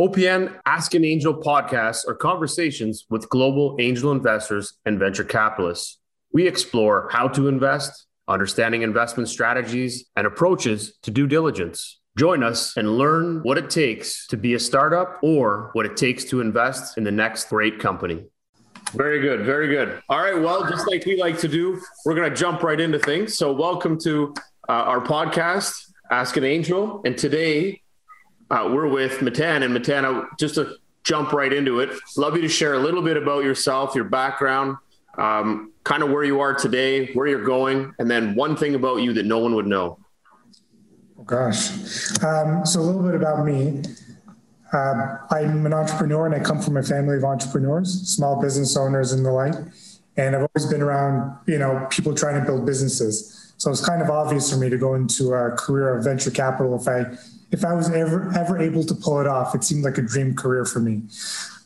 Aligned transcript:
OPN 0.00 0.58
Ask 0.64 0.94
an 0.94 1.04
Angel 1.04 1.34
podcasts 1.34 2.08
are 2.08 2.14
conversations 2.14 3.04
with 3.10 3.28
global 3.28 3.76
angel 3.78 4.10
investors 4.10 4.78
and 4.86 4.98
venture 4.98 5.22
capitalists. 5.22 5.98
We 6.32 6.46
explore 6.46 7.10
how 7.12 7.28
to 7.28 7.46
invest, 7.46 8.06
understanding 8.26 8.80
investment 8.80 9.28
strategies, 9.28 10.06
and 10.16 10.26
approaches 10.26 10.94
to 11.02 11.10
due 11.10 11.26
diligence. 11.26 12.00
Join 12.16 12.42
us 12.42 12.74
and 12.78 12.96
learn 12.96 13.40
what 13.42 13.58
it 13.58 13.68
takes 13.68 14.26
to 14.28 14.38
be 14.38 14.54
a 14.54 14.58
startup 14.58 15.18
or 15.22 15.68
what 15.74 15.84
it 15.84 15.98
takes 15.98 16.24
to 16.24 16.40
invest 16.40 16.96
in 16.96 17.04
the 17.04 17.12
next 17.12 17.50
great 17.50 17.78
company. 17.78 18.24
Very 18.94 19.20
good. 19.20 19.44
Very 19.44 19.68
good. 19.68 20.00
All 20.08 20.20
right. 20.20 20.40
Well, 20.40 20.70
just 20.70 20.88
like 20.88 21.04
we 21.04 21.20
like 21.20 21.38
to 21.40 21.48
do, 21.48 21.78
we're 22.06 22.14
going 22.14 22.30
to 22.30 22.34
jump 22.34 22.62
right 22.62 22.80
into 22.80 22.98
things. 22.98 23.36
So, 23.36 23.52
welcome 23.52 23.98
to 24.04 24.32
uh, 24.70 24.72
our 24.72 25.02
podcast, 25.02 25.74
Ask 26.10 26.38
an 26.38 26.44
Angel. 26.44 27.02
And 27.04 27.16
today 27.16 27.81
uh, 28.52 28.68
we're 28.70 28.86
with 28.86 29.22
Matan. 29.22 29.62
And 29.62 29.72
Matan, 29.72 30.26
just 30.38 30.56
to 30.56 30.76
jump 31.04 31.32
right 31.32 31.52
into 31.52 31.80
it, 31.80 31.90
love 32.16 32.36
you 32.36 32.42
to 32.42 32.48
share 32.48 32.74
a 32.74 32.78
little 32.78 33.02
bit 33.02 33.16
about 33.16 33.44
yourself, 33.44 33.94
your 33.94 34.04
background, 34.04 34.76
um, 35.16 35.72
kind 35.84 36.02
of 36.02 36.10
where 36.10 36.22
you 36.22 36.40
are 36.40 36.54
today, 36.54 37.12
where 37.14 37.26
you're 37.26 37.44
going, 37.44 37.94
and 37.98 38.10
then 38.10 38.34
one 38.34 38.56
thing 38.56 38.74
about 38.74 38.96
you 38.96 39.12
that 39.14 39.24
no 39.24 39.38
one 39.38 39.54
would 39.54 39.66
know. 39.66 39.98
Oh, 41.18 41.24
gosh. 41.24 41.70
Um, 42.22 42.64
so, 42.66 42.80
a 42.80 42.82
little 42.82 43.02
bit 43.02 43.14
about 43.14 43.44
me. 43.44 43.82
Uh, 44.72 45.18
I'm 45.30 45.66
an 45.66 45.74
entrepreneur 45.74 46.26
and 46.26 46.34
I 46.34 46.40
come 46.40 46.60
from 46.60 46.78
a 46.78 46.82
family 46.82 47.16
of 47.16 47.24
entrepreneurs, 47.24 48.08
small 48.08 48.40
business 48.40 48.76
owners 48.76 49.12
and 49.12 49.24
the 49.24 49.30
like. 49.30 49.54
And 50.16 50.34
I've 50.34 50.48
always 50.54 50.70
been 50.70 50.80
around, 50.80 51.36
you 51.46 51.58
know, 51.58 51.86
people 51.90 52.14
trying 52.14 52.40
to 52.40 52.46
build 52.46 52.64
businesses. 52.64 53.52
So 53.58 53.70
it's 53.70 53.84
kind 53.84 54.00
of 54.00 54.08
obvious 54.08 54.50
for 54.50 54.58
me 54.58 54.70
to 54.70 54.78
go 54.78 54.94
into 54.94 55.34
a 55.34 55.50
career 55.52 55.94
of 55.94 56.04
venture 56.04 56.30
capital 56.30 56.74
if 56.74 56.88
I 56.88 57.04
if 57.52 57.64
I 57.64 57.74
was 57.74 57.90
ever 57.90 58.32
ever 58.36 58.60
able 58.60 58.82
to 58.84 58.94
pull 58.94 59.20
it 59.20 59.26
off, 59.26 59.54
it 59.54 59.62
seemed 59.62 59.84
like 59.84 59.98
a 59.98 60.02
dream 60.02 60.34
career 60.34 60.64
for 60.64 60.80
me. 60.80 61.02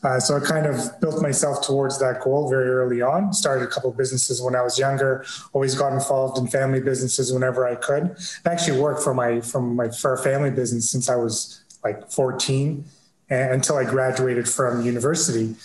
Uh, 0.03 0.19
so 0.19 0.37
I 0.37 0.39
kind 0.39 0.67
of 0.67 1.01
built 1.01 1.21
myself 1.21 1.65
towards 1.65 1.99
that 1.99 2.21
goal 2.21 2.49
very 2.49 2.69
early 2.69 3.01
on. 3.01 3.33
Started 3.33 3.63
a 3.63 3.67
couple 3.67 3.91
businesses 3.91 4.41
when 4.41 4.55
I 4.55 4.61
was 4.61 4.77
younger. 4.77 5.25
Always 5.53 5.73
got 5.73 5.93
involved 5.93 6.37
in 6.37 6.47
family 6.47 6.81
businesses 6.81 7.33
whenever 7.33 7.67
I 7.67 7.75
could. 7.75 8.15
I 8.45 8.51
actually 8.51 8.79
worked 8.79 9.01
for 9.01 9.13
my 9.13 9.41
from 9.41 9.75
my 9.75 9.89
for 9.89 10.13
a 10.13 10.17
family 10.17 10.51
business 10.51 10.89
since 10.89 11.09
I 11.09 11.15
was 11.15 11.63
like 11.83 12.11
14 12.11 12.85
and, 13.29 13.53
until 13.53 13.77
I 13.77 13.85
graduated 13.85 14.47
from 14.47 14.85
university. 14.85 15.55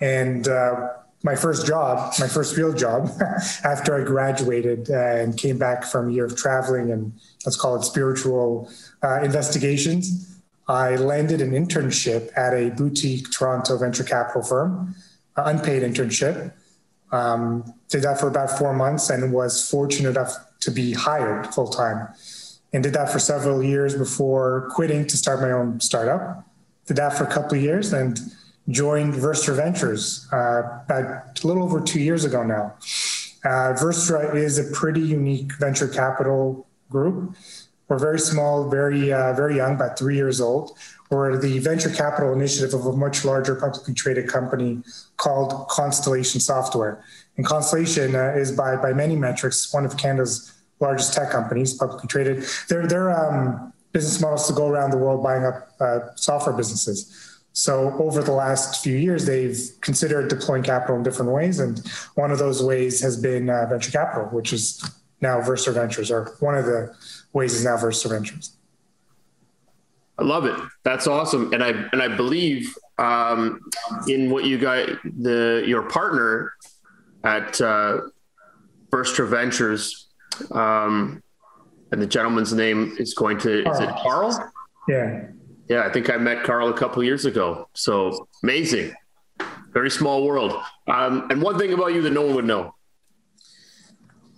And 0.00 0.48
uh, 0.48 0.90
my 1.22 1.34
first 1.34 1.66
job, 1.66 2.14
my 2.20 2.28
first 2.28 2.56
real 2.56 2.72
job, 2.72 3.10
after 3.64 4.00
I 4.00 4.04
graduated 4.04 4.90
uh, 4.90 4.94
and 4.94 5.36
came 5.36 5.58
back 5.58 5.84
from 5.84 6.08
a 6.08 6.12
year 6.12 6.24
of 6.24 6.36
traveling 6.36 6.90
and 6.92 7.12
let's 7.44 7.56
call 7.56 7.76
it 7.76 7.84
spiritual 7.84 8.70
uh, 9.02 9.20
investigations, 9.22 10.40
I 10.68 10.96
landed 10.96 11.40
an 11.40 11.52
internship 11.52 12.30
at 12.36 12.52
a 12.52 12.70
boutique 12.70 13.30
Toronto 13.30 13.78
venture 13.78 14.04
capital 14.04 14.42
firm, 14.42 14.94
unpaid 15.36 15.82
internship. 15.82 16.52
Um, 17.10 17.74
did 17.88 18.02
that 18.02 18.20
for 18.20 18.28
about 18.28 18.50
four 18.58 18.74
months 18.74 19.08
and 19.08 19.32
was 19.32 19.68
fortunate 19.68 20.10
enough 20.10 20.36
to 20.60 20.70
be 20.70 20.92
hired 20.92 21.46
full 21.54 21.68
time. 21.68 22.08
And 22.72 22.82
did 22.82 22.92
that 22.92 23.10
for 23.10 23.18
several 23.18 23.62
years 23.62 23.94
before 23.94 24.68
quitting 24.72 25.06
to 25.06 25.16
start 25.16 25.40
my 25.40 25.50
own 25.50 25.80
startup. 25.80 26.44
Did 26.86 26.96
that 26.96 27.16
for 27.16 27.24
a 27.24 27.26
couple 27.26 27.56
of 27.56 27.64
years 27.64 27.92
and 27.92 28.20
joined 28.70 29.14
Verstra 29.14 29.56
Ventures 29.56 30.28
uh, 30.32 30.80
about 30.84 31.42
a 31.42 31.46
little 31.46 31.62
over 31.62 31.80
two 31.80 32.00
years 32.00 32.24
ago 32.24 32.42
now. 32.42 32.74
Uh, 33.44 33.72
Verstra 33.74 34.34
is 34.34 34.58
a 34.58 34.64
pretty 34.72 35.00
unique 35.00 35.52
venture 35.58 35.88
capital 35.88 36.66
group. 36.90 37.34
We're 37.88 37.98
very 37.98 38.18
small, 38.18 38.68
very 38.68 39.12
uh, 39.12 39.32
very 39.32 39.56
young, 39.56 39.76
about 39.76 39.98
three 39.98 40.16
years 40.16 40.40
old. 40.40 40.76
We're 41.10 41.38
the 41.38 41.58
venture 41.60 41.88
capital 41.88 42.34
initiative 42.34 42.74
of 42.74 42.84
a 42.84 42.92
much 42.92 43.24
larger 43.24 43.54
publicly 43.54 43.94
traded 43.94 44.28
company 44.28 44.82
called 45.16 45.68
Constellation 45.68 46.38
Software. 46.38 47.02
And 47.38 47.46
Constellation 47.46 48.14
uh, 48.14 48.34
is 48.36 48.52
by 48.52 48.76
by 48.76 48.92
many 48.92 49.16
metrics 49.16 49.72
one 49.72 49.86
of 49.86 49.96
Canada's 49.96 50.52
largest 50.80 51.14
tech 51.14 51.30
companies, 51.30 51.72
publicly 51.72 52.08
traded. 52.08 52.44
Their 52.68 52.86
their 52.86 53.10
um, 53.10 53.72
business 53.92 54.20
models 54.20 54.46
to 54.48 54.52
go 54.52 54.68
around 54.68 54.90
the 54.90 54.98
world 54.98 55.22
buying 55.22 55.44
up 55.44 55.70
uh, 55.80 56.00
software 56.16 56.54
businesses. 56.54 57.27
So 57.58 57.92
over 57.98 58.22
the 58.22 58.30
last 58.30 58.84
few 58.84 58.96
years, 58.96 59.26
they've 59.26 59.58
considered 59.80 60.28
deploying 60.28 60.62
capital 60.62 60.94
in 60.94 61.02
different 61.02 61.32
ways, 61.32 61.58
and 61.58 61.84
one 62.14 62.30
of 62.30 62.38
those 62.38 62.62
ways 62.62 63.00
has 63.00 63.20
been 63.20 63.50
uh, 63.50 63.66
venture 63.68 63.90
capital, 63.90 64.26
which 64.26 64.52
is 64.52 64.80
now 65.20 65.40
Verstra 65.40 65.74
Ventures, 65.74 66.08
or 66.08 66.36
one 66.38 66.54
of 66.54 66.66
the 66.66 66.94
ways 67.32 67.54
is 67.54 67.64
now 67.64 67.76
Verstra 67.76 68.10
Ventures. 68.10 68.56
I 70.20 70.22
love 70.22 70.44
it. 70.44 70.54
That's 70.84 71.08
awesome, 71.08 71.52
and 71.52 71.64
I 71.64 71.70
and 71.90 72.00
I 72.00 72.06
believe 72.06 72.72
um, 72.96 73.60
in 74.06 74.30
what 74.30 74.44
you 74.44 74.56
got 74.56 74.90
the 75.02 75.64
your 75.66 75.82
partner 75.82 76.52
at 77.24 77.60
uh, 77.60 78.02
Verstra 78.90 79.28
Ventures, 79.28 80.06
um, 80.52 81.20
and 81.90 82.00
the 82.00 82.06
gentleman's 82.06 82.52
name 82.52 82.94
is 83.00 83.14
going 83.14 83.36
to 83.38 83.64
Carl. 83.64 83.74
is 83.74 83.80
it 83.80 83.90
Carl? 83.96 84.52
Yeah, 84.86 85.24
yeah. 85.68 85.82
I 85.82 85.92
think 85.92 86.10
I 86.10 86.16
met 86.16 86.44
Carl 86.44 86.68
a 86.68 86.76
couple 86.76 87.02
years 87.02 87.24
ago. 87.24 87.68
So 87.74 88.28
amazing, 88.42 88.94
very 89.72 89.90
small 89.90 90.24
world. 90.24 90.60
Um, 90.86 91.28
and 91.30 91.42
one 91.42 91.58
thing 91.58 91.72
about 91.72 91.94
you 91.94 92.02
that 92.02 92.12
no 92.12 92.22
one 92.22 92.34
would 92.36 92.44
know. 92.44 92.74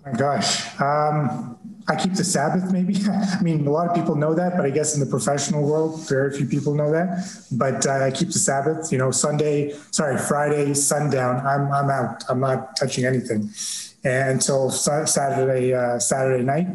My 0.05 0.13
gosh. 0.13 0.81
Um, 0.81 1.59
I 1.89 1.97
keep 1.97 2.15
the 2.15 2.25
Sabbath, 2.25 2.73
maybe. 2.73 2.97
I 3.39 3.43
mean, 3.43 3.67
a 3.67 3.71
lot 3.71 3.89
of 3.89 3.95
people 3.95 4.15
know 4.15 4.35
that, 4.35 4.57
but 4.57 4.65
I 4.65 4.71
guess 4.71 4.95
in 4.95 5.01
the 5.01 5.07
professional 5.07 5.63
world, 5.63 6.09
very 6.09 6.37
few 6.37 6.47
people 6.47 6.75
know 6.75 6.91
that. 6.93 7.27
But 7.53 7.87
uh, 7.87 8.05
I 8.05 8.11
keep 8.11 8.29
the 8.29 8.39
Sabbath. 8.39 8.93
You 8.93 8.99
know, 8.99 9.11
Sunday, 9.11 9.75
sorry, 9.91 10.19
Friday 10.19 10.75
sundown. 10.75 11.45
I'm 11.47 11.71
I'm 11.73 11.91
out. 11.91 12.25
I'm 12.29 12.41
not 12.41 12.77
touching 12.77 13.05
anything 13.05 13.51
until 14.05 14.71
Saturday 14.71 15.75
uh, 15.75 15.99
Saturday 15.99 16.45
night, 16.45 16.69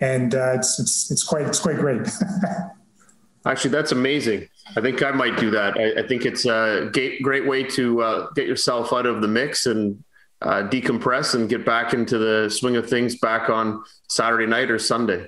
and 0.00 0.34
uh, 0.34 0.54
it's 0.54 0.78
it's 0.78 1.10
it's 1.10 1.24
quite 1.24 1.46
it's 1.46 1.60
quite 1.60 1.76
great. 1.76 2.02
Actually, 3.48 3.70
that's 3.70 3.92
amazing. 3.92 4.46
I 4.76 4.82
think 4.82 5.02
I 5.02 5.10
might 5.10 5.38
do 5.38 5.50
that. 5.50 5.78
I, 5.78 6.02
I 6.02 6.06
think 6.06 6.26
it's 6.26 6.44
a 6.44 6.90
great 6.92 7.46
way 7.46 7.64
to 7.64 8.02
uh, 8.02 8.30
get 8.36 8.46
yourself 8.46 8.92
out 8.92 9.06
of 9.06 9.22
the 9.22 9.28
mix 9.28 9.64
and 9.66 10.04
uh, 10.42 10.68
decompress 10.68 11.34
and 11.34 11.48
get 11.48 11.64
back 11.64 11.94
into 11.94 12.18
the 12.18 12.48
swing 12.48 12.76
of 12.76 12.88
things 12.88 13.18
back 13.18 13.50
on 13.50 13.82
Saturday 14.08 14.46
night 14.46 14.70
or 14.70 14.78
Sunday? 14.78 15.26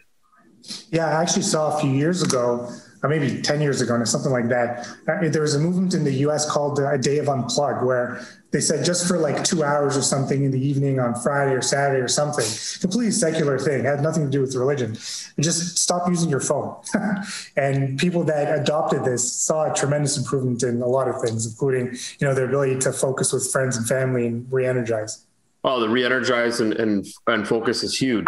Yeah, 0.91 1.07
I 1.07 1.23
actually 1.23 1.43
saw 1.43 1.77
a 1.77 1.81
few 1.81 1.91
years 1.91 2.23
ago, 2.23 2.71
or 3.03 3.09
maybe 3.09 3.41
10 3.41 3.61
years 3.61 3.81
ago, 3.81 3.95
or 3.95 4.07
something 4.07 4.31
like 4.31 4.49
that. 4.49 4.87
Uh, 5.09 5.29
there 5.29 5.43
was 5.43 5.55
a 5.55 5.59
movement 5.59 5.95
in 5.95 6.05
the 6.05 6.13
US 6.27 6.49
called 6.49 6.79
a 6.79 6.99
day 6.99 7.19
of 7.19 7.27
unplug, 7.27 7.85
where 7.85 8.21
they 8.53 8.61
said 8.61 8.85
just 8.85 9.07
for 9.07 9.19
like 9.19 9.45
two 9.45 9.63
hours 9.63 9.97
or 9.97 10.03
something 10.03 10.45
in 10.45 10.51
the 10.51 10.61
evening 10.61 10.99
on 10.99 11.15
Friday 11.15 11.53
or 11.53 11.63
Saturday 11.63 12.01
or 12.01 12.09
something, 12.09 12.45
completely 12.81 13.13
secular 13.13 13.59
thing, 13.59 13.85
had 13.85 14.03
nothing 14.03 14.25
to 14.25 14.31
do 14.31 14.41
with 14.41 14.55
religion. 14.57 14.95
Just 15.39 15.79
stop 15.79 16.09
using 16.09 16.29
your 16.29 16.41
phone. 16.41 16.77
and 17.57 17.99
people 17.99 18.25
that 18.25 18.59
adopted 18.59 19.05
this 19.05 19.33
saw 19.33 19.71
a 19.71 19.75
tremendous 19.75 20.17
improvement 20.19 20.63
in 20.65 20.83
a 20.83 20.87
lot 20.87 21.09
of 21.09 21.21
things, 21.23 21.47
including, 21.47 21.97
you 22.19 22.27
know, 22.27 22.35
their 22.35 22.47
ability 22.47 22.79
to 22.81 22.93
focus 22.93 23.33
with 23.33 23.51
friends 23.53 23.77
and 23.77 23.87
family 23.87 24.27
and 24.27 24.47
re-energize. 24.51 25.27
Oh, 25.63 25.79
the 25.79 25.89
re-energize 25.89 26.61
and, 26.61 26.73
and, 26.75 27.07
and 27.27 27.47
focus 27.47 27.85
is 27.85 27.97
huge. 27.97 28.27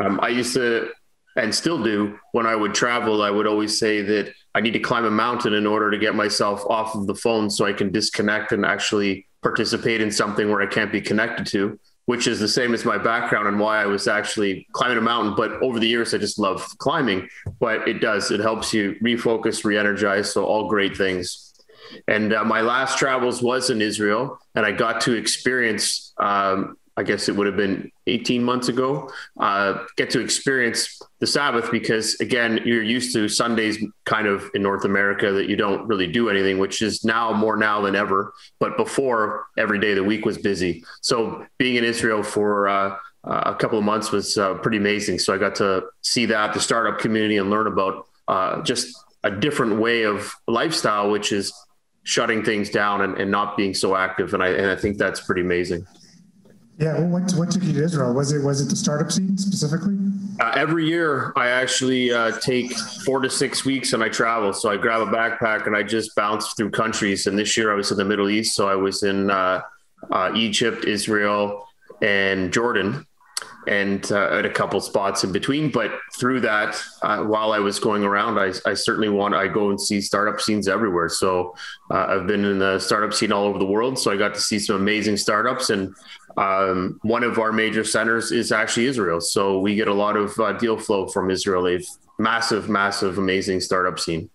Um, 0.00 0.20
I 0.22 0.28
used 0.28 0.54
to, 0.54 0.90
and 1.36 1.52
still 1.52 1.82
do, 1.82 2.18
when 2.32 2.46
I 2.46 2.54
would 2.54 2.74
travel, 2.74 3.22
I 3.22 3.30
would 3.30 3.46
always 3.46 3.76
say 3.76 4.02
that 4.02 4.32
I 4.54 4.60
need 4.60 4.74
to 4.74 4.78
climb 4.78 5.04
a 5.04 5.10
mountain 5.10 5.54
in 5.54 5.66
order 5.66 5.90
to 5.90 5.98
get 5.98 6.14
myself 6.14 6.64
off 6.66 6.94
of 6.94 7.08
the 7.08 7.14
phone 7.14 7.50
so 7.50 7.64
I 7.64 7.72
can 7.72 7.90
disconnect 7.90 8.52
and 8.52 8.64
actually 8.64 9.26
participate 9.44 10.00
in 10.00 10.10
something 10.10 10.50
where 10.50 10.62
I 10.62 10.66
can't 10.66 10.90
be 10.90 11.00
connected 11.00 11.46
to, 11.48 11.78
which 12.06 12.26
is 12.26 12.40
the 12.40 12.48
same 12.48 12.74
as 12.74 12.84
my 12.84 12.98
background 12.98 13.46
and 13.46 13.60
why 13.60 13.80
I 13.80 13.86
was 13.86 14.08
actually 14.08 14.66
climbing 14.72 14.98
a 14.98 15.02
mountain. 15.02 15.34
But 15.36 15.52
over 15.62 15.78
the 15.78 15.86
years, 15.86 16.14
I 16.14 16.18
just 16.18 16.38
love 16.38 16.66
climbing. 16.78 17.28
But 17.60 17.86
it 17.86 18.00
does, 18.00 18.30
it 18.32 18.40
helps 18.40 18.74
you 18.74 18.96
refocus, 19.02 19.64
re 19.64 19.78
energize. 19.78 20.32
So, 20.32 20.44
all 20.44 20.68
great 20.68 20.96
things. 20.96 21.52
And 22.08 22.32
uh, 22.32 22.42
my 22.44 22.62
last 22.62 22.98
travels 22.98 23.42
was 23.42 23.70
in 23.70 23.80
Israel, 23.80 24.40
and 24.54 24.66
I 24.66 24.72
got 24.72 25.02
to 25.02 25.12
experience 25.12 26.12
um, 26.18 26.76
I 26.96 27.02
guess 27.02 27.28
it 27.28 27.34
would 27.34 27.46
have 27.46 27.56
been 27.56 27.90
18 28.06 28.42
months 28.42 28.68
ago, 28.68 29.10
uh, 29.40 29.84
get 29.96 30.10
to 30.10 30.20
experience 30.20 31.00
the 31.18 31.26
Sabbath 31.26 31.70
because, 31.72 32.14
again, 32.20 32.60
you're 32.64 32.82
used 32.82 33.12
to 33.14 33.28
Sundays 33.28 33.78
kind 34.04 34.28
of 34.28 34.48
in 34.54 34.62
North 34.62 34.84
America 34.84 35.32
that 35.32 35.48
you 35.48 35.56
don't 35.56 35.86
really 35.88 36.06
do 36.06 36.28
anything, 36.28 36.58
which 36.58 36.82
is 36.82 37.04
now 37.04 37.32
more 37.32 37.56
now 37.56 37.80
than 37.80 37.96
ever. 37.96 38.32
But 38.60 38.76
before, 38.76 39.46
every 39.58 39.80
day 39.80 39.90
of 39.90 39.96
the 39.96 40.04
week 40.04 40.24
was 40.24 40.38
busy. 40.38 40.84
So 41.00 41.44
being 41.58 41.76
in 41.76 41.84
Israel 41.84 42.22
for 42.22 42.68
uh, 42.68 42.96
a 43.24 43.54
couple 43.54 43.78
of 43.78 43.84
months 43.84 44.12
was 44.12 44.38
uh, 44.38 44.54
pretty 44.54 44.76
amazing. 44.76 45.18
So 45.18 45.34
I 45.34 45.38
got 45.38 45.56
to 45.56 45.86
see 46.02 46.26
that, 46.26 46.54
the 46.54 46.60
startup 46.60 47.00
community, 47.00 47.38
and 47.38 47.50
learn 47.50 47.66
about 47.66 48.06
uh, 48.28 48.62
just 48.62 48.96
a 49.24 49.30
different 49.30 49.80
way 49.80 50.02
of 50.04 50.32
lifestyle, 50.46 51.10
which 51.10 51.32
is 51.32 51.52
shutting 52.04 52.44
things 52.44 52.70
down 52.70 53.00
and, 53.00 53.16
and 53.18 53.30
not 53.30 53.56
being 53.56 53.74
so 53.74 53.96
active. 53.96 54.34
And 54.34 54.42
I, 54.42 54.48
and 54.48 54.70
I 54.70 54.76
think 54.76 54.98
that's 54.98 55.20
pretty 55.20 55.40
amazing. 55.40 55.86
Yeah, 56.78 56.98
well, 56.98 57.08
what 57.08 57.32
what 57.32 57.50
took 57.50 57.62
you 57.62 57.72
to 57.74 57.84
Israel? 57.84 58.12
Was 58.12 58.32
it 58.32 58.42
was 58.42 58.60
it 58.60 58.68
the 58.68 58.76
startup 58.76 59.12
scene 59.12 59.38
specifically? 59.38 59.96
Uh, 60.40 60.52
every 60.56 60.86
year, 60.86 61.32
I 61.36 61.48
actually 61.48 62.12
uh, 62.12 62.32
take 62.40 62.72
four 63.04 63.20
to 63.20 63.30
six 63.30 63.64
weeks 63.64 63.92
and 63.92 64.02
I 64.02 64.08
travel. 64.08 64.52
So 64.52 64.70
I 64.70 64.76
grab 64.76 65.00
a 65.00 65.06
backpack 65.06 65.68
and 65.68 65.76
I 65.76 65.84
just 65.84 66.16
bounce 66.16 66.54
through 66.54 66.70
countries. 66.70 67.28
And 67.28 67.38
this 67.38 67.56
year 67.56 67.70
I 67.70 67.76
was 67.76 67.92
in 67.92 67.96
the 67.96 68.04
Middle 68.04 68.28
East. 68.28 68.56
So 68.56 68.68
I 68.68 68.74
was 68.74 69.04
in 69.04 69.30
uh, 69.30 69.62
uh 70.10 70.32
Egypt, 70.34 70.84
Israel, 70.84 71.68
and 72.02 72.52
Jordan 72.52 73.06
and 73.66 74.10
uh, 74.12 74.38
at 74.38 74.44
a 74.44 74.50
couple 74.50 74.80
spots 74.80 75.24
in 75.24 75.32
between. 75.32 75.70
But 75.70 75.92
through 76.18 76.40
that, 76.40 76.80
uh, 77.02 77.22
while 77.24 77.52
I 77.52 77.58
was 77.58 77.78
going 77.78 78.04
around, 78.04 78.38
I, 78.38 78.52
I, 78.68 78.74
certainly 78.74 79.08
want 79.08 79.34
I 79.34 79.48
go 79.48 79.70
and 79.70 79.80
see 79.80 80.00
startup 80.00 80.40
scenes 80.40 80.68
everywhere. 80.68 81.08
So 81.08 81.54
I've 81.90 82.26
been 82.26 82.44
in 82.44 82.58
the 82.58 82.78
startup 82.78 83.14
scene 83.14 83.32
all 83.32 83.44
over 83.44 83.58
the 83.58 83.66
world. 83.66 83.98
So 83.98 84.10
I 84.10 84.16
got 84.16 84.34
to 84.34 84.40
see 84.40 84.58
some 84.58 84.76
amazing 84.76 85.16
startups, 85.16 85.70
and 85.70 85.94
um, 86.36 86.98
one 87.02 87.22
of 87.22 87.38
our 87.38 87.52
major 87.52 87.84
centers 87.84 88.32
is 88.32 88.52
actually 88.52 88.86
Israel. 88.86 89.20
So 89.20 89.58
we 89.58 89.74
get 89.74 89.88
a 89.88 89.94
lot 89.94 90.16
of 90.16 90.38
uh, 90.38 90.52
deal 90.54 90.76
flow 90.78 91.08
from 91.08 91.30
Israel. 91.30 91.62
They've 91.62 91.86
massive, 92.18 92.68
massive, 92.68 93.18
amazing 93.18 93.60
startup 93.60 93.98
scene. 93.98 94.30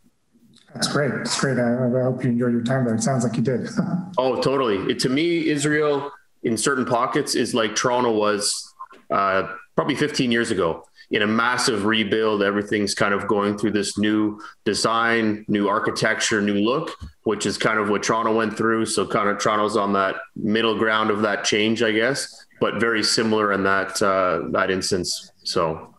That's 0.73 0.87
great. 0.87 1.11
That's 1.13 1.39
great. 1.39 1.57
I, 1.57 1.73
I 1.73 2.03
hope 2.03 2.23
you 2.23 2.31
enjoyed 2.31 2.51
your 2.51 2.63
time 2.63 2.85
there. 2.85 2.95
It 2.95 3.01
sounds 3.01 3.23
like 3.23 3.35
you 3.35 3.43
did. 3.43 3.67
oh, 4.17 4.41
totally. 4.41 4.91
It, 4.91 4.99
to 4.99 5.09
me, 5.09 5.47
Israel 5.47 6.11
in 6.43 6.55
certain 6.57 6.85
pockets 6.85 7.35
is 7.35 7.53
like 7.53 7.75
Toronto 7.75 8.11
was 8.11 8.73
uh, 9.09 9.55
probably 9.75 9.95
15 9.95 10.31
years 10.31 10.51
ago 10.51 10.85
in 11.11 11.21
a 11.21 11.27
massive 11.27 11.85
rebuild. 11.85 12.43
Everything's 12.43 12.93
kind 12.93 13.13
of 13.13 13.27
going 13.27 13.57
through 13.57 13.71
this 13.71 13.97
new 13.97 14.39
design, 14.63 15.45
new 15.47 15.67
architecture, 15.67 16.41
new 16.41 16.55
look, 16.55 16.91
which 17.23 17.45
is 17.45 17.57
kind 17.57 17.79
of 17.79 17.89
what 17.89 18.03
Toronto 18.03 18.35
went 18.35 18.55
through. 18.55 18.85
So 18.85 19.07
kind 19.07 19.29
of 19.29 19.39
Toronto's 19.39 19.75
on 19.75 19.93
that 19.93 20.15
middle 20.35 20.77
ground 20.77 21.09
of 21.09 21.21
that 21.21 21.43
change, 21.43 21.81
I 21.81 21.91
guess, 21.91 22.45
but 22.59 22.79
very 22.79 23.03
similar 23.03 23.53
in 23.53 23.63
that 23.63 24.01
uh, 24.01 24.49
that 24.51 24.69
instance. 24.69 25.31
So 25.43 25.95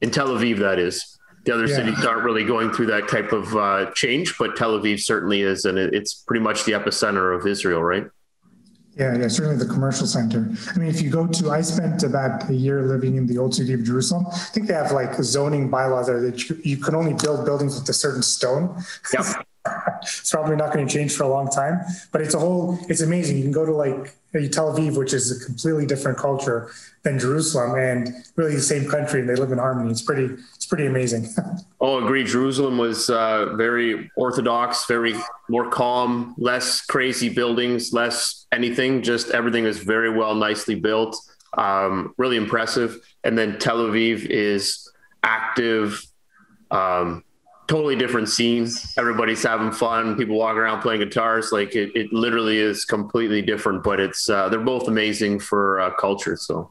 in 0.00 0.10
Tel 0.10 0.28
Aviv, 0.28 0.58
that 0.58 0.78
is. 0.78 1.18
The 1.44 1.52
other 1.52 1.66
yeah. 1.66 1.76
cities 1.76 2.04
aren't 2.06 2.24
really 2.24 2.44
going 2.44 2.72
through 2.72 2.86
that 2.86 3.06
type 3.06 3.32
of 3.32 3.54
uh, 3.54 3.90
change, 3.94 4.38
but 4.38 4.56
Tel 4.56 4.78
Aviv 4.78 4.98
certainly 5.00 5.42
is, 5.42 5.66
and 5.66 5.78
it's 5.78 6.14
pretty 6.14 6.42
much 6.42 6.64
the 6.64 6.72
epicenter 6.72 7.38
of 7.38 7.46
Israel, 7.46 7.82
right? 7.82 8.06
Yeah, 8.96 9.16
yeah, 9.16 9.28
certainly 9.28 9.56
the 9.56 9.72
commercial 9.72 10.06
center. 10.06 10.48
I 10.74 10.78
mean, 10.78 10.88
if 10.88 11.02
you 11.02 11.10
go 11.10 11.26
to, 11.26 11.50
I 11.50 11.62
spent 11.62 12.04
about 12.04 12.48
a 12.48 12.54
year 12.54 12.82
living 12.82 13.16
in 13.16 13.26
the 13.26 13.38
old 13.38 13.54
city 13.54 13.72
of 13.72 13.82
Jerusalem. 13.82 14.26
I 14.32 14.38
think 14.52 14.68
they 14.68 14.74
have 14.74 14.92
like 14.92 15.14
zoning 15.16 15.68
bylaws 15.68 16.06
there 16.06 16.20
that 16.20 16.48
you, 16.48 16.58
you 16.62 16.76
can 16.76 16.94
only 16.94 17.14
build 17.14 17.44
buildings 17.44 17.78
with 17.78 17.88
a 17.88 17.92
certain 17.92 18.22
stone. 18.22 18.80
Yep. 19.12 19.46
it's 20.02 20.30
probably 20.30 20.56
not 20.56 20.72
going 20.72 20.86
to 20.86 20.92
change 20.92 21.14
for 21.14 21.24
a 21.24 21.28
long 21.28 21.48
time, 21.48 21.80
but 22.12 22.20
it's 22.20 22.34
a 22.34 22.38
whole, 22.38 22.78
it's 22.88 23.00
amazing. 23.00 23.36
You 23.36 23.42
can 23.42 23.52
go 23.52 23.64
to 23.64 23.72
like 23.72 24.14
Tel 24.50 24.74
Aviv, 24.74 24.98
which 24.98 25.14
is 25.14 25.30
a 25.30 25.44
completely 25.44 25.86
different 25.86 26.18
culture 26.18 26.70
than 27.02 27.18
Jerusalem 27.18 27.78
and 27.78 28.08
really 28.36 28.54
the 28.54 28.60
same 28.60 28.88
country 28.88 29.20
and 29.20 29.28
they 29.28 29.36
live 29.36 29.52
in 29.52 29.58
harmony. 29.58 29.90
It's 29.90 30.02
pretty, 30.02 30.34
it's 30.54 30.66
pretty 30.66 30.86
amazing. 30.86 31.28
oh, 31.80 32.04
agree. 32.04 32.24
Jerusalem 32.24 32.78
was 32.78 33.08
uh, 33.08 33.54
very 33.56 34.10
orthodox, 34.16 34.86
very 34.86 35.14
more 35.48 35.70
calm, 35.70 36.34
less 36.36 36.82
crazy 36.82 37.28
buildings, 37.28 37.92
less 37.92 38.46
anything, 38.52 39.02
just 39.02 39.30
everything 39.30 39.64
is 39.64 39.78
very 39.78 40.10
well, 40.10 40.34
nicely 40.34 40.74
built, 40.74 41.16
um, 41.56 42.14
really 42.18 42.36
impressive. 42.36 42.98
And 43.22 43.38
then 43.38 43.58
Tel 43.58 43.78
Aviv 43.78 44.26
is 44.26 44.90
active, 45.22 46.04
um, 46.70 47.24
totally 47.66 47.96
different 47.96 48.28
scenes. 48.28 48.94
Everybody's 48.98 49.42
having 49.42 49.72
fun. 49.72 50.16
People 50.16 50.36
walking 50.36 50.58
around 50.58 50.82
playing 50.82 51.00
guitars. 51.00 51.52
Like 51.52 51.74
it, 51.74 51.90
it 51.94 52.12
literally 52.12 52.58
is 52.58 52.84
completely 52.84 53.42
different, 53.42 53.82
but 53.82 54.00
it's, 54.00 54.28
uh, 54.28 54.48
they're 54.48 54.60
both 54.60 54.88
amazing 54.88 55.40
for 55.40 55.80
uh, 55.80 55.90
culture. 55.94 56.36
So. 56.36 56.70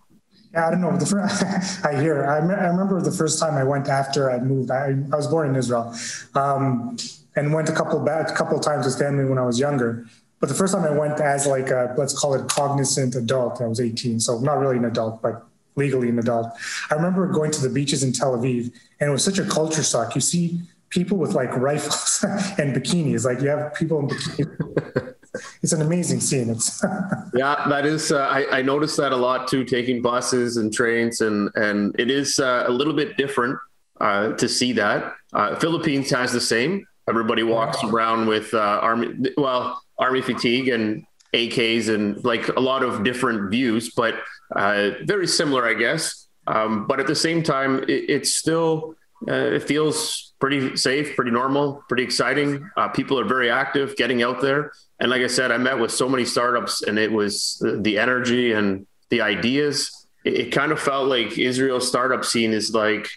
Yeah, 0.54 0.68
I 0.68 0.72
don't 0.72 0.82
know. 0.82 0.92
The 0.98 1.06
first, 1.06 1.86
I 1.86 2.00
hear. 2.00 2.26
I, 2.26 2.42
me- 2.42 2.54
I, 2.54 2.68
remember 2.68 3.02
the 3.02 3.12
first 3.12 3.40
time 3.40 3.56
I 3.56 3.64
went 3.64 3.88
after 3.88 4.30
I 4.30 4.40
moved. 4.40 4.72
I, 4.72 4.96
I 5.12 5.16
was 5.16 5.28
born 5.28 5.50
in 5.50 5.56
Israel, 5.56 5.96
um, 6.36 6.96
and 7.36 7.52
went 7.54 7.70
a 7.70 7.74
couple 7.74 8.00
back, 8.00 8.30
a 8.30 8.34
couple 8.34 8.60
times 8.60 8.86
with 8.86 9.00
family 9.00 9.26
when 9.26 9.40
I 9.40 9.46
was 9.46 9.60
younger. 9.60 10.06
But 10.40 10.50
the 10.50 10.56
first 10.56 10.74
time 10.74 10.84
I 10.84 10.92
went 10.92 11.20
as 11.20 11.48
like 11.48 11.70
a 11.70 11.96
let's 11.98 12.18
call 12.18 12.36
it 12.36 12.48
cognizant 12.50 13.16
adult, 13.16 13.62
I 13.62 13.66
was 13.66 13.80
18, 13.80 14.20
so 14.20 14.40
not 14.40 14.60
really 14.60 14.78
an 14.78 14.86
adult, 14.86 15.22
but 15.22 15.44
legally 15.76 16.10
an 16.10 16.20
adult. 16.20 16.52
I 16.92 16.96
remember 16.96 17.26
going 17.28 17.50
to 17.52 17.62
the 17.62 17.70
beaches 17.70 18.04
in 18.04 18.14
Tel 18.14 18.38
Aviv, 18.38 18.72
and 19.00 19.10
it 19.10 19.12
was 19.12 19.24
such 19.24 19.40
a 19.40 19.46
culture 19.46 19.82
shock. 19.82 20.14
You 20.16 20.22
see 20.22 20.62
people 20.94 21.18
with 21.18 21.34
like 21.34 21.52
rifles 21.58 22.24
and 22.60 22.76
bikinis, 22.76 23.26
like 23.26 23.42
you 23.42 23.50
have 23.50 23.74
people 23.74 24.00
in 24.00 24.08
bikinis. 24.08 25.16
it's 25.64 25.74
an 25.74 25.82
amazing 25.82 26.20
scene. 26.20 26.50
It's 26.50 26.84
yeah, 27.34 27.66
that 27.68 27.86
is. 27.86 28.12
Uh, 28.12 28.28
I, 28.28 28.60
I 28.60 28.62
noticed 28.62 28.98
that 28.98 29.12
a 29.12 29.16
lot 29.16 29.48
too, 29.48 29.66
taking 29.66 30.02
buses 30.02 30.58
and 30.58 30.72
trains, 30.72 31.22
and 31.22 31.50
and 31.56 31.96
it 32.00 32.12
is 32.12 32.40
uh, 32.40 32.66
a 32.68 32.72
little 32.72 32.94
bit 32.94 33.18
different 33.18 33.58
uh, 34.00 34.34
to 34.34 34.48
see 34.48 34.74
that. 34.74 35.16
Uh, 35.34 35.56
Philippines 35.56 36.10
has 36.12 36.32
the 36.32 36.42
same. 36.42 36.86
Everybody 37.10 37.44
walks 37.44 37.84
around 37.84 38.28
with 38.28 38.54
uh, 38.54 38.80
army. 38.82 39.32
Well, 39.36 39.82
army 39.98 40.22
fatigue 40.22 40.70
and 40.70 41.06
AKs 41.34 41.94
and 41.94 42.24
like 42.24 42.48
a 42.50 42.60
lot 42.60 42.84
of 42.84 43.04
different 43.04 43.50
views, 43.50 43.92
but 43.92 44.16
uh, 44.56 44.92
very 45.04 45.28
similar, 45.28 45.68
I 45.68 45.74
guess. 45.74 46.28
Um, 46.46 46.86
but 46.88 47.00
at 47.00 47.08
the 47.08 47.16
same 47.16 47.42
time, 47.42 47.84
it, 47.84 48.10
it's 48.10 48.36
still 48.36 48.96
uh, 49.28 49.56
it 49.56 49.64
feels 49.64 50.33
pretty 50.44 50.76
safe, 50.76 51.16
pretty 51.16 51.32
normal, 51.32 51.82
pretty 51.88 52.04
exciting. 52.04 52.70
Uh, 52.76 52.90
people 52.90 53.18
are 53.18 53.24
very 53.24 53.50
active, 53.50 53.96
getting 53.96 54.22
out 54.24 54.42
there. 54.42 54.74
And 55.00 55.10
like 55.10 55.22
I 55.22 55.28
said, 55.28 55.54
I 55.54 55.58
met 55.58 55.80
with 55.80 55.90
so 55.90 56.10
many 56.10 56.26
startups, 56.26 56.82
and 56.82 57.00
it 57.00 57.10
was 57.10 57.64
the, 57.80 57.98
energy 57.98 58.52
and 58.52 58.86
the 59.10 59.22
ideas. 59.22 60.06
It, 60.26 60.34
it, 60.34 60.52
kind 60.52 60.74
of 60.74 60.82
felt 60.82 61.08
like 61.08 61.38
Israel's 61.38 61.88
startup 61.88 62.26
scene 62.26 62.52
is 62.52 62.74
like 62.74 63.08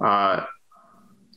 uh, 0.00 0.46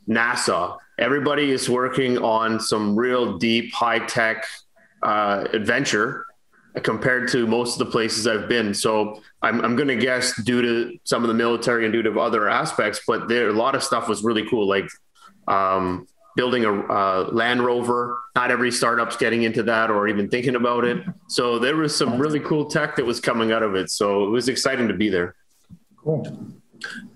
NASA 0.08 0.78
everybody 0.98 1.52
is 1.52 1.70
working 1.70 2.18
on 2.20 2.58
some 2.58 2.96
real 2.96 3.38
deep, 3.38 3.74
high 3.74 4.00
tech 4.00 4.46
uh, 5.04 5.46
adventure 5.52 6.26
compared 6.84 7.28
to 7.30 7.46
most 7.46 7.74
of 7.74 7.86
the 7.86 7.92
places 7.92 8.26
I've 8.26 8.48
been. 8.48 8.74
So 8.74 9.22
I'm, 9.48 9.62
I'm 9.64 9.76
going 9.76 9.88
to 9.88 9.96
guess 9.96 10.40
due 10.44 10.62
to 10.62 11.00
some 11.04 11.24
of 11.24 11.30
the 11.30 11.34
military 11.34 11.86
and 11.86 11.94
due 11.94 12.04
to 12.04 12.20
other 12.20 12.50
aspects, 12.50 13.02
but 13.08 13.28
there 13.28 13.50
a 13.50 13.54
lot 13.54 13.76
of 13.76 13.84
stuff 13.84 14.08
was 14.08 14.24
really 14.24 14.48
cool, 14.50 14.68
like 14.68 14.90
um, 15.48 16.08
building 16.36 16.66
a 16.66 16.72
uh, 16.72 17.30
Land 17.32 17.66
Rover. 17.66 18.20
Not 18.36 18.52
every 18.52 18.72
startup's 18.72 19.18
getting 19.18 19.44
into 19.44 19.64
that 19.64 19.90
or 19.90 20.08
even 20.08 20.30
thinking 20.30 20.56
about 20.56 20.84
it. 20.86 21.04
So 21.28 21.60
there 21.60 21.76
was 21.76 21.96
some 21.96 22.20
really 22.20 22.40
cool 22.40 22.66
tech 22.66 22.96
that 22.98 23.06
was 23.06 23.20
coming 23.20 23.52
out 23.52 23.64
of 23.64 23.76
it. 23.76 23.90
So 23.90 24.26
it 24.26 24.30
was 24.30 24.50
exciting 24.50 24.88
to 24.88 24.94
be 24.94 25.10
there. 25.10 25.36
Cool. 25.98 26.54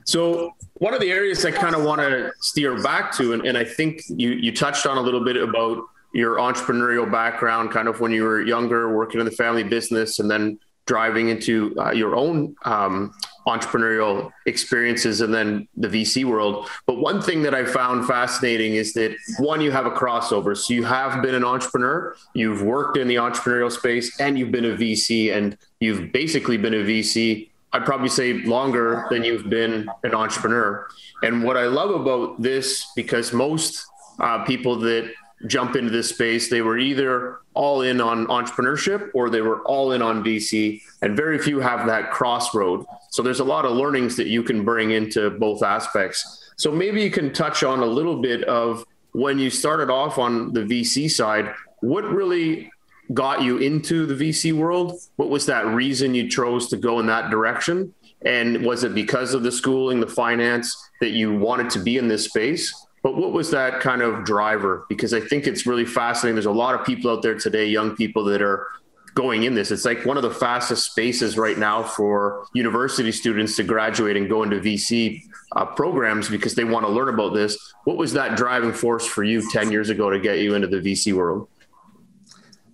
So 0.06 0.52
one 0.74 0.94
of 0.94 1.02
the 1.02 1.12
areas 1.12 1.46
I 1.46 1.52
kind 1.52 1.76
of 1.76 1.84
want 1.84 2.02
to 2.02 2.32
steer 2.40 2.82
back 2.82 3.12
to, 3.18 3.34
and, 3.34 3.46
and 3.46 3.58
I 3.58 3.64
think 3.64 4.02
you 4.08 4.32
you 4.32 4.52
touched 4.52 4.88
on 4.88 4.98
a 4.98 5.02
little 5.02 5.24
bit 5.24 5.38
about 5.38 5.84
your 6.14 6.38
entrepreneurial 6.38 7.10
background, 7.10 7.72
kind 7.72 7.88
of 7.88 8.02
when 8.02 8.12
you 8.12 8.24
were 8.24 8.42
younger, 8.42 8.94
working 8.94 9.20
in 9.20 9.26
the 9.26 9.32
family 9.32 9.64
business, 9.64 10.20
and 10.20 10.30
then 10.30 10.60
driving 10.92 11.30
into 11.30 11.74
uh, 11.80 11.90
your 11.94 12.18
own 12.18 12.54
um, 12.66 13.14
entrepreneurial 13.48 14.30
experiences 14.46 15.22
and 15.22 15.34
then 15.34 15.66
the 15.78 15.88
VC 15.88 16.26
world. 16.26 16.68
But 16.86 16.98
one 16.98 17.22
thing 17.22 17.44
that 17.44 17.56
I 17.56 17.64
found 17.64 18.06
fascinating 18.06 18.76
is 18.76 18.92
that 18.96 19.16
one, 19.40 19.62
you 19.62 19.72
have 19.72 19.86
a 19.86 19.92
crossover. 19.92 20.52
So 20.58 20.74
you 20.74 20.84
have 20.84 21.22
been 21.22 21.34
an 21.34 21.46
entrepreneur, 21.46 22.14
you've 22.34 22.62
worked 22.62 22.98
in 22.98 23.08
the 23.08 23.16
entrepreneurial 23.16 23.72
space, 23.72 24.20
and 24.20 24.38
you've 24.38 24.52
been 24.52 24.66
a 24.66 24.76
VC, 24.76 25.34
and 25.34 25.58
you've 25.80 26.12
basically 26.12 26.58
been 26.58 26.74
a 26.74 26.84
VC 26.92 27.48
I'd 27.74 27.86
probably 27.86 28.10
say 28.10 28.34
longer 28.34 29.06
than 29.10 29.24
you've 29.24 29.50
been 29.50 29.88
an 30.04 30.14
entrepreneur. 30.14 30.90
And 31.24 31.42
what 31.42 31.56
I 31.56 31.68
love 31.68 31.92
about 31.92 32.42
this, 32.42 32.86
because 32.98 33.32
most 33.32 33.86
uh, 34.20 34.44
people 34.44 34.76
that 34.80 35.10
jump 35.48 35.76
into 35.76 35.92
this 35.92 36.10
space, 36.10 36.50
they 36.50 36.62
were 36.62 36.78
either 36.78 37.40
all 37.54 37.82
in 37.82 38.00
on 38.00 38.28
entrepreneurship 38.28 39.10
or 39.14 39.30
they 39.30 39.42
were 39.42 39.62
all 39.62 39.92
in 39.92 40.02
on 40.02 40.24
VC, 40.24 40.82
and 41.02 41.16
very 41.16 41.38
few 41.38 41.60
have 41.60 41.88
that 41.88 42.12
crossroad. 42.12 42.86
So 43.10 43.22
there's 43.22 43.40
a 43.40 43.46
lot 43.46 43.66
of 43.66 43.72
learnings 43.72 44.16
that 44.18 44.28
you 44.28 44.44
can 44.44 44.64
bring 44.64 44.92
into 44.92 45.30
both 45.32 45.64
aspects. 45.64 46.52
So 46.56 46.72
maybe 46.72 47.02
you 47.02 47.12
can 47.12 47.34
touch 47.34 47.64
on 47.64 47.80
a 47.80 47.86
little 47.86 48.22
bit 48.22 48.44
of 48.46 48.86
when 49.14 49.40
you 49.40 49.50
started 49.50 49.90
off 49.90 50.18
on 50.18 50.54
the 50.54 50.62
VC 50.62 51.10
side, 51.10 51.54
what 51.82 52.04
really 52.06 52.72
got 53.14 53.42
you 53.42 53.58
into 53.58 54.06
the 54.06 54.14
VC 54.14 54.54
world? 54.54 55.00
What 55.18 55.30
was 55.30 55.46
that 55.48 55.66
reason 55.68 56.16
you 56.16 56.30
chose 56.30 56.70
to 56.70 56.78
go 56.78 57.00
in 57.00 57.08
that 57.08 57.30
direction? 57.30 57.94
And 58.24 58.64
was 58.66 58.84
it 58.84 58.94
because 58.94 59.34
of 59.34 59.44
the 59.44 59.52
schooling, 59.52 60.00
the 60.00 60.08
finance 60.08 60.78
that 61.02 61.10
you 61.10 61.34
wanted 61.36 61.70
to 61.72 61.80
be 61.80 61.98
in 61.98 62.08
this 62.08 62.26
space? 62.26 62.74
But 63.04 63.16
what 63.16 63.32
was 63.32 63.50
that 63.52 63.80
kind 63.80 64.02
of 64.02 64.24
driver? 64.24 64.86
Because 64.90 65.14
I 65.14 65.20
think 65.20 65.48
it's 65.48 65.66
really 65.66 65.86
fascinating. 65.86 66.36
There's 66.36 66.46
a 66.46 66.52
lot 66.52 66.80
of 66.80 66.86
people 66.86 67.10
out 67.12 67.24
there 67.24 67.38
today, 67.38 67.66
young 67.66 67.96
people 67.96 68.24
that 68.26 68.42
are 68.42 68.68
going 69.16 69.44
in 69.44 69.56
this. 69.56 69.72
It's 69.72 69.86
like 69.86 70.06
one 70.06 70.18
of 70.18 70.24
the 70.24 70.32
fastest 70.32 70.92
spaces 70.92 71.38
right 71.38 71.58
now 71.58 71.84
for 71.84 72.46
university 72.54 73.12
students 73.12 73.56
to 73.58 73.64
graduate 73.64 74.16
and 74.16 74.30
go 74.30 74.44
into 74.44 74.60
VC 74.60 75.24
uh, 75.56 75.66
programs 75.66 76.30
because 76.30 76.56
they 76.56 76.64
want 76.64 76.86
to 76.86 76.92
learn 76.92 77.10
about 77.10 77.34
this. 77.34 77.58
What 77.84 77.98
was 77.98 78.14
that 78.14 78.38
driving 78.38 78.72
force 78.72 79.06
for 79.06 79.24
you 79.24 79.50
10 79.52 79.72
years 79.72 79.90
ago 79.90 80.10
to 80.10 80.20
get 80.20 80.40
you 80.40 80.56
into 80.56 80.68
the 80.68 80.78
VC 80.78 81.14
world? 81.14 81.50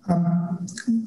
Um, 0.08 0.66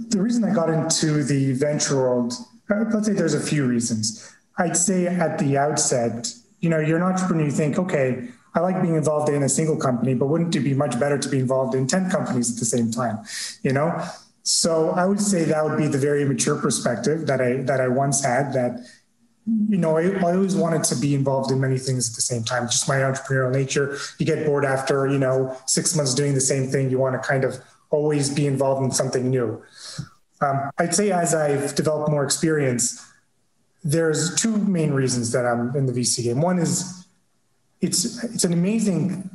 the 0.09 0.21
reason 0.21 0.43
I 0.43 0.53
got 0.53 0.69
into 0.69 1.23
the 1.23 1.53
venture 1.53 1.97
world, 1.97 2.33
uh, 2.69 2.83
let's 2.93 3.07
say 3.07 3.13
there's 3.13 3.33
a 3.33 3.39
few 3.39 3.65
reasons. 3.65 4.35
I'd 4.57 4.77
say 4.77 5.07
at 5.07 5.39
the 5.39 5.57
outset, 5.57 6.31
you 6.59 6.69
know, 6.69 6.79
you're 6.79 6.97
an 6.97 7.03
entrepreneur, 7.03 7.45
you 7.45 7.51
think, 7.51 7.79
okay, 7.79 8.27
I 8.53 8.59
like 8.59 8.81
being 8.81 8.95
involved 8.95 9.29
in 9.29 9.43
a 9.43 9.49
single 9.49 9.77
company, 9.77 10.13
but 10.13 10.27
wouldn't 10.27 10.55
it 10.55 10.59
be 10.59 10.73
much 10.73 10.99
better 10.99 11.17
to 11.17 11.29
be 11.29 11.39
involved 11.39 11.73
in 11.73 11.87
10 11.87 12.09
companies 12.09 12.51
at 12.51 12.59
the 12.59 12.65
same 12.65 12.91
time? 12.91 13.19
You 13.63 13.73
know? 13.73 14.03
So 14.43 14.89
I 14.89 15.05
would 15.05 15.21
say 15.21 15.45
that 15.45 15.63
would 15.63 15.77
be 15.77 15.87
the 15.87 15.97
very 15.97 16.25
mature 16.25 16.59
perspective 16.59 17.27
that 17.27 17.39
I 17.39 17.57
that 17.63 17.79
I 17.79 17.87
once 17.87 18.23
had 18.23 18.53
that 18.53 18.85
you 19.69 19.77
know, 19.77 19.97
I, 19.97 20.03
I, 20.03 20.35
always 20.35 20.55
wanted 20.55 20.83
to 20.85 20.95
be 20.95 21.15
involved 21.15 21.51
in 21.51 21.59
many 21.59 21.79
things 21.79 22.09
at 22.09 22.15
the 22.15 22.21
same 22.21 22.43
time. 22.43 22.67
Just 22.67 22.87
my 22.87 22.97
entrepreneurial 22.97 23.51
nature. 23.51 23.97
You 24.19 24.25
get 24.25 24.45
bored 24.45 24.63
after, 24.63 25.07
you 25.07 25.17
know, 25.17 25.57
six 25.65 25.95
months 25.95 26.13
doing 26.13 26.35
the 26.35 26.41
same 26.41 26.69
thing. 26.69 26.91
You 26.91 26.99
want 26.99 27.21
to 27.21 27.27
kind 27.27 27.43
of 27.43 27.57
always 27.89 28.29
be 28.29 28.45
involved 28.45 28.83
in 28.83 28.91
something 28.91 29.29
new. 29.29 29.61
Um, 30.41 30.69
I'd 30.77 30.93
say 30.93 31.11
as 31.11 31.33
I've 31.33 31.75
developed 31.75 32.09
more 32.09 32.23
experience, 32.23 33.03
there's 33.83 34.35
two 34.35 34.57
main 34.57 34.91
reasons 34.91 35.31
that 35.31 35.45
I'm 35.45 35.75
in 35.75 35.87
the 35.87 35.93
VC 35.93 36.23
game. 36.23 36.41
One 36.41 36.59
is 36.59 37.00
it's 37.81 38.23
it's 38.23 38.43
an 38.43 38.53
amazing 38.53 39.29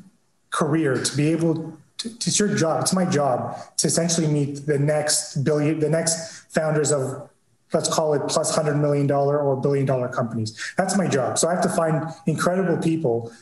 career 0.50 1.02
to 1.02 1.16
be 1.16 1.28
able 1.28 1.76
to, 1.98 2.08
it's 2.08 2.38
your 2.38 2.54
job, 2.54 2.82
it's 2.82 2.94
my 2.94 3.04
job 3.04 3.58
to 3.78 3.86
essentially 3.86 4.26
meet 4.26 4.66
the 4.66 4.78
next 4.78 5.44
billion, 5.44 5.78
the 5.80 5.90
next 5.90 6.52
founders 6.52 6.92
of 6.92 7.28
let's 7.72 7.92
call 7.92 8.14
it 8.14 8.22
plus 8.28 8.54
hundred 8.54 8.76
million 8.76 9.06
dollar 9.06 9.38
or 9.38 9.56
billion 9.60 9.86
dollar 9.86 10.08
companies. 10.08 10.74
That's 10.76 10.96
my 10.96 11.08
job. 11.08 11.38
So 11.38 11.48
I 11.48 11.54
have 11.54 11.62
to 11.62 11.68
find 11.68 12.04
incredible 12.26 12.78
people 12.78 13.32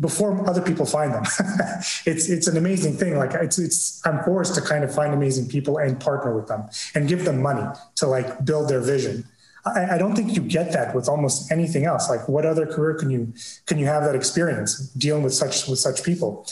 before 0.00 0.48
other 0.48 0.62
people 0.62 0.86
find 0.86 1.12
them. 1.12 1.24
it's 2.06 2.28
it's 2.30 2.46
an 2.46 2.56
amazing 2.56 2.96
thing. 2.96 3.16
Like 3.16 3.34
it's 3.34 3.58
it's 3.58 4.00
I'm 4.06 4.22
forced 4.24 4.54
to 4.54 4.60
kind 4.60 4.84
of 4.84 4.94
find 4.94 5.12
amazing 5.12 5.48
people 5.48 5.78
and 5.78 5.98
partner 6.00 6.34
with 6.34 6.46
them 6.48 6.68
and 6.94 7.08
give 7.08 7.24
them 7.24 7.42
money 7.42 7.66
to 7.96 8.06
like 8.06 8.44
build 8.44 8.68
their 8.68 8.80
vision. 8.80 9.24
I, 9.64 9.94
I, 9.94 9.98
don't 9.98 10.16
think 10.16 10.34
you 10.34 10.42
get 10.42 10.72
that 10.72 10.94
with 10.94 11.08
almost 11.08 11.52
anything 11.52 11.84
else. 11.84 12.10
Like 12.10 12.28
what 12.28 12.44
other 12.44 12.66
career 12.66 12.94
can 12.94 13.10
you 13.10 13.32
can 13.66 13.78
you 13.78 13.86
have 13.86 14.02
that 14.04 14.14
experience 14.14 14.78
dealing 14.90 15.22
with 15.22 15.34
such 15.34 15.68
with 15.68 15.78
such 15.78 16.02
people? 16.02 16.46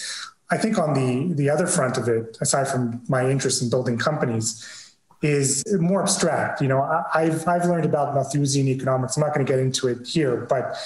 I 0.50 0.57
think 0.57 0.79
on 0.79 0.95
the 0.95 1.35
the 1.35 1.50
other 1.50 1.67
front 1.67 1.97
of 1.97 2.09
it, 2.09 2.38
aside 2.40 2.69
from 2.69 3.02
my 3.09 3.29
interest 3.29 3.62
in 3.62 3.71
building 3.71 3.99
companies, 3.99 4.95
is 5.23 5.64
more 5.81 6.02
abstract. 6.02 6.61
You 6.61 6.69
know, 6.69 6.83
I, 6.83 7.25
have 7.25 7.47
I've 7.47 7.67
learned 7.67 7.85
about 7.85 8.14
Malthusian 8.14 8.69
economics. 8.69 9.17
I'm 9.17 9.23
not 9.23 9.35
going 9.35 9.45
to 9.45 9.50
get 9.50 9.59
into 9.59 9.88
it 9.88 10.07
here, 10.07 10.47
but 10.49 10.76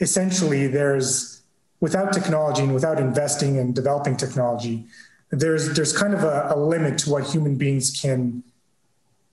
essentially, 0.00 0.66
there's 0.66 1.42
without 1.80 2.12
technology 2.12 2.62
and 2.62 2.72
without 2.72 2.98
investing 3.00 3.58
and 3.58 3.74
developing 3.74 4.16
technology, 4.16 4.86
there's 5.30 5.74
there's 5.74 5.96
kind 5.96 6.14
of 6.14 6.22
a, 6.22 6.52
a 6.54 6.56
limit 6.56 6.98
to 6.98 7.10
what 7.10 7.24
human 7.24 7.56
beings 7.56 7.90
can 8.00 8.42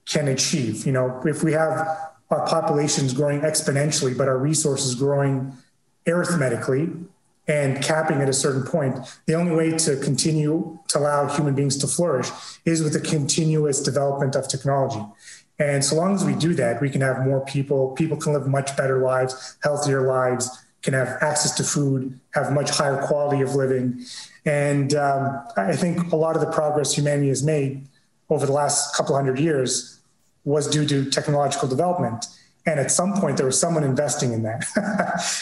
can 0.05 0.27
achieve. 0.27 0.85
You 0.85 0.93
know, 0.93 1.21
if 1.25 1.43
we 1.43 1.53
have 1.53 2.09
our 2.29 2.45
population 2.45 3.05
is 3.05 3.13
growing 3.13 3.41
exponentially, 3.41 4.17
but 4.17 4.27
our 4.27 4.37
resources 4.37 4.95
growing 4.95 5.53
arithmetically 6.07 6.89
and 7.47 7.83
capping 7.83 8.21
at 8.21 8.29
a 8.29 8.33
certain 8.33 8.63
point, 8.63 8.95
the 9.25 9.33
only 9.33 9.55
way 9.55 9.71
to 9.71 9.97
continue 9.97 10.77
to 10.87 10.99
allow 10.99 11.27
human 11.27 11.55
beings 11.55 11.75
to 11.77 11.87
flourish 11.87 12.29
is 12.63 12.83
with 12.83 12.93
the 12.93 12.99
continuous 12.99 13.81
development 13.81 14.35
of 14.35 14.47
technology. 14.47 15.03
And 15.57 15.83
so 15.83 15.95
long 15.95 16.13
as 16.13 16.23
we 16.23 16.35
do 16.35 16.53
that, 16.53 16.79
we 16.79 16.89
can 16.89 17.01
have 17.01 17.25
more 17.25 17.43
people, 17.43 17.91
people 17.91 18.17
can 18.17 18.33
live 18.33 18.47
much 18.47 18.77
better 18.77 18.99
lives, 18.99 19.57
healthier 19.63 20.07
lives, 20.07 20.63
can 20.83 20.93
have 20.93 21.17
access 21.21 21.55
to 21.55 21.63
food, 21.63 22.17
have 22.33 22.53
much 22.53 22.69
higher 22.69 23.01
quality 23.05 23.41
of 23.41 23.55
living. 23.55 24.05
And 24.45 24.93
um, 24.93 25.43
I 25.57 25.75
think 25.75 26.11
a 26.11 26.15
lot 26.15 26.35
of 26.35 26.41
the 26.41 26.51
progress 26.51 26.93
humanity 26.93 27.27
has 27.29 27.43
made 27.43 27.87
over 28.29 28.45
the 28.45 28.53
last 28.53 28.95
couple 28.95 29.15
hundred 29.15 29.39
years 29.39 29.98
was 30.43 30.67
due 30.67 30.85
to 30.87 31.09
technological 31.09 31.67
development. 31.67 32.25
And 32.65 32.79
at 32.79 32.91
some 32.91 33.13
point, 33.13 33.37
there 33.37 33.45
was 33.45 33.59
someone 33.59 33.83
investing 33.83 34.33
in 34.33 34.43
that. 34.43 34.65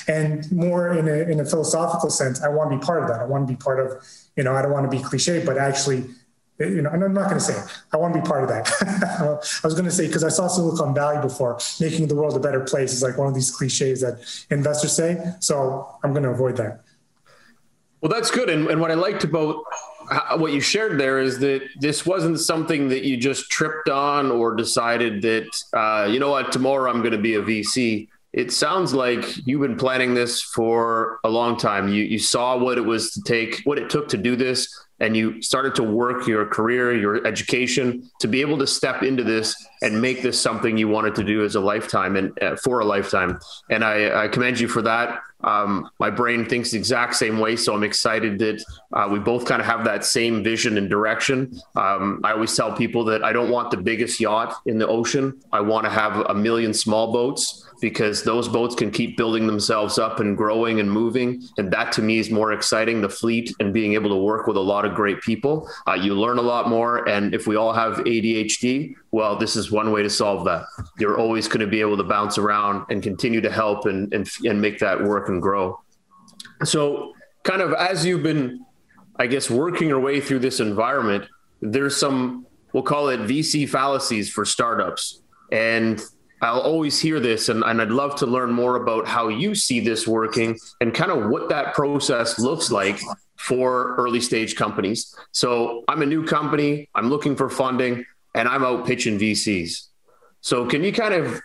and 0.07 0.49
more 0.51 0.93
in 0.93 1.07
a, 1.07 1.29
in 1.31 1.39
a 1.39 1.45
philosophical 1.45 2.09
sense, 2.09 2.41
I 2.41 2.47
want 2.47 2.71
to 2.71 2.77
be 2.77 2.85
part 2.85 3.03
of 3.03 3.09
that. 3.09 3.19
I 3.19 3.25
want 3.25 3.47
to 3.47 3.53
be 3.53 3.57
part 3.57 3.79
of, 3.79 4.03
you 4.35 4.43
know, 4.43 4.53
I 4.53 4.61
don't 4.61 4.71
want 4.71 4.89
to 4.89 4.95
be 4.95 5.03
cliche, 5.03 5.43
but 5.43 5.57
actually, 5.57 6.05
you 6.59 6.81
know, 6.81 6.89
and 6.89 7.03
I'm 7.03 7.13
not 7.13 7.25
going 7.25 7.37
to 7.37 7.43
say 7.43 7.57
it. 7.57 7.65
I 7.91 7.97
want 7.97 8.13
to 8.13 8.21
be 8.21 8.27
part 8.27 8.43
of 8.43 8.49
that. 8.49 8.71
I 9.63 9.67
was 9.67 9.73
going 9.73 9.85
to 9.85 9.91
say, 9.91 10.07
because 10.07 10.23
I 10.23 10.29
saw 10.29 10.47
Silicon 10.47 10.93
Valley 10.93 11.21
before, 11.21 11.59
making 11.79 12.07
the 12.07 12.15
world 12.15 12.35
a 12.35 12.39
better 12.39 12.61
place 12.61 12.93
is 12.93 13.03
like 13.03 13.17
one 13.17 13.27
of 13.27 13.33
these 13.33 13.51
cliches 13.51 14.01
that 14.01 14.19
investors 14.49 14.95
say. 14.95 15.33
So 15.39 15.87
I'm 16.03 16.11
going 16.13 16.23
to 16.23 16.29
avoid 16.29 16.57
that. 16.57 16.81
Well, 18.01 18.11
that's 18.11 18.31
good. 18.31 18.49
And, 18.49 18.67
and 18.67 18.79
what 18.79 18.91
I 18.91 18.93
liked 18.93 19.23
about 19.23 19.63
what 20.37 20.53
you 20.53 20.61
shared 20.61 20.99
there 20.99 21.19
is 21.19 21.39
that 21.39 21.61
this 21.79 22.05
wasn't 22.05 22.39
something 22.39 22.89
that 22.89 23.03
you 23.03 23.17
just 23.17 23.49
tripped 23.49 23.89
on 23.89 24.31
or 24.31 24.55
decided 24.55 25.21
that, 25.21 25.47
uh, 25.73 26.07
you 26.09 26.19
know 26.19 26.29
what, 26.29 26.51
tomorrow 26.51 26.89
I'm 26.89 26.99
going 26.99 27.11
to 27.11 27.17
be 27.17 27.35
a 27.35 27.41
VC. 27.41 28.07
It 28.33 28.51
sounds 28.51 28.93
like 28.93 29.25
you've 29.45 29.61
been 29.61 29.77
planning 29.77 30.13
this 30.13 30.41
for 30.41 31.19
a 31.23 31.29
long 31.29 31.57
time. 31.57 31.89
You, 31.89 32.03
you 32.03 32.19
saw 32.19 32.57
what 32.57 32.77
it 32.77 32.81
was 32.81 33.11
to 33.13 33.21
take, 33.21 33.61
what 33.63 33.77
it 33.77 33.89
took 33.89 34.07
to 34.09 34.17
do 34.17 34.35
this, 34.35 34.73
and 34.99 35.15
you 35.15 35.41
started 35.41 35.75
to 35.75 35.83
work 35.83 36.27
your 36.27 36.45
career, 36.45 36.95
your 36.95 37.25
education 37.25 38.09
to 38.19 38.27
be 38.27 38.41
able 38.41 38.57
to 38.57 38.67
step 38.67 39.03
into 39.03 39.23
this 39.23 39.55
and 39.81 40.01
make 40.01 40.21
this 40.21 40.39
something 40.39 40.77
you 40.77 40.87
wanted 40.87 41.15
to 41.15 41.23
do 41.23 41.43
as 41.43 41.55
a 41.55 41.59
lifetime 41.59 42.15
and 42.15 42.41
uh, 42.41 42.55
for 42.55 42.79
a 42.79 42.85
lifetime. 42.85 43.39
And 43.69 43.83
I, 43.83 44.25
I 44.25 44.27
commend 44.27 44.59
you 44.59 44.67
for 44.67 44.81
that. 44.83 45.21
Um, 45.43 45.89
my 45.99 46.09
brain 46.09 46.45
thinks 46.45 46.71
the 46.71 46.77
exact 46.77 47.15
same 47.15 47.37
way, 47.37 47.55
so 47.55 47.75
I'm 47.75 47.83
excited 47.83 48.39
that 48.39 48.63
uh, 48.91 49.07
we 49.11 49.19
both 49.19 49.45
kind 49.45 49.61
of 49.61 49.67
have 49.67 49.85
that 49.85 50.03
same 50.03 50.43
vision 50.43 50.77
and 50.77 50.89
direction. 50.89 51.59
Um, 51.75 52.21
I 52.23 52.31
always 52.31 52.55
tell 52.55 52.73
people 52.73 53.05
that 53.05 53.23
I 53.23 53.33
don't 53.33 53.51
want 53.51 53.69
the 53.69 53.77
biggest 53.77 54.19
yacht 54.19 54.55
in 54.65 54.79
the 54.79 54.87
ocean. 54.87 55.39
I 55.53 55.61
want 55.61 55.85
to 55.85 55.91
have 55.91 56.17
a 56.27 56.33
million 56.33 56.73
small 56.73 57.13
boats 57.13 57.67
because 57.79 58.23
those 58.23 58.47
boats 58.47 58.73
can 58.73 58.89
keep 58.89 59.17
building 59.17 59.45
themselves 59.45 59.99
up 59.99 60.19
and 60.19 60.35
growing 60.35 60.79
and 60.79 60.91
moving. 60.91 61.43
And 61.57 61.71
that 61.71 61.91
to 61.93 62.01
me 62.01 62.17
is 62.17 62.31
more 62.31 62.51
exciting 62.51 63.01
the 63.01 63.09
fleet 63.09 63.53
and 63.59 63.71
being 63.71 63.93
able 63.93 64.09
to 64.09 64.15
work 64.15 64.47
with 64.47 64.57
a 64.57 64.61
lot 64.61 64.85
of 64.85 64.86
great 64.95 65.21
people. 65.21 65.69
Uh, 65.87 65.93
you 65.93 66.13
learn 66.13 66.37
a 66.37 66.41
lot 66.41 66.69
more. 66.69 67.07
And 67.07 67.33
if 67.33 67.47
we 67.47 67.55
all 67.55 67.73
have 67.73 67.97
ADHD, 67.97 68.93
well, 69.11 69.35
this 69.35 69.55
is 69.55 69.71
one 69.71 69.91
way 69.91 70.03
to 70.03 70.09
solve 70.09 70.45
that. 70.45 70.65
You're 70.99 71.17
always 71.17 71.47
going 71.47 71.61
to 71.61 71.67
be 71.67 71.81
able 71.81 71.97
to 71.97 72.03
bounce 72.03 72.37
around 72.37 72.85
and 72.89 73.01
continue 73.01 73.41
to 73.41 73.51
help 73.51 73.85
and, 73.85 74.13
and, 74.13 74.29
and 74.43 74.61
make 74.61 74.79
that 74.79 75.03
work 75.03 75.29
and 75.29 75.41
grow. 75.41 75.79
So, 76.63 77.13
kind 77.43 77.61
of 77.61 77.73
as 77.73 78.05
you've 78.05 78.23
been, 78.23 78.65
I 79.17 79.27
guess, 79.27 79.49
working 79.49 79.87
your 79.87 79.99
way 79.99 80.19
through 80.19 80.39
this 80.39 80.59
environment, 80.59 81.25
there's 81.61 81.95
some, 81.95 82.45
we'll 82.73 82.83
call 82.83 83.09
it 83.09 83.21
VC 83.21 83.67
fallacies 83.67 84.29
for 84.29 84.45
startups. 84.45 85.21
And 85.51 86.01
I'll 86.41 86.61
always 86.61 86.99
hear 86.99 87.19
this, 87.19 87.49
and, 87.49 87.63
and 87.63 87.81
I'd 87.81 87.89
love 87.89 88.15
to 88.17 88.25
learn 88.25 88.51
more 88.51 88.75
about 88.75 89.07
how 89.07 89.27
you 89.27 89.55
see 89.55 89.79
this 89.79 90.07
working 90.07 90.59
and 90.81 90.93
kind 90.93 91.11
of 91.11 91.29
what 91.29 91.49
that 91.49 91.73
process 91.73 92.37
looks 92.37 92.71
like 92.71 92.99
for 93.37 93.95
early 93.95 94.21
stage 94.21 94.55
companies. 94.55 95.15
So 95.31 95.83
I'm 95.87 96.01
a 96.01 96.05
new 96.05 96.23
company, 96.25 96.89
I'm 96.93 97.09
looking 97.09 97.35
for 97.35 97.49
funding, 97.49 98.05
and 98.35 98.47
I'm 98.47 98.63
out 98.63 98.85
pitching 98.85 99.17
VCs. 99.17 99.87
So 100.41 100.67
can 100.67 100.83
you 100.83 100.93
kind 100.93 101.13
of 101.13 101.41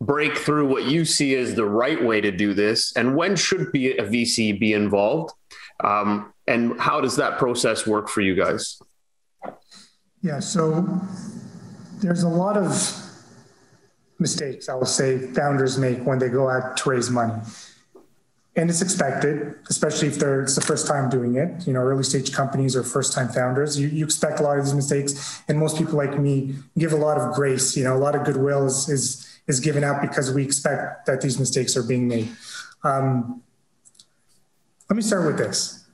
break 0.00 0.36
through 0.36 0.66
what 0.66 0.84
you 0.84 1.04
see 1.04 1.36
as 1.36 1.54
the 1.54 1.64
right 1.64 2.02
way 2.02 2.20
to 2.20 2.32
do 2.32 2.54
this, 2.54 2.92
and 2.96 3.14
when 3.14 3.36
should 3.36 3.70
be 3.70 3.96
a 3.96 4.04
VC 4.04 4.58
be 4.58 4.72
involved, 4.72 5.32
um, 5.84 6.32
and 6.48 6.80
how 6.80 7.00
does 7.00 7.16
that 7.16 7.38
process 7.38 7.86
work 7.86 8.08
for 8.08 8.20
you 8.20 8.34
guys? 8.34 8.80
Yeah, 10.20 10.40
so 10.40 11.00
there's 12.00 12.24
a 12.24 12.28
lot 12.28 12.56
of 12.56 13.01
mistakes 14.22 14.68
I 14.68 14.74
will 14.74 14.86
say 14.86 15.18
founders 15.18 15.76
make 15.76 15.98
when 16.04 16.18
they 16.18 16.28
go 16.28 16.48
out 16.48 16.76
to 16.78 16.90
raise 16.90 17.10
money. 17.10 17.34
And 18.54 18.68
it's 18.68 18.82
expected, 18.82 19.54
especially 19.70 20.08
if 20.08 20.18
they're 20.18 20.42
it's 20.42 20.54
the 20.54 20.60
first 20.60 20.86
time 20.86 21.08
doing 21.08 21.36
it. 21.36 21.66
You 21.66 21.72
know, 21.72 21.80
early 21.80 22.04
stage 22.04 22.32
companies 22.32 22.76
or 22.76 22.82
first 22.82 23.14
time 23.14 23.28
founders, 23.28 23.80
you, 23.80 23.88
you 23.88 24.04
expect 24.04 24.40
a 24.40 24.42
lot 24.42 24.58
of 24.58 24.64
these 24.64 24.74
mistakes. 24.74 25.42
And 25.48 25.58
most 25.58 25.78
people 25.78 25.94
like 25.94 26.18
me 26.18 26.56
give 26.76 26.92
a 26.92 26.96
lot 26.96 27.16
of 27.18 27.34
grace. 27.34 27.76
You 27.76 27.84
know, 27.84 27.96
a 27.96 28.02
lot 28.06 28.14
of 28.14 28.24
goodwill 28.24 28.66
is 28.66 28.88
is 28.88 29.06
is 29.46 29.58
given 29.60 29.82
out 29.82 30.02
because 30.02 30.32
we 30.32 30.44
expect 30.44 31.06
that 31.06 31.20
these 31.22 31.38
mistakes 31.38 31.76
are 31.76 31.82
being 31.82 32.06
made. 32.08 32.28
Um, 32.84 33.42
let 34.90 34.96
me 34.96 35.02
start 35.02 35.26
with 35.26 35.38
this. 35.38 35.86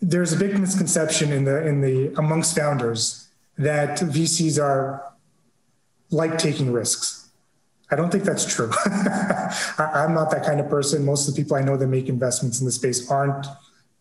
There's 0.00 0.34
a 0.34 0.36
big 0.36 0.58
misconception 0.58 1.32
in 1.32 1.44
the 1.44 1.66
in 1.66 1.80
the 1.80 2.12
amongst 2.18 2.54
founders 2.54 3.28
that 3.56 3.98
VCs 3.98 4.62
are 4.62 5.14
like 6.10 6.36
taking 6.36 6.70
risks 6.72 7.25
I 7.90 7.96
don't 7.96 8.10
think 8.10 8.24
that's 8.24 8.44
true. 8.44 8.70
I, 8.84 10.04
am 10.04 10.14
not 10.14 10.30
that 10.32 10.44
kind 10.44 10.60
of 10.60 10.68
person. 10.68 11.04
Most 11.04 11.28
of 11.28 11.34
the 11.34 11.42
people 11.42 11.56
I 11.56 11.62
know 11.62 11.76
that 11.76 11.86
make 11.86 12.08
investments 12.08 12.60
in 12.60 12.66
the 12.66 12.72
space 12.72 13.10
aren't. 13.10 13.46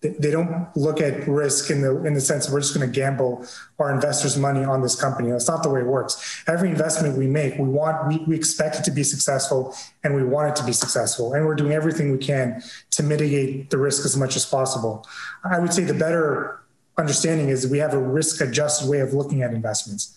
They, 0.01 0.29
don't 0.29 0.67
look 0.75 1.01
at 1.01 1.27
risk 1.27 1.71
in 1.71 1.81
the 1.81 2.03
in 2.03 2.13
the 2.13 2.21
sense 2.21 2.47
we're 2.47 2.59
just 2.59 2.75
going 2.75 2.87
to 2.87 2.93
gamble 2.93 3.43
our 3.79 3.91
investors' 3.91 4.37
money 4.37 4.63
on 4.63 4.83
this 4.83 4.99
company. 4.99 5.31
That's 5.31 5.47
not 5.47 5.63
the 5.63 5.69
way 5.69 5.79
it 5.79 5.87
works. 5.87 6.43
Every 6.47 6.69
investment 6.69 7.17
we 7.17 7.25
make, 7.25 7.57
we 7.57 7.67
want 7.67 8.07
we, 8.07 8.23
we 8.27 8.35
expect 8.35 8.75
it 8.75 8.83
to 8.83 8.91
be 8.91 9.03
successful, 9.03 9.75
and 10.03 10.13
we 10.13 10.23
want 10.23 10.49
it 10.49 10.55
to 10.57 10.63
be 10.63 10.73
successful, 10.73 11.33
and 11.33 11.43
we're 11.45 11.55
doing 11.55 11.71
everything 11.71 12.11
we 12.11 12.19
can 12.19 12.61
to 12.91 13.03
mitigate 13.03 13.71
the 13.71 13.79
risk 13.79 14.05
as 14.05 14.15
much 14.15 14.35
as 14.35 14.45
possible. 14.45 15.07
I 15.43 15.57
would 15.57 15.73
say 15.73 15.85
the 15.85 15.95
better 15.95 16.61
understanding 16.97 17.49
is 17.49 17.67
we 17.67 17.79
have 17.79 17.93
a 17.93 17.99
risk 17.99 18.41
adjusted 18.41 18.87
way 18.89 18.99
of 18.99 19.13
looking 19.13 19.41
at 19.41 19.53
investments, 19.53 20.15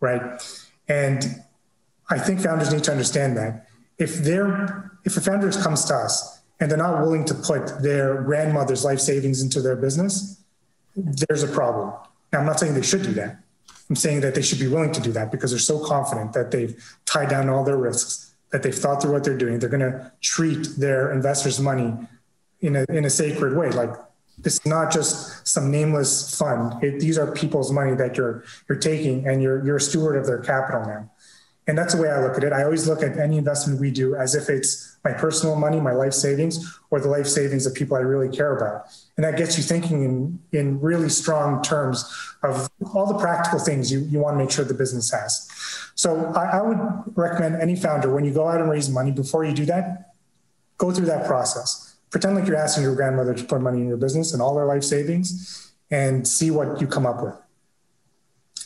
right? 0.00 0.42
And 0.88 1.42
I 2.08 2.18
think 2.18 2.40
founders 2.40 2.72
need 2.72 2.84
to 2.84 2.92
understand 2.92 3.36
that. 3.36 3.66
if 3.98 4.16
they're 4.16 4.90
if 5.04 5.16
a 5.16 5.20
founder 5.20 5.50
comes 5.52 5.84
to 5.86 5.94
us 5.94 6.40
and 6.60 6.70
they're 6.70 6.78
not 6.78 7.00
willing 7.00 7.24
to 7.24 7.34
put 7.34 7.82
their 7.82 8.22
grandmother's 8.22 8.84
life 8.84 9.00
savings 9.00 9.40
into 9.42 9.60
their 9.60 9.76
business, 9.76 10.42
there's 10.96 11.42
a 11.42 11.48
problem. 11.48 11.92
Now, 12.32 12.40
I'm 12.40 12.46
not 12.46 12.58
saying 12.58 12.74
they 12.74 12.82
should 12.82 13.02
do 13.02 13.12
that. 13.12 13.38
I'm 13.88 13.96
saying 13.96 14.20
that 14.22 14.34
they 14.34 14.42
should 14.42 14.58
be 14.58 14.66
willing 14.66 14.92
to 14.92 15.00
do 15.00 15.12
that 15.12 15.30
because 15.30 15.50
they're 15.50 15.60
so 15.60 15.78
confident 15.84 16.32
that 16.32 16.50
they've 16.50 16.74
tied 17.04 17.28
down 17.28 17.48
all 17.48 17.62
their 17.62 17.76
risks, 17.76 18.34
that 18.50 18.62
they've 18.62 18.74
thought 18.74 19.00
through 19.00 19.12
what 19.12 19.22
they're 19.22 19.38
doing. 19.38 19.58
They're 19.58 19.68
going 19.68 19.92
to 19.92 20.10
treat 20.20 20.66
their 20.76 21.12
investors' 21.12 21.60
money 21.60 21.94
in 22.60 22.76
a, 22.76 22.84
in 22.88 23.04
a 23.04 23.10
sacred 23.10 23.56
way. 23.56 23.70
Like 23.70 23.90
this 24.38 24.54
is 24.54 24.66
not 24.66 24.92
just 24.92 25.46
some 25.46 25.70
nameless 25.70 26.36
fund. 26.36 26.82
It, 26.82 27.00
these 27.00 27.16
are 27.16 27.30
people's 27.30 27.70
money 27.70 27.94
that 27.94 28.16
you're 28.16 28.44
you're 28.68 28.78
taking, 28.78 29.26
and 29.28 29.42
you're 29.42 29.64
you're 29.64 29.76
a 29.76 29.80
steward 29.80 30.16
of 30.16 30.26
their 30.26 30.38
capital 30.38 30.84
now. 30.84 31.10
And 31.68 31.76
that's 31.76 31.94
the 31.94 32.00
way 32.00 32.08
I 32.08 32.20
look 32.20 32.36
at 32.36 32.44
it. 32.44 32.52
I 32.52 32.62
always 32.62 32.86
look 32.86 33.02
at 33.02 33.18
any 33.18 33.38
investment 33.38 33.80
we 33.80 33.90
do 33.90 34.14
as 34.14 34.36
if 34.36 34.48
it's 34.48 34.96
my 35.04 35.12
personal 35.12 35.56
money, 35.56 35.80
my 35.80 35.92
life 35.92 36.12
savings, 36.12 36.78
or 36.90 37.00
the 37.00 37.08
life 37.08 37.26
savings 37.26 37.66
of 37.66 37.74
people 37.74 37.96
I 37.96 38.00
really 38.00 38.34
care 38.34 38.56
about. 38.56 38.86
And 39.16 39.24
that 39.24 39.36
gets 39.36 39.56
you 39.56 39.64
thinking 39.64 40.04
in, 40.04 40.38
in 40.52 40.80
really 40.80 41.08
strong 41.08 41.62
terms 41.62 42.04
of 42.44 42.70
all 42.94 43.06
the 43.06 43.18
practical 43.18 43.58
things 43.58 43.90
you, 43.90 44.00
you 44.00 44.20
want 44.20 44.34
to 44.34 44.38
make 44.38 44.50
sure 44.50 44.64
the 44.64 44.74
business 44.74 45.10
has. 45.10 45.48
So 45.96 46.32
I, 46.36 46.58
I 46.58 46.62
would 46.62 46.78
recommend 47.16 47.60
any 47.60 47.74
founder, 47.74 48.14
when 48.14 48.24
you 48.24 48.32
go 48.32 48.46
out 48.46 48.60
and 48.60 48.70
raise 48.70 48.88
money, 48.88 49.10
before 49.10 49.44
you 49.44 49.52
do 49.52 49.64
that, 49.66 50.14
go 50.78 50.92
through 50.92 51.06
that 51.06 51.26
process. 51.26 51.96
Pretend 52.10 52.36
like 52.36 52.46
you're 52.46 52.56
asking 52.56 52.84
your 52.84 52.94
grandmother 52.94 53.34
to 53.34 53.44
put 53.44 53.60
money 53.60 53.80
in 53.80 53.88
your 53.88 53.96
business 53.96 54.32
and 54.32 54.40
all 54.40 54.54
their 54.54 54.66
life 54.66 54.84
savings 54.84 55.72
and 55.90 56.26
see 56.28 56.50
what 56.50 56.80
you 56.80 56.86
come 56.86 57.06
up 57.06 57.22
with. 57.22 57.34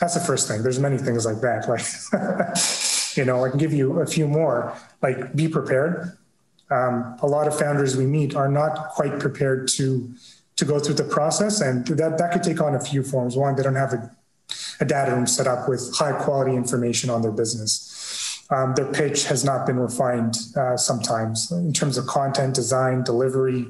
That's 0.00 0.14
the 0.14 0.20
first 0.20 0.48
thing. 0.48 0.62
There's 0.62 0.78
many 0.78 0.96
things 0.96 1.26
like 1.26 1.40
that. 1.42 1.68
Like 1.68 1.82
You 3.14 3.24
know, 3.24 3.44
I 3.44 3.50
can 3.50 3.58
give 3.58 3.72
you 3.72 4.00
a 4.00 4.06
few 4.06 4.26
more, 4.28 4.76
like 5.02 5.34
be 5.34 5.48
prepared. 5.48 6.16
Um, 6.70 7.16
a 7.20 7.26
lot 7.26 7.48
of 7.48 7.58
founders 7.58 7.96
we 7.96 8.06
meet 8.06 8.36
are 8.36 8.48
not 8.48 8.90
quite 8.90 9.18
prepared 9.18 9.68
to 9.68 10.12
to 10.56 10.64
go 10.64 10.78
through 10.78 10.94
the 10.94 11.04
process, 11.04 11.60
and 11.60 11.86
that 11.86 12.18
that 12.18 12.32
could 12.32 12.42
take 12.42 12.60
on 12.60 12.74
a 12.74 12.80
few 12.80 13.02
forms. 13.02 13.36
One, 13.36 13.56
they 13.56 13.62
don't 13.62 13.76
have 13.76 13.94
a, 13.94 14.10
a 14.80 14.84
data 14.84 15.12
room 15.12 15.26
set 15.26 15.46
up 15.46 15.68
with 15.68 15.94
high 15.96 16.12
quality 16.12 16.54
information 16.54 17.10
on 17.10 17.22
their 17.22 17.32
business. 17.32 18.44
Um, 18.50 18.74
their 18.74 18.92
pitch 18.92 19.24
has 19.24 19.44
not 19.44 19.66
been 19.66 19.78
refined 19.78 20.36
uh, 20.56 20.76
sometimes 20.76 21.50
in 21.52 21.72
terms 21.72 21.96
of 21.96 22.06
content, 22.06 22.54
design, 22.54 23.04
delivery. 23.04 23.66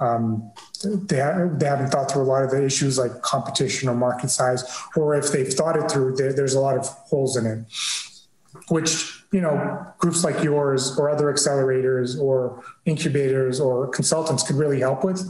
Um, 0.00 0.50
they, 0.84 1.20
ha- 1.20 1.48
they 1.52 1.66
haven't 1.66 1.90
thought 1.90 2.10
through 2.10 2.22
a 2.22 2.24
lot 2.24 2.42
of 2.42 2.50
the 2.50 2.64
issues 2.64 2.98
like 2.98 3.22
competition 3.22 3.88
or 3.88 3.94
market 3.94 4.30
size, 4.30 4.64
or 4.96 5.14
if 5.14 5.32
they've 5.32 5.52
thought 5.52 5.76
it 5.76 5.90
through, 5.90 6.16
there, 6.16 6.32
there's 6.32 6.54
a 6.54 6.60
lot 6.60 6.76
of 6.76 6.86
holes 6.86 7.36
in 7.36 7.46
it 7.46 7.64
which 8.68 9.24
you 9.32 9.40
know 9.40 9.86
groups 9.98 10.24
like 10.24 10.42
yours 10.42 10.98
or 10.98 11.10
other 11.10 11.32
accelerators 11.32 12.20
or 12.20 12.62
incubators 12.84 13.60
or 13.60 13.88
consultants 13.88 14.42
could 14.42 14.56
really 14.56 14.80
help 14.80 15.04
with. 15.04 15.20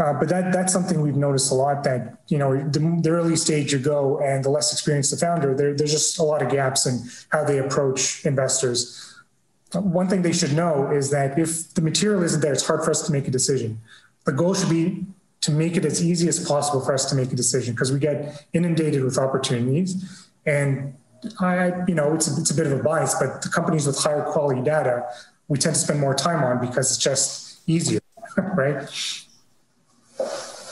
Uh, 0.00 0.12
but 0.12 0.28
that 0.28 0.52
that's 0.52 0.72
something 0.72 1.00
we've 1.00 1.16
noticed 1.16 1.52
a 1.52 1.54
lot 1.54 1.84
that 1.84 2.18
you 2.28 2.36
know 2.36 2.56
the, 2.70 2.80
the, 3.00 3.10
early 3.10 3.36
stage 3.36 3.72
you 3.72 3.78
go 3.78 4.18
and 4.18 4.44
the 4.44 4.50
less 4.50 4.72
experienced 4.72 5.12
the 5.12 5.16
founder 5.16 5.54
there, 5.54 5.72
there's 5.72 5.92
just 5.92 6.18
a 6.18 6.22
lot 6.22 6.42
of 6.42 6.50
gaps 6.50 6.84
in 6.86 7.00
how 7.30 7.44
they 7.44 7.58
approach 7.58 8.24
investors. 8.26 9.10
One 9.72 10.08
thing 10.08 10.22
they 10.22 10.32
should 10.32 10.52
know 10.52 10.90
is 10.90 11.10
that 11.10 11.38
if 11.38 11.74
the 11.74 11.80
material 11.80 12.22
isn't 12.24 12.40
there 12.40 12.52
it's 12.52 12.66
hard 12.66 12.84
for 12.84 12.90
us 12.90 13.06
to 13.06 13.12
make 13.12 13.28
a 13.28 13.30
decision. 13.30 13.80
The 14.24 14.32
goal 14.32 14.54
should 14.54 14.70
be 14.70 15.04
to 15.42 15.50
make 15.50 15.76
it 15.76 15.84
as 15.84 16.02
easy 16.02 16.26
as 16.26 16.44
possible 16.44 16.80
for 16.80 16.94
us 16.94 17.04
to 17.10 17.14
make 17.14 17.30
a 17.30 17.36
decision 17.36 17.74
because 17.74 17.92
we 17.92 17.98
get 17.98 18.46
inundated 18.52 19.04
with 19.04 19.18
opportunities. 19.18 20.26
And 20.46 20.94
I, 21.40 21.72
you 21.86 21.94
know, 21.94 22.14
it's 22.14 22.28
a, 22.28 22.40
it's 22.40 22.50
a 22.50 22.54
bit 22.54 22.66
of 22.66 22.72
a 22.78 22.82
bias, 22.82 23.14
but 23.20 23.42
the 23.42 23.48
companies 23.48 23.86
with 23.86 23.98
higher 23.98 24.22
quality 24.22 24.62
data, 24.62 25.04
we 25.48 25.58
tend 25.58 25.74
to 25.74 25.80
spend 25.80 26.00
more 26.00 26.14
time 26.14 26.42
on 26.42 26.60
because 26.60 26.90
it's 26.90 27.02
just 27.02 27.60
easier, 27.66 28.00
right? 28.54 28.88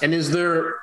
And 0.02 0.14
is 0.14 0.30
there, 0.30 0.76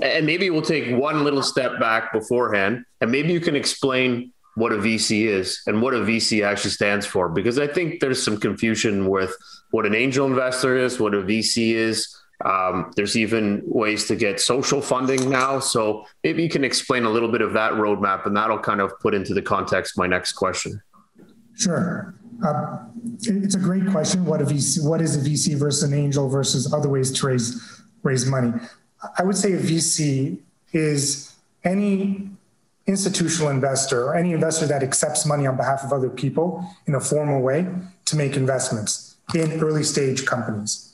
and 0.00 0.26
maybe 0.26 0.50
we'll 0.50 0.62
take 0.62 0.96
one 0.96 1.24
little 1.24 1.42
step 1.42 1.78
back 1.78 2.12
beforehand, 2.12 2.84
and 3.00 3.10
maybe 3.10 3.32
you 3.32 3.40
can 3.40 3.56
explain 3.56 4.32
what 4.56 4.72
a 4.72 4.76
VC 4.76 5.26
is 5.26 5.60
and 5.66 5.82
what 5.82 5.94
a 5.94 5.98
VC 5.98 6.44
actually 6.44 6.70
stands 6.70 7.04
for, 7.04 7.28
because 7.28 7.58
I 7.58 7.66
think 7.66 8.00
there's 8.00 8.22
some 8.22 8.38
confusion 8.38 9.08
with 9.08 9.36
what 9.70 9.84
an 9.86 9.94
angel 9.94 10.26
investor 10.26 10.76
is, 10.76 11.00
what 11.00 11.14
a 11.14 11.22
VC 11.22 11.72
is, 11.72 12.16
um, 12.44 12.92
there's 12.96 13.16
even 13.16 13.62
ways 13.66 14.06
to 14.08 14.16
get 14.16 14.40
social 14.40 14.80
funding 14.80 15.30
now. 15.30 15.60
So 15.60 16.06
maybe 16.22 16.42
you 16.42 16.48
can 16.48 16.64
explain 16.64 17.04
a 17.04 17.10
little 17.10 17.30
bit 17.30 17.40
of 17.40 17.52
that 17.52 17.72
roadmap, 17.72 18.26
and 18.26 18.36
that'll 18.36 18.58
kind 18.58 18.80
of 18.80 18.98
put 19.00 19.14
into 19.14 19.34
the 19.34 19.42
context 19.42 19.96
my 19.96 20.06
next 20.06 20.32
question. 20.32 20.82
Sure. 21.56 22.14
Uh, 22.44 22.78
it's 23.22 23.54
a 23.54 23.58
great 23.58 23.86
question. 23.88 24.24
What 24.24 24.40
a 24.40 24.44
VC? 24.44 24.84
What 24.84 25.00
is 25.00 25.16
a 25.16 25.28
VC 25.30 25.54
versus 25.54 25.84
an 25.84 25.96
angel 25.96 26.28
versus 26.28 26.72
other 26.72 26.88
ways 26.88 27.12
to 27.12 27.26
raise 27.26 27.82
raise 28.02 28.26
money? 28.26 28.52
I 29.18 29.22
would 29.22 29.36
say 29.36 29.52
a 29.52 29.58
VC 29.58 30.40
is 30.72 31.34
any 31.62 32.30
institutional 32.86 33.48
investor 33.48 34.04
or 34.04 34.14
any 34.14 34.32
investor 34.32 34.66
that 34.66 34.82
accepts 34.82 35.24
money 35.24 35.46
on 35.46 35.56
behalf 35.56 35.84
of 35.84 35.92
other 35.92 36.10
people 36.10 36.64
in 36.86 36.94
a 36.94 37.00
formal 37.00 37.40
way 37.40 37.66
to 38.04 38.16
make 38.16 38.36
investments 38.36 39.16
in 39.34 39.52
early 39.62 39.82
stage 39.82 40.26
companies. 40.26 40.93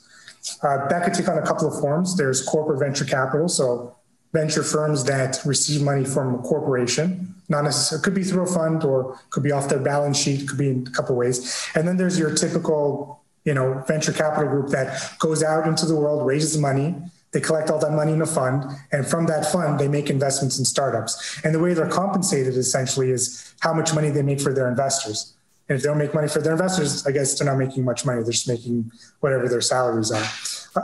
Uh, 0.63 0.87
that 0.87 1.03
could 1.03 1.13
take 1.13 1.27
on 1.27 1.37
a 1.37 1.45
couple 1.45 1.67
of 1.67 1.79
forms. 1.79 2.17
There's 2.17 2.43
corporate 2.43 2.79
venture 2.79 3.05
capital, 3.05 3.47
so 3.47 3.95
venture 4.33 4.63
firms 4.63 5.03
that 5.05 5.39
receive 5.45 5.81
money 5.81 6.05
from 6.05 6.35
a 6.35 6.37
corporation, 6.39 7.35
not 7.49 7.63
necessarily, 7.63 8.03
could 8.03 8.15
be 8.15 8.23
through 8.23 8.43
a 8.43 8.47
fund 8.47 8.83
or 8.83 9.19
could 9.29 9.43
be 9.43 9.51
off 9.51 9.69
their 9.69 9.79
balance 9.79 10.17
sheet, 10.17 10.47
could 10.47 10.57
be 10.57 10.69
in 10.69 10.87
a 10.87 10.91
couple 10.91 11.15
ways. 11.15 11.69
And 11.75 11.87
then 11.87 11.97
there's 11.97 12.17
your 12.17 12.33
typical, 12.33 13.23
you 13.43 13.53
know, 13.53 13.83
venture 13.87 14.13
capital 14.13 14.49
group 14.49 14.69
that 14.69 15.19
goes 15.19 15.43
out 15.43 15.67
into 15.67 15.85
the 15.85 15.95
world, 15.95 16.25
raises 16.25 16.57
money, 16.57 16.95
they 17.31 17.39
collect 17.39 17.69
all 17.69 17.79
that 17.79 17.91
money 17.91 18.11
in 18.11 18.21
a 18.21 18.25
fund, 18.25 18.65
and 18.91 19.07
from 19.07 19.25
that 19.27 19.51
fund, 19.51 19.79
they 19.79 19.87
make 19.87 20.09
investments 20.09 20.59
in 20.59 20.65
startups. 20.65 21.39
And 21.43 21.55
the 21.55 21.59
way 21.59 21.73
they're 21.73 21.87
compensated 21.87 22.55
essentially 22.57 23.11
is 23.11 23.53
how 23.61 23.73
much 23.73 23.93
money 23.93 24.09
they 24.09 24.21
make 24.21 24.41
for 24.41 24.53
their 24.53 24.67
investors. 24.67 25.33
And 25.69 25.77
if 25.77 25.83
they 25.83 25.89
don't 25.89 25.97
make 25.97 26.13
money 26.13 26.27
for 26.27 26.39
their 26.39 26.53
investors, 26.53 27.05
I 27.07 27.11
guess 27.11 27.37
they're 27.37 27.47
not 27.47 27.57
making 27.57 27.85
much 27.85 28.05
money. 28.05 28.21
They're 28.23 28.31
just 28.31 28.47
making 28.47 28.91
whatever 29.19 29.47
their 29.47 29.61
salaries 29.61 30.11
are. 30.11 30.25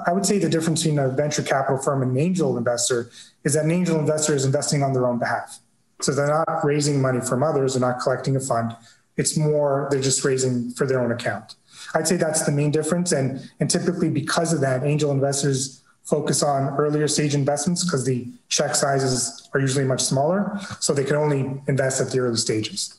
I 0.05 0.11
would 0.13 0.25
say 0.25 0.37
the 0.37 0.49
difference 0.49 0.83
between 0.83 0.99
a 0.99 1.09
venture 1.09 1.43
capital 1.43 1.77
firm 1.77 2.01
and 2.01 2.11
an 2.11 2.17
angel 2.17 2.57
investor 2.57 3.09
is 3.43 3.53
that 3.53 3.65
an 3.65 3.71
angel 3.71 3.99
investor 3.99 4.33
is 4.35 4.45
investing 4.45 4.83
on 4.83 4.93
their 4.93 5.07
own 5.07 5.19
behalf. 5.19 5.59
So 6.01 6.13
they're 6.13 6.27
not 6.27 6.63
raising 6.63 7.01
money 7.01 7.21
from 7.21 7.41
others, 7.41 7.73
they're 7.73 7.81
not 7.81 7.99
collecting 7.99 8.35
a 8.35 8.39
fund. 8.39 8.75
It's 9.15 9.35
more, 9.35 9.87
they're 9.89 10.01
just 10.01 10.23
raising 10.23 10.71
for 10.71 10.85
their 10.85 10.99
own 10.99 11.11
account. 11.11 11.55
I'd 11.95 12.07
say 12.07 12.17
that's 12.17 12.45
the 12.45 12.51
main 12.51 12.71
difference. 12.71 13.11
And, 13.11 13.49
and 13.59 13.69
typically, 13.69 14.09
because 14.09 14.53
of 14.53 14.61
that, 14.61 14.83
angel 14.83 15.11
investors 15.11 15.81
focus 16.03 16.43
on 16.43 16.69
earlier 16.77 17.07
stage 17.07 17.33
investments 17.33 17.83
because 17.83 18.05
the 18.05 18.27
check 18.47 18.75
sizes 18.75 19.49
are 19.53 19.59
usually 19.59 19.85
much 19.85 20.01
smaller. 20.01 20.57
So 20.79 20.93
they 20.93 21.03
can 21.03 21.15
only 21.15 21.61
invest 21.67 21.99
at 21.99 22.11
the 22.11 22.19
early 22.19 22.37
stages. 22.37 22.93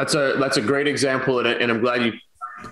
That's 0.00 0.14
a 0.14 0.36
that's 0.38 0.56
a 0.56 0.62
great 0.62 0.88
example, 0.88 1.40
and, 1.40 1.46
and 1.46 1.70
I'm 1.70 1.82
glad 1.82 2.02
you 2.02 2.12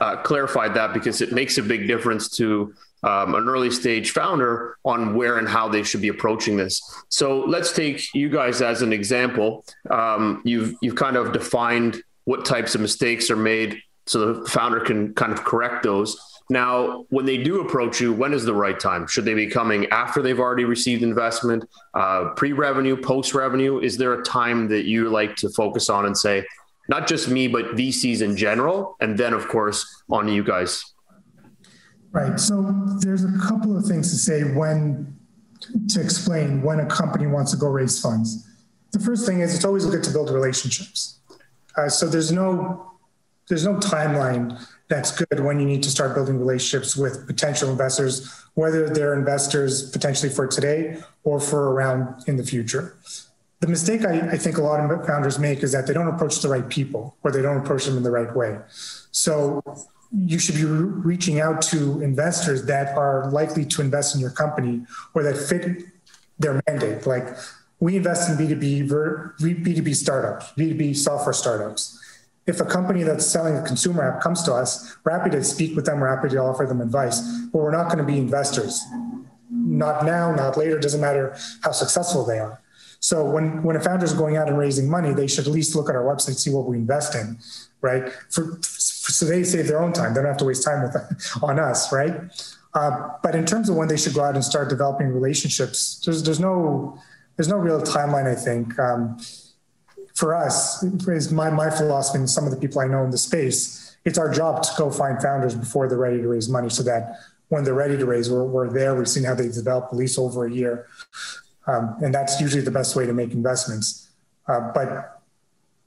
uh, 0.01 0.17
clarified 0.23 0.73
that 0.75 0.95
because 0.95 1.21
it 1.21 1.31
makes 1.31 1.59
a 1.59 1.63
big 1.63 1.87
difference 1.87 2.31
to 2.39 2.73
um, 3.03 3.35
an 3.35 3.47
early 3.47 3.71
stage 3.71 4.13
founder 4.13 4.79
on 4.83 5.15
where 5.15 5.37
and 5.37 5.47
how 5.47 5.69
they 5.69 5.83
should 5.83 6.01
be 6.01 6.09
approaching 6.09 6.57
this. 6.57 6.81
So 7.11 7.41
let's 7.41 7.71
take 7.73 8.15
you 8.15 8.31
guys 8.31 8.63
as 8.63 8.81
an 8.81 8.95
example. 8.95 9.63
Um, 9.91 10.41
you've 10.47 10.75
you've 10.81 10.95
kind 10.95 11.17
of 11.17 11.33
defined 11.35 12.03
what 12.25 12.47
types 12.47 12.75
of 12.75 12.81
mistakes 12.81 13.31
are 13.31 13.37
made, 13.37 13.71
so 14.07 14.17
the 14.33 14.49
founder 14.49 14.81
can 14.81 15.13
kind 15.13 15.33
of 15.35 15.45
correct 15.45 15.83
those. 15.83 16.17
Now, 16.49 17.05
when 17.11 17.27
they 17.27 17.37
do 17.37 17.61
approach 17.61 18.01
you, 18.01 18.11
when 18.15 18.33
is 18.33 18.47
the 18.47 18.55
right 18.55 18.81
time? 18.81 19.07
Should 19.07 19.27
they 19.27 19.35
be 19.35 19.49
coming 19.49 19.85
after 19.91 20.23
they've 20.23 20.41
already 20.41 20.65
received 20.65 21.03
investment, 21.03 21.69
uh, 21.93 22.31
pre-revenue, 22.37 22.97
post-revenue? 22.97 23.81
Is 23.81 23.99
there 23.99 24.15
a 24.15 24.23
time 24.23 24.69
that 24.69 24.87
you 24.87 25.11
like 25.11 25.37
to 25.37 25.51
focus 25.51 25.91
on 25.91 26.07
and 26.07 26.17
say, 26.17 26.47
not 26.89 27.07
just 27.07 27.29
me, 27.29 27.49
but 27.49 27.77
VCs 27.77 28.23
in 28.23 28.37
general, 28.37 28.97
and 29.01 29.17
then 29.19 29.35
of 29.35 29.47
course 29.49 30.03
on 30.11 30.29
you 30.29 30.43
guys. 30.43 30.85
Right. 32.11 32.41
So 32.41 32.75
there's 33.01 33.25
a 33.25 33.39
couple 33.47 33.77
of 33.77 33.85
things 33.85 34.11
to 34.11 34.17
say 34.17 34.43
when 34.55 35.15
to 35.89 36.01
explain 36.01 36.63
when 36.63 36.81
a 36.81 36.87
company 36.87 37.27
wants 37.27 37.51
to 37.51 37.59
go 37.59 37.69
raise 37.69 38.01
funds. 38.01 38.49
The 38.93 39.01
first 39.01 39.27
thing 39.27 39.41
is 39.41 39.55
it's 39.55 39.65
always 39.65 39.85
good 39.85 40.03
to 40.05 40.11
build 40.11 40.31
relationships. 40.31 41.19
Uh, 41.77 41.89
so 41.89 42.07
there's 42.07 42.33
no 42.33 42.93
there's 43.49 43.65
no 43.65 43.75
timeline 43.75 44.59
that's 44.89 45.11
good 45.11 45.41
when 45.41 45.61
you 45.61 45.67
need 45.67 45.83
to 45.83 45.91
start 45.91 46.15
building 46.15 46.39
relationships 46.39 46.97
with 46.97 47.27
potential 47.27 47.71
investors, 47.71 48.45
whether 48.55 48.89
they're 48.89 49.15
investors 49.15 49.91
potentially 49.91 50.31
for 50.31 50.47
today 50.47 50.99
or 51.25 51.41
for 51.41 51.73
around 51.73 52.25
in 52.27 52.37
the 52.37 52.43
future 52.43 52.97
the 53.61 53.67
mistake 53.67 54.05
I, 54.05 54.21
I, 54.33 54.39
think 54.39 54.59
a 54.59 54.63
lot 54.63 54.79
of 54.79 55.07
founders 55.07 55.39
make 55.39 55.63
is 55.63 55.73
that 55.73 55.87
they 55.87 55.93
don't 55.93 56.09
approach 56.09 56.41
the 56.41 56.49
right 56.49 56.69
people 56.69 57.17
or 57.25 57.33
they 57.33 57.43
don't 57.43 57.59
approach 57.59 57.87
them 57.87 57.97
in 57.97 58.03
the 58.03 58.11
right 58.11 58.35
way. 58.35 58.59
So 59.11 59.63
you 60.17 60.39
should 60.39 60.55
be 60.55 60.65
re- 60.65 61.15
reaching 61.15 61.41
out 61.41 61.61
to 61.63 62.01
investors 62.01 62.67
that 62.67 62.97
are 62.97 63.31
likely 63.31 63.65
to 63.65 63.83
invest 63.83 64.15
in 64.15 64.21
your 64.21 64.31
company 64.31 64.87
or 65.15 65.23
that 65.25 65.37
fit 65.37 65.85
their 66.39 66.63
mandate. 66.69 67.07
Like 67.07 67.37
we 67.81 67.97
invest 67.97 68.31
in 68.31 68.37
B2B, 68.37 68.89
B2B 69.41 69.95
startups, 69.95 70.53
B2B 70.57 70.97
software 70.97 71.33
startups. 71.33 72.01
if 72.47 72.61
a 72.61 72.65
company 72.65 73.03
that's 73.03 73.27
selling 73.27 73.57
a 73.57 73.63
consumer 73.63 74.03
app 74.03 74.23
comes 74.23 74.43
to 74.45 74.55
us, 74.55 74.97
we're 75.05 75.13
happy 75.13 75.31
to 75.31 75.45
speak 75.45 75.77
with 75.77 75.85
them, 75.85 76.01
we're 76.01 76.15
happy 76.15 76.31
to 76.31 76.39
offer 76.39 76.65
them 76.65 76.81
advice, 76.81 77.21
but 77.53 77.59
we're 77.59 77.73
not 77.73 77.87
going 77.87 77.99
to 77.99 78.05
be 78.05 78.19
investors. 78.19 78.83
Not 79.51 80.07
now, 80.07 80.35
not 80.35 80.57
later, 80.57 80.79
doesn't 80.79 81.01
matter 81.01 81.37
how 81.63 81.73
successful 81.73 82.25
they 82.25 82.39
are. 82.39 82.61
So 83.01 83.25
when, 83.25 83.63
when 83.63 83.77
a 83.77 83.81
founder 83.81 84.05
is 84.05 84.13
going 84.13 84.37
out 84.37 84.49
and 84.49 84.59
raising 84.59 84.91
money, 84.91 85.13
they 85.13 85.27
should 85.27 85.47
at 85.47 85.53
least 85.53 85.77
look 85.77 85.89
at 85.89 85.95
our 85.95 86.03
website, 86.03 86.37
see 86.37 86.51
what 86.51 86.67
we 86.67 86.77
invest 86.77 87.15
in, 87.15 87.39
right? 87.81 88.13
For, 88.31 88.59
so 88.63 89.25
they 89.25 89.45
save 89.45 89.69
their 89.69 89.81
own 89.81 89.93
time. 89.93 90.15
They 90.15 90.21
don't 90.21 90.29
have 90.29 90.37
to 90.39 90.45
waste 90.45 90.65
time 90.65 90.83
with 90.83 90.97
on 91.43 91.59
us, 91.59 91.93
right? 91.93 92.15
Uh, 92.75 93.09
but 93.23 93.35
in 93.35 93.47
terms 93.47 93.69
of 93.69 93.77
when 93.77 93.89
they 93.89 93.97
should 93.97 94.15
go 94.15 94.23
out 94.23 94.35
and 94.35 94.45
start 94.45 94.69
developing 94.69 95.09
relationships, 95.09 96.03
there's 96.05 96.23
there's 96.23 96.41
no 96.41 96.99
there's 97.37 97.49
no 97.49 97.57
real 97.57 97.81
timeline. 97.81 98.27
I 98.27 98.35
think 98.35 98.79
um, 98.79 99.19
for 100.15 100.35
us, 100.35 100.83
is 100.83 101.33
my 101.33 101.51
my 101.51 101.71
philosophy 101.71 102.19
and 102.19 102.29
some 102.29 102.45
of 102.45 102.51
the 102.51 102.57
people 102.57 102.81
I 102.81 102.87
know 102.87 103.05
in 103.05 103.11
the 103.11 103.19
space. 103.19 103.97
It's 104.05 104.19
our 104.19 104.31
job 104.31 104.63
to 104.63 104.71
go 104.77 104.91
find 104.91 105.21
founders 105.21 105.55
before 105.55 105.89
they're 105.89 105.99
ready 105.99 106.19
to 106.19 106.29
raise 106.29 106.49
money, 106.49 106.69
so 106.69 106.83
that 106.85 107.19
when 107.49 107.65
they're 107.65 107.75
ready 107.75 107.97
to 107.97 108.07
raise, 108.07 108.31
we're, 108.31 108.45
we're 108.45 108.71
there. 108.71 108.95
We've 108.95 109.09
seen 109.09 109.25
how 109.25 109.35
they 109.35 109.49
develop 109.49 109.89
at 109.91 109.97
least 109.97 110.19
over 110.19 110.47
a 110.47 110.53
year, 110.53 110.87
um, 111.69 111.97
and 112.03 112.15
that's 112.15 112.41
usually 112.41 112.63
the 112.63 112.71
best 112.71 112.97
way 112.97 113.07
to 113.07 113.13
make 113.13 113.33
investments. 113.33 114.09
Uh, 114.49 114.73
but 114.75 115.21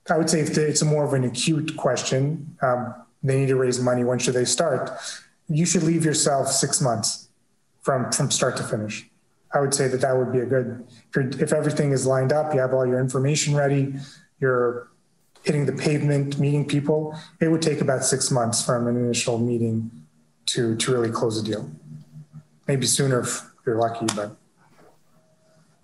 I 0.10 0.18
would 0.18 0.30
say 0.30 0.40
if 0.40 0.56
it's 0.58 0.84
more 0.84 1.04
of 1.04 1.14
an 1.14 1.24
acute 1.24 1.76
question, 1.76 2.56
um, 2.62 2.94
they 3.24 3.40
need 3.40 3.48
to 3.48 3.56
raise 3.56 3.80
money. 3.80 4.04
When 4.04 4.20
should 4.20 4.36
they 4.36 4.46
start? 4.46 4.92
You 5.50 5.66
should 5.66 5.84
leave 5.84 6.06
yourself 6.06 6.48
six 6.48 6.82
months 6.82 7.28
from 7.82 8.12
from 8.12 8.30
start 8.32 8.58
to 8.58 8.64
finish. 8.64 9.10
I 9.54 9.60
would 9.60 9.74
say 9.74 9.88
that 9.88 10.02
that 10.02 10.16
would 10.16 10.32
be 10.32 10.40
a 10.40 10.46
good. 10.46 10.86
If, 11.16 11.42
if 11.42 11.54
everything 11.54 11.92
is 11.92 12.06
lined 12.06 12.32
up, 12.32 12.54
you 12.54 12.60
have 12.60 12.74
all 12.74 12.86
your 12.86 13.00
information 13.00 13.56
ready, 13.56 13.96
you're 14.40 14.88
hitting 15.44 15.66
the 15.66 15.74
pavement, 15.74 16.40
meeting 16.40 16.66
people. 16.66 17.18
It 17.40 17.50
would 17.50 17.62
take 17.62 17.82
about 17.82 18.04
six 18.04 18.32
months 18.32 18.64
from 18.64 18.88
an 18.88 18.96
initial 18.96 19.38
meeting 19.40 19.92
to 20.48 20.76
to 20.78 20.92
really 20.92 21.12
close 21.12 21.40
a 21.40 21.44
deal. 21.44 21.70
Maybe 22.68 22.86
sooner 22.86 23.22
if 23.22 23.42
you're 23.66 23.78
lucky, 23.78 24.06
but. 24.16 24.38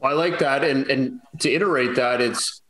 I 0.02 0.14
like 0.14 0.40
that, 0.40 0.64
and 0.64 0.90
and 0.90 1.20
to 1.40 1.52
iterate 1.52 1.96
that, 1.96 2.22
it's 2.22 2.62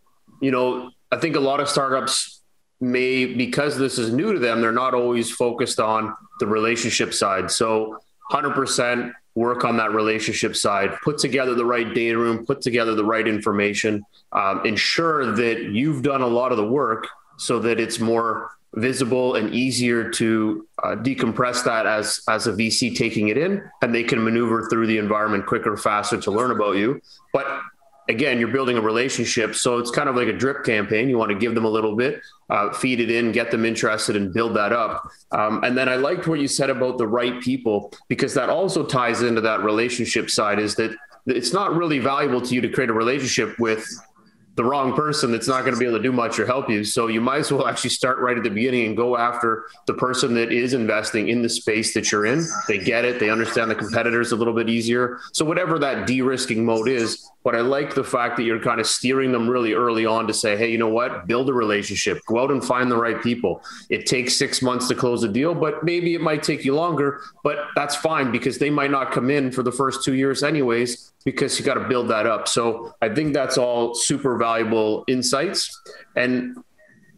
you 0.42 0.52
know 0.52 0.92
I 1.12 1.18
think 1.18 1.36
a 1.36 1.40
lot 1.40 1.60
of 1.60 1.70
startups 1.70 2.42
may 2.80 3.26
because 3.26 3.78
this 3.78 3.98
is 3.98 4.14
new 4.14 4.34
to 4.34 4.40
them 4.40 4.62
they're 4.62 4.72
not 4.72 4.94
always 4.94 5.32
focused 5.32 5.80
on 5.80 6.16
the 6.40 6.48
relationship 6.48 7.14
side. 7.14 7.50
So 7.50 7.98
100% 8.32 9.14
work 9.36 9.64
on 9.64 9.78
that 9.78 9.94
relationship 9.94 10.56
side 10.56 10.98
put 11.04 11.18
together 11.18 11.54
the 11.56 11.66
right 11.66 11.94
data 11.94 12.18
room 12.18 12.44
put 12.46 12.60
together 12.60 12.96
the 12.96 13.06
right 13.06 13.28
information 13.28 14.04
um, 14.32 14.66
ensure 14.66 15.32
that 15.32 15.64
you've 15.72 16.02
done 16.02 16.22
a 16.22 16.28
lot 16.28 16.52
of 16.52 16.58
the 16.58 16.68
work 16.68 17.08
so 17.38 17.60
that 17.60 17.80
it's 17.80 18.00
more 18.00 18.57
visible 18.76 19.36
and 19.36 19.54
easier 19.54 20.10
to 20.12 20.68
uh, 20.84 20.96
decompress 20.96 21.64
that 21.64 21.86
as 21.86 22.22
as 22.28 22.48
a 22.48 22.54
VC 22.54 22.96
taking 22.96 23.30
it 23.30 23.38
in, 23.38 23.64
and 23.82 23.94
they 23.94 24.04
can 24.04 24.24
maneuver 24.24 24.68
through 24.70 24.88
the 24.88 24.98
environment 24.98 25.46
quicker, 25.46 25.78
faster 25.78 26.20
to 26.20 26.32
learn 26.32 26.52
about 26.52 26.78
you. 26.78 27.02
But 27.34 27.62
again, 28.10 28.40
you're 28.40 28.48
building 28.50 28.78
a 28.78 28.82
relationship. 28.82 29.56
So 29.56 29.80
it's 29.80 29.92
kind 29.92 30.08
of 30.08 30.16
like 30.16 30.28
a 30.28 30.34
drip 30.34 30.64
campaign. 30.64 31.10
You 31.10 31.18
want 31.18 31.32
to 31.32 31.38
give 31.38 31.56
them 31.56 31.66
a 31.66 31.70
little 31.70 31.96
bit, 31.96 32.22
uh, 32.50 32.72
feed 32.72 33.00
it 33.00 33.12
in, 33.12 33.32
get 33.32 33.52
them 33.52 33.66
interested, 33.66 34.16
and 34.16 34.34
build 34.34 34.56
that 34.56 34.72
up. 34.72 35.10
Um, 35.32 35.64
and 35.64 35.78
then 35.78 35.90
I 35.90 35.96
liked 35.96 36.28
what 36.28 36.40
you 36.40 36.48
said 36.48 36.70
about 36.70 36.98
the 36.98 37.08
right 37.08 37.42
people, 37.42 37.94
because 38.08 38.34
that 38.36 38.50
also 38.50 38.86
ties 38.86 39.22
into 39.22 39.42
that 39.42 39.64
relationship 39.64 40.30
side 40.30 40.60
is 40.60 40.76
that 40.76 40.96
it's 41.26 41.52
not 41.52 41.76
really 41.76 42.00
valuable 42.00 42.42
to 42.42 42.56
you 42.56 42.62
to 42.62 42.70
create 42.70 42.90
a 42.90 42.94
relationship 42.94 43.60
with 43.60 43.86
the 44.58 44.64
wrong 44.64 44.94
person 44.94 45.32
that's 45.32 45.48
not 45.48 45.62
going 45.62 45.74
to 45.74 45.80
be 45.80 45.86
able 45.86 45.98
to 45.98 46.04
do 46.04 46.12
much 46.12 46.40
or 46.40 46.46
help 46.46 46.68
you. 46.68 46.84
So 46.84 47.08
you 47.08 47.22
might 47.22 47.38
as 47.38 47.52
well 47.52 47.68
actually 47.68 47.92
start 47.92 48.18
right 48.18 48.36
at 48.36 48.44
the 48.44 48.50
beginning 48.50 48.88
and 48.88 48.98
go 48.98 49.16
after 49.16 49.68
the 49.86 49.94
person 49.94 50.34
that 50.34 50.52
is 50.52 50.74
investing 50.74 51.30
in 51.30 51.44
the 51.44 51.50
space 51.50 51.94
that 51.94 52.12
you're 52.12 52.26
in. 52.26 52.44
They 52.68 52.80
get 52.80 53.06
it, 53.06 53.20
they 53.20 53.30
understand 53.30 53.70
the 53.70 53.76
competitors 53.76 54.32
a 54.32 54.36
little 54.36 54.56
bit 54.56 54.68
easier. 54.68 55.20
So 55.32 55.46
whatever 55.46 55.78
that 55.80 56.08
de-risking 56.08 56.66
mode 56.66 56.90
is, 56.90 57.30
but 57.48 57.56
I 57.56 57.62
like 57.62 57.96
the 57.96 58.04
fact 58.04 58.36
that 58.36 58.44
you're 58.44 58.60
kind 58.60 58.82
of 58.82 58.86
steering 58.86 59.32
them 59.32 59.48
really 59.48 59.72
early 59.72 60.06
on 60.06 60.28
to 60.28 60.34
say, 60.34 60.58
hey, 60.58 60.70
you 60.70 60.78
know 60.78 60.90
what? 60.90 61.28
Build 61.28 61.50
a 61.50 61.54
relationship. 61.54 62.20
Go 62.26 62.40
out 62.40 62.52
and 62.52 62.62
find 62.62 62.92
the 62.92 62.98
right 62.98 63.24
people. 63.24 63.64
It 63.90 64.06
takes 64.06 64.38
six 64.38 64.62
months 64.62 64.90
to 64.90 64.96
close 64.96 65.24
a 65.24 65.30
deal, 65.30 65.56
but 65.56 65.82
maybe 65.82 66.14
it 66.14 66.20
might 66.20 66.44
take 66.44 66.66
you 66.66 66.76
longer. 66.76 67.22
But 67.46 67.68
that's 67.74 67.96
fine 67.96 68.34
because 68.34 68.58
they 68.58 68.70
might 68.70 68.92
not 68.92 69.14
come 69.14 69.30
in 69.30 69.54
for 69.54 69.64
the 69.64 69.72
first 69.72 70.04
two 70.04 70.14
years, 70.14 70.44
anyways, 70.44 71.14
because 71.24 71.58
you 71.58 71.64
got 71.64 71.76
to 71.76 71.88
build 71.88 72.10
that 72.10 72.28
up. 72.28 72.50
So 72.50 72.94
I 73.02 73.08
think 73.16 73.34
that's 73.34 73.58
all 73.58 73.96
super 73.96 74.36
valuable 74.36 75.06
insights. 75.08 75.82
And 76.18 76.58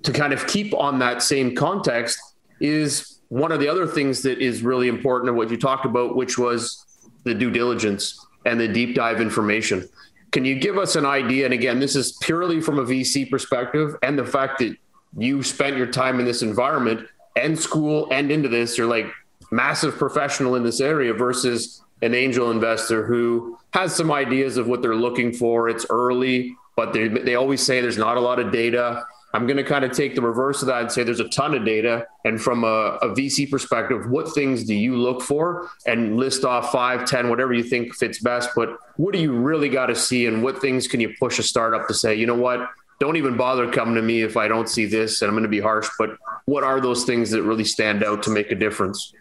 to 0.03 0.13
kind 0.13 0.31
of 0.31 0.45
keep 0.45 0.75
on 0.75 0.99
that 0.99 1.23
same 1.23 1.55
context 1.55 2.19
is 2.59 3.19
one 3.29 3.51
of 3.51 3.59
the 3.59 3.67
other 3.67 3.87
things 3.87 4.21
that 4.21 4.37
is 4.37 4.61
really 4.61 4.89
important 4.89 5.31
of 5.31 5.35
what 5.35 5.49
you 5.49 5.57
talked 5.57 5.87
about, 5.87 6.15
which 6.15 6.37
was 6.37 6.85
the 7.23 7.33
due 7.33 7.49
diligence 7.49 8.27
and 8.45 8.59
the 8.59 8.67
deep 8.67 8.95
dive 8.95 9.21
information. 9.21 9.89
Can 10.31 10.45
you 10.45 10.59
give 10.59 10.77
us 10.77 10.95
an 10.95 11.05
idea? 11.05 11.45
And 11.45 11.53
again, 11.53 11.79
this 11.79 11.95
is 11.95 12.17
purely 12.21 12.61
from 12.61 12.79
a 12.79 12.83
VC 12.83 13.29
perspective 13.29 13.95
and 14.03 14.17
the 14.17 14.25
fact 14.25 14.59
that 14.59 14.75
you 15.17 15.41
spent 15.41 15.75
your 15.75 15.87
time 15.87 16.19
in 16.19 16.25
this 16.25 16.41
environment 16.41 17.07
and 17.35 17.57
school 17.57 18.07
and 18.11 18.31
into 18.31 18.49
this, 18.49 18.77
you're 18.77 18.87
like 18.87 19.07
massive 19.51 19.95
professional 19.97 20.55
in 20.55 20.63
this 20.63 20.79
area 20.79 21.13
versus 21.13 21.81
an 22.01 22.13
angel 22.13 22.51
investor 22.51 23.05
who 23.05 23.57
has 23.73 23.95
some 23.95 24.11
ideas 24.11 24.57
of 24.57 24.67
what 24.67 24.81
they're 24.81 24.95
looking 24.95 25.33
for. 25.33 25.67
It's 25.69 25.85
early, 25.89 26.55
but 26.75 26.93
they, 26.93 27.07
they 27.07 27.35
always 27.35 27.61
say 27.61 27.81
there's 27.81 27.97
not 27.97 28.17
a 28.17 28.21
lot 28.21 28.39
of 28.39 28.51
data. 28.51 29.03
I'm 29.33 29.45
going 29.45 29.57
to 29.57 29.63
kind 29.63 29.85
of 29.85 29.91
take 29.91 30.15
the 30.15 30.21
reverse 30.21 30.61
of 30.61 30.67
that 30.67 30.81
and 30.81 30.91
say 30.91 31.03
there's 31.03 31.19
a 31.19 31.29
ton 31.29 31.53
of 31.53 31.63
data. 31.63 32.07
And 32.25 32.41
from 32.41 32.63
a, 32.63 32.97
a, 33.01 33.09
VC 33.09 33.49
perspective, 33.49 34.09
what 34.09 34.33
things 34.33 34.63
do 34.63 34.73
you 34.73 34.97
look 34.97 35.21
for 35.21 35.69
and 35.85 36.17
list 36.17 36.43
off 36.43 36.71
five, 36.71 37.05
ten, 37.05 37.29
whatever 37.29 37.53
you 37.53 37.63
think 37.63 37.95
fits 37.95 38.19
best. 38.19 38.49
But 38.55 38.77
what 38.97 39.13
do 39.13 39.19
you 39.19 39.33
really 39.33 39.69
got 39.69 39.87
to 39.87 39.95
see 39.95 40.25
and 40.25 40.41
what 40.41 40.59
things 40.59 40.87
can 40.87 40.99
you 40.99 41.13
push 41.19 41.37
a 41.37 41.43
startup 41.43 41.87
to 41.89 41.93
say, 41.93 42.15
you 42.15 42.25
know 42.25 42.35
what, 42.35 42.69
don't 42.99 43.17
even 43.17 43.37
bother 43.37 43.71
coming 43.71 43.95
to 43.95 44.01
me 44.01 44.23
if 44.23 44.35
I 44.35 44.47
don't 44.47 44.67
see 44.67 44.85
this 44.85 45.21
and 45.21 45.29
I'm 45.29 45.35
going 45.35 45.43
to 45.43 45.49
be 45.49 45.59
harsh. 45.59 45.87
But 45.99 46.17
what 46.45 46.63
are 46.63 46.81
those 46.81 47.03
things 47.03 47.29
that 47.31 47.43
really 47.43 47.65
stand 47.65 48.03
out 48.03 48.23
to 48.23 48.31
make 48.31 48.51
a 48.51 48.55
difference? 48.55 49.13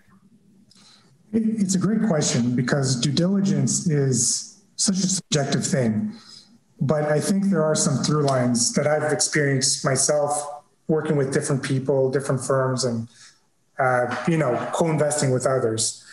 It's 1.33 1.75
a 1.75 1.79
great 1.79 2.03
question 2.09 2.57
because 2.57 2.99
due 2.99 3.13
diligence 3.13 3.87
is 3.87 4.63
such 4.77 4.97
a 4.97 5.07
subjective 5.07 5.67
thing 5.67 6.15
but 6.81 7.05
I 7.05 7.21
think 7.21 7.45
there 7.45 7.63
are 7.63 7.75
some 7.75 8.05
through 8.05 8.23
lines 8.23 8.73
that 8.75 8.87
I've 8.87 9.13
experienced 9.13 9.85
myself 9.85 10.63
working 10.87 11.17
with 11.17 11.33
different 11.33 11.63
people, 11.63 12.11
different 12.11 12.41
firms, 12.41 12.85
and 12.85 13.09
uh, 13.79 14.15
you 14.27 14.37
know, 14.37 14.55
co-investing 14.73 15.31
with 15.31 15.47
others. 15.47 16.05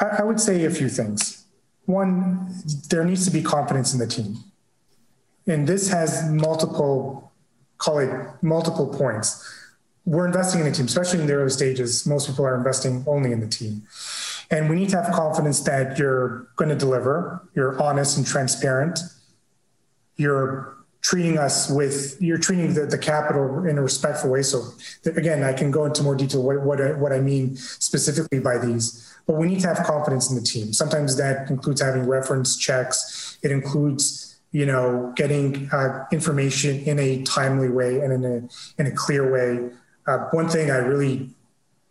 I, 0.00 0.18
I 0.20 0.22
would 0.22 0.40
say 0.40 0.64
a 0.64 0.70
few 0.70 0.88
things. 0.88 1.44
One, 1.86 2.52
there 2.90 3.04
needs 3.04 3.24
to 3.26 3.30
be 3.30 3.42
confidence 3.42 3.92
in 3.92 3.98
the 3.98 4.06
team, 4.06 4.38
and 5.46 5.66
this 5.66 5.88
has 5.88 6.28
multiple, 6.30 7.32
call 7.78 7.98
it 7.98 8.10
multiple 8.42 8.88
points. 8.88 9.44
We're 10.04 10.26
investing 10.26 10.62
in 10.62 10.66
a 10.66 10.72
team, 10.72 10.86
especially 10.86 11.20
in 11.20 11.26
the 11.26 11.34
early 11.34 11.50
stages. 11.50 12.06
Most 12.06 12.28
people 12.28 12.46
are 12.46 12.56
investing 12.56 13.04
only 13.06 13.30
in 13.30 13.40
the 13.40 13.46
team. 13.46 13.82
And 14.50 14.70
we 14.70 14.76
need 14.76 14.88
to 14.90 15.02
have 15.02 15.12
confidence 15.14 15.60
that 15.60 15.98
you're 15.98 16.48
going 16.56 16.70
to 16.70 16.74
deliver, 16.74 17.46
you're 17.54 17.80
honest 17.80 18.16
and 18.16 18.26
transparent, 18.26 18.98
you're 20.18 20.76
treating 21.00 21.38
us 21.38 21.70
with 21.70 22.16
you're 22.20 22.38
treating 22.38 22.74
the, 22.74 22.84
the 22.84 22.98
capital 22.98 23.64
in 23.64 23.78
a 23.78 23.82
respectful 23.82 24.30
way. 24.30 24.42
So 24.42 24.64
again 25.06 25.42
i 25.42 25.52
can 25.52 25.70
go 25.70 25.84
into 25.84 26.02
more 26.02 26.16
detail 26.16 26.42
what, 26.42 26.60
what, 26.62 26.80
I, 26.80 26.92
what 26.92 27.12
i 27.12 27.20
mean 27.20 27.56
specifically 27.56 28.40
by 28.40 28.58
these 28.58 29.08
but 29.28 29.36
we 29.36 29.46
need 29.46 29.60
to 29.60 29.68
have 29.68 29.86
confidence 29.86 30.30
in 30.30 30.36
the 30.36 30.42
team. 30.42 30.72
Sometimes 30.72 31.18
that 31.18 31.50
includes 31.50 31.82
having 31.82 32.06
reference 32.06 32.56
checks. 32.56 33.38
It 33.42 33.52
includes 33.52 34.40
you 34.50 34.64
know 34.64 35.12
getting 35.14 35.68
uh, 35.70 36.06
information 36.10 36.80
in 36.80 36.98
a 36.98 37.22
timely 37.22 37.68
way 37.68 38.00
and 38.00 38.12
in 38.12 38.24
a 38.24 38.80
in 38.80 38.86
a 38.86 38.90
clear 38.90 39.30
way. 39.30 39.70
Uh, 40.06 40.24
one 40.30 40.48
thing 40.48 40.70
i 40.70 40.78
really 40.78 41.28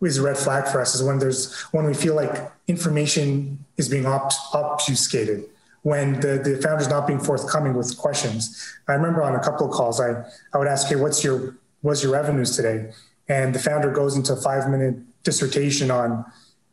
is 0.02 0.18
a 0.18 0.24
red 0.24 0.38
flag 0.38 0.68
for 0.68 0.82
us 0.82 0.96
is 0.96 1.04
when 1.04 1.20
there's 1.20 1.54
when 1.72 1.86
we 1.86 1.94
feel 1.94 2.16
like 2.16 2.52
information 2.68 3.64
is 3.78 3.88
being 3.88 4.08
obfuscated 4.08 5.46
when 5.88 6.20
the, 6.20 6.38
the 6.44 6.60
founder's 6.62 6.90
not 6.90 7.08
being 7.08 7.18
forthcoming 7.18 7.74
with 7.74 7.98
questions. 7.98 8.76
I 8.90 8.94
remember 8.94 9.24
on 9.24 9.36
a 9.36 9.40
couple 9.40 9.68
of 9.68 9.72
calls, 9.72 10.02
I, 10.02 10.22
I 10.54 10.58
would 10.58 10.68
ask, 10.68 10.90
hey, 10.90 10.98
what's 10.98 11.24
your, 11.24 11.56
what's 11.80 12.04
your 12.04 12.12
revenues 12.12 12.58
today? 12.58 12.92
And 13.30 13.56
the 13.56 13.60
founder 13.60 13.90
goes 13.90 14.18
into 14.18 14.34
a 14.34 14.36
five 14.36 14.70
minute 14.70 14.96
dissertation 15.24 15.90
on, 15.90 16.26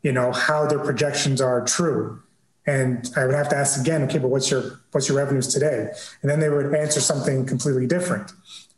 you 0.03 0.11
know, 0.11 0.33
how 0.33 0.67
their 0.67 0.79
projections 0.79 1.39
are 1.39 1.63
true. 1.63 2.21
And 2.65 3.09
I 3.15 3.25
would 3.25 3.35
have 3.35 3.47
to 3.51 3.55
ask 3.55 3.79
again, 3.79 4.03
okay, 4.03 4.17
but 4.17 4.27
what's 4.27 4.51
your, 4.51 4.81
what's 4.91 5.07
your 5.07 5.15
revenues 5.15 5.47
today? 5.47 5.91
And 6.21 6.29
then 6.29 6.41
they 6.41 6.49
would 6.49 6.75
answer 6.75 6.99
something 6.99 7.45
completely 7.45 7.87
different, 7.87 8.33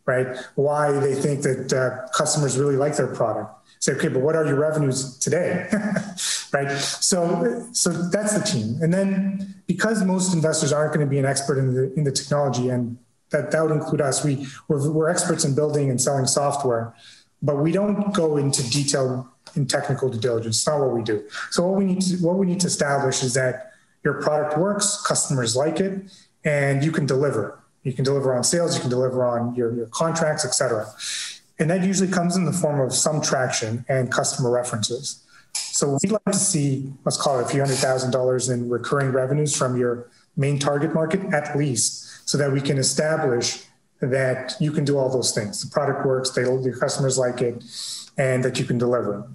right? 0.06 0.36
Why 0.54 0.92
they 0.92 1.16
think 1.16 1.42
that 1.42 1.72
uh, 1.72 2.06
customers 2.16 2.56
really 2.56 2.76
like 2.76 2.96
their 2.96 3.12
product 3.12 3.57
say, 3.88 3.98
okay, 3.98 4.08
but 4.08 4.20
what 4.20 4.36
are 4.36 4.44
your 4.44 4.56
revenues 4.56 5.18
today? 5.18 5.68
right? 6.52 6.70
So, 6.78 7.66
so 7.72 7.90
that's 7.90 8.38
the 8.38 8.44
team. 8.44 8.78
And 8.82 8.92
then 8.92 9.62
because 9.66 10.04
most 10.04 10.34
investors 10.34 10.72
aren't 10.72 10.94
going 10.94 11.06
to 11.06 11.10
be 11.10 11.18
an 11.18 11.24
expert 11.24 11.58
in 11.58 11.74
the, 11.74 11.92
in 11.94 12.04
the 12.04 12.12
technology 12.12 12.68
and 12.68 12.98
that 13.30 13.50
that 13.50 13.62
would 13.62 13.72
include 13.72 14.00
us. 14.00 14.24
We 14.24 14.46
we're, 14.68 14.90
we're 14.90 15.08
experts 15.08 15.44
in 15.44 15.54
building 15.54 15.90
and 15.90 16.00
selling 16.00 16.26
software, 16.26 16.94
but 17.42 17.58
we 17.58 17.72
don't 17.72 18.14
go 18.14 18.36
into 18.36 18.68
detail 18.70 19.28
in 19.54 19.66
technical 19.66 20.08
due 20.08 20.18
diligence. 20.18 20.58
It's 20.58 20.66
not 20.66 20.80
what 20.80 20.92
we 20.92 21.02
do. 21.02 21.24
So 21.50 21.66
what 21.66 21.78
we 21.78 21.84
need 21.84 22.00
to 22.02 22.16
what 22.18 22.36
we 22.36 22.46
need 22.46 22.60
to 22.60 22.66
establish 22.66 23.22
is 23.22 23.34
that 23.34 23.72
your 24.04 24.22
product 24.22 24.56
works, 24.56 25.04
customers 25.06 25.56
like 25.56 25.80
it, 25.80 26.10
and 26.44 26.84
you 26.84 26.92
can 26.92 27.04
deliver. 27.04 27.58
You 27.82 27.92
can 27.92 28.04
deliver 28.04 28.34
on 28.34 28.44
sales, 28.44 28.74
you 28.74 28.80
can 28.80 28.90
deliver 28.90 29.24
on 29.24 29.54
your, 29.54 29.74
your 29.74 29.86
contracts, 29.86 30.44
et 30.44 30.50
cetera. 30.50 30.86
And 31.58 31.68
that 31.70 31.82
usually 31.84 32.10
comes 32.10 32.36
in 32.36 32.44
the 32.44 32.52
form 32.52 32.80
of 32.80 32.92
some 32.92 33.20
traction 33.20 33.84
and 33.88 34.12
customer 34.12 34.50
references. 34.50 35.24
So 35.54 35.98
we'd 36.02 36.12
like 36.12 36.24
to 36.26 36.34
see, 36.34 36.92
let's 37.04 37.16
call 37.16 37.40
it 37.40 37.44
a 37.44 37.48
few 37.48 37.60
hundred 37.60 37.76
thousand 37.76 38.10
dollars 38.10 38.48
in 38.48 38.68
recurring 38.68 39.10
revenues 39.10 39.56
from 39.56 39.76
your 39.76 40.08
main 40.36 40.58
target 40.58 40.94
market 40.94 41.20
at 41.32 41.56
least, 41.56 42.28
so 42.28 42.38
that 42.38 42.52
we 42.52 42.60
can 42.60 42.78
establish 42.78 43.64
that 44.00 44.54
you 44.60 44.70
can 44.70 44.84
do 44.84 44.96
all 44.98 45.10
those 45.10 45.32
things. 45.32 45.62
The 45.62 45.70
product 45.70 46.06
works, 46.06 46.30
they, 46.30 46.42
your 46.42 46.76
customers 46.76 47.18
like 47.18 47.40
it, 47.40 47.64
and 48.16 48.44
that 48.44 48.58
you 48.58 48.64
can 48.64 48.78
deliver. 48.78 49.28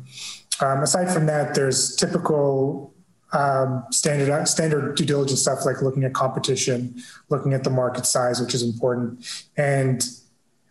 Um, 0.61 0.83
aside 0.83 1.11
from 1.11 1.25
that, 1.25 1.55
there's 1.55 1.95
typical 1.95 2.93
um, 3.33 3.83
standard 3.91 4.47
standard 4.47 4.95
due 4.95 5.05
diligence 5.05 5.41
stuff 5.41 5.65
like 5.65 5.81
looking 5.81 6.03
at 6.03 6.13
competition, 6.13 7.01
looking 7.29 7.53
at 7.53 7.63
the 7.63 7.69
market 7.69 8.05
size, 8.05 8.39
which 8.39 8.53
is 8.53 8.63
important, 8.63 9.25
and 9.57 10.07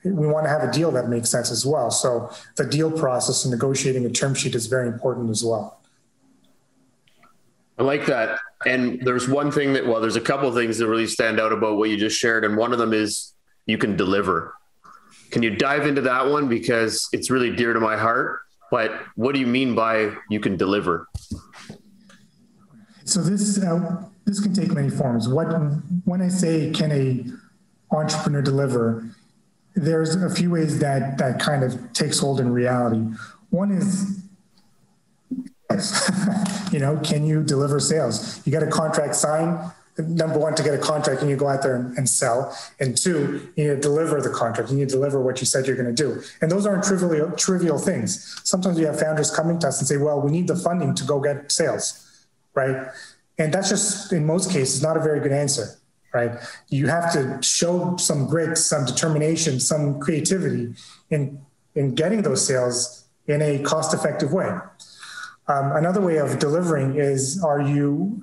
we 0.04 0.26
want 0.26 0.46
to 0.46 0.50
have 0.50 0.62
a 0.62 0.72
deal 0.72 0.90
that 0.92 1.08
makes 1.08 1.30
sense 1.30 1.50
as 1.50 1.64
well. 1.64 1.90
So 1.90 2.30
the 2.56 2.66
deal 2.66 2.90
process 2.90 3.44
and 3.44 3.52
negotiating 3.52 4.04
a 4.04 4.10
term 4.10 4.34
sheet 4.34 4.54
is 4.54 4.66
very 4.66 4.88
important 4.88 5.30
as 5.30 5.44
well. 5.44 5.80
I 7.78 7.84
like 7.84 8.06
that. 8.06 8.38
And 8.66 9.00
there's 9.02 9.28
one 9.28 9.50
thing 9.50 9.72
that, 9.72 9.86
well, 9.86 10.00
there's 10.00 10.16
a 10.16 10.20
couple 10.20 10.48
of 10.48 10.54
things 10.54 10.78
that 10.78 10.88
really 10.88 11.06
stand 11.06 11.40
out 11.40 11.52
about 11.52 11.76
what 11.76 11.90
you 11.90 11.96
just 11.96 12.18
shared. 12.18 12.44
And 12.44 12.56
one 12.56 12.72
of 12.72 12.78
them 12.78 12.92
is 12.92 13.34
you 13.66 13.78
can 13.78 13.96
deliver. 13.96 14.54
Can 15.30 15.42
you 15.42 15.50
dive 15.50 15.86
into 15.86 16.02
that 16.02 16.28
one? 16.28 16.48
Because 16.48 17.08
it's 17.12 17.30
really 17.30 17.54
dear 17.54 17.72
to 17.72 17.80
my 17.80 17.96
heart. 17.96 18.40
But 18.70 18.92
what 19.16 19.34
do 19.34 19.40
you 19.40 19.46
mean 19.46 19.74
by 19.74 20.12
you 20.30 20.40
can 20.40 20.56
deliver? 20.56 21.08
So 23.04 23.20
this 23.20 23.58
uh, 23.62 24.04
this 24.24 24.40
can 24.40 24.54
take 24.54 24.70
many 24.70 24.88
forms. 24.88 25.28
What 25.28 25.48
when 26.04 26.22
I 26.22 26.28
say 26.28 26.70
can 26.70 26.92
a 26.92 27.24
entrepreneur 27.94 28.42
deliver, 28.42 29.04
there's 29.74 30.14
a 30.16 30.30
few 30.30 30.50
ways 30.50 30.78
that 30.80 31.18
that 31.18 31.40
kind 31.40 31.64
of 31.64 31.92
takes 31.92 32.18
hold 32.18 32.40
in 32.40 32.52
reality. 32.52 33.04
One 33.50 33.72
is 33.72 34.22
you 36.72 36.78
know, 36.78 36.98
can 36.98 37.26
you 37.26 37.42
deliver 37.42 37.80
sales? 37.80 38.44
You 38.46 38.52
get 38.52 38.62
a 38.62 38.70
contract 38.70 39.14
signed. 39.14 39.58
Number 39.98 40.38
one, 40.38 40.54
to 40.54 40.62
get 40.62 40.72
a 40.72 40.78
contract, 40.78 41.20
and 41.20 41.28
you 41.28 41.36
go 41.36 41.48
out 41.48 41.62
there 41.62 41.76
and, 41.76 41.96
and, 41.98 42.08
sell. 42.08 42.56
And 42.80 42.96
two, 42.96 43.50
you 43.56 43.64
need 43.64 43.74
to 43.74 43.76
deliver 43.80 44.22
the 44.22 44.30
contract. 44.30 44.70
You 44.70 44.76
need 44.78 44.88
to 44.88 44.94
deliver 44.94 45.20
what 45.20 45.40
you 45.40 45.46
said 45.46 45.66
you're 45.66 45.76
going 45.76 45.94
to 45.94 46.02
do. 46.02 46.22
And 46.40 46.50
those 46.50 46.64
aren't 46.64 46.82
trivial, 46.82 47.30
trivial 47.32 47.78
things. 47.78 48.40
Sometimes 48.42 48.78
we 48.78 48.84
have 48.84 48.98
founders 48.98 49.30
coming 49.30 49.58
to 49.60 49.68
us 49.68 49.80
and 49.80 49.88
say, 49.88 49.98
well, 49.98 50.18
we 50.20 50.30
need 50.30 50.48
the 50.48 50.56
funding 50.56 50.94
to 50.94 51.04
go 51.04 51.20
get 51.20 51.52
sales, 51.52 52.26
right? 52.54 52.88
And 53.36 53.52
that's 53.52 53.68
just, 53.68 54.12
in 54.14 54.24
most 54.24 54.50
cases, 54.50 54.82
not 54.82 54.96
a 54.96 55.00
very 55.00 55.20
good 55.20 55.32
answer 55.32 55.76
right? 56.12 56.32
You 56.68 56.86
have 56.88 57.12
to 57.12 57.42
show 57.42 57.96
some 57.96 58.26
grit, 58.26 58.58
some 58.58 58.84
determination, 58.84 59.60
some 59.60 60.00
creativity 60.00 60.74
in 61.10 61.40
in 61.74 61.94
getting 61.94 62.22
those 62.22 62.46
sales 62.46 63.04
in 63.26 63.40
a 63.40 63.62
cost-effective 63.62 64.32
way. 64.32 64.58
Um, 65.48 65.72
another 65.72 66.00
way 66.00 66.18
of 66.18 66.38
delivering 66.38 66.96
is: 66.96 67.42
Are 67.42 67.60
you? 67.60 68.22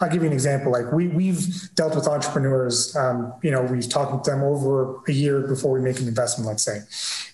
I'll 0.00 0.08
give 0.08 0.22
you 0.22 0.28
an 0.28 0.32
example. 0.32 0.72
Like 0.72 0.90
we 0.92 1.08
we've 1.08 1.74
dealt 1.74 1.94
with 1.94 2.06
entrepreneurs. 2.06 2.96
Um, 2.96 3.34
you 3.42 3.50
know, 3.50 3.62
we've 3.62 3.88
talked 3.88 4.24
to 4.24 4.30
them 4.30 4.42
over 4.42 5.00
a 5.06 5.12
year 5.12 5.46
before 5.46 5.72
we 5.72 5.80
make 5.80 6.00
an 6.00 6.08
investment, 6.08 6.48
let's 6.48 6.62
say, 6.62 6.80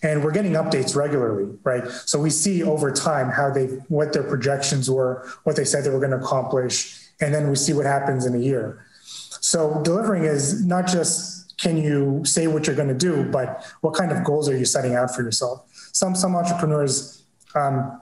and 0.03 0.25
we're 0.25 0.33
getting 0.33 0.53
updates 0.53 0.97
regularly, 0.97 1.57
right? 1.63 1.87
So 2.07 2.19
we 2.19 2.31
see 2.31 2.63
over 2.63 2.91
time 2.91 3.31
how 3.31 3.51
they 3.51 3.67
what 3.89 4.13
their 4.13 4.25
projections 4.25 4.91
were, 4.91 5.29
what 5.45 5.55
they 5.55 5.65
said 5.65 5.85
they 5.85 5.91
were 5.91 6.01
going 6.01 6.11
to 6.11 6.19
accomplish, 6.19 7.09
and 7.21 7.33
then 7.33 7.49
we 7.49 7.57
see 7.57 7.73
what 7.73 7.87
happens 7.87 8.27
in 8.27 8.35
a 8.35 8.39
year. 8.39 8.86
So 9.41 9.81
delivering 9.83 10.25
is 10.25 10.65
not 10.65 10.87
just 10.87 11.37
can 11.59 11.79
you 11.79 12.23
say 12.25 12.47
what 12.47 12.67
you're 12.67 12.77
going 12.77 12.89
to 12.89 12.95
do, 12.95 13.25
but 13.25 13.65
what 13.81 13.95
kind 13.95 14.13
of 14.13 14.23
goals 14.25 14.49
are 14.49 14.57
you 14.57 14.67
setting 14.67 14.95
out 14.95 15.15
for 15.15 15.23
yourself? 15.23 15.65
Some 15.93 16.15
some 16.15 16.37
entrepreneurs 16.37 17.25
um, 17.55 18.01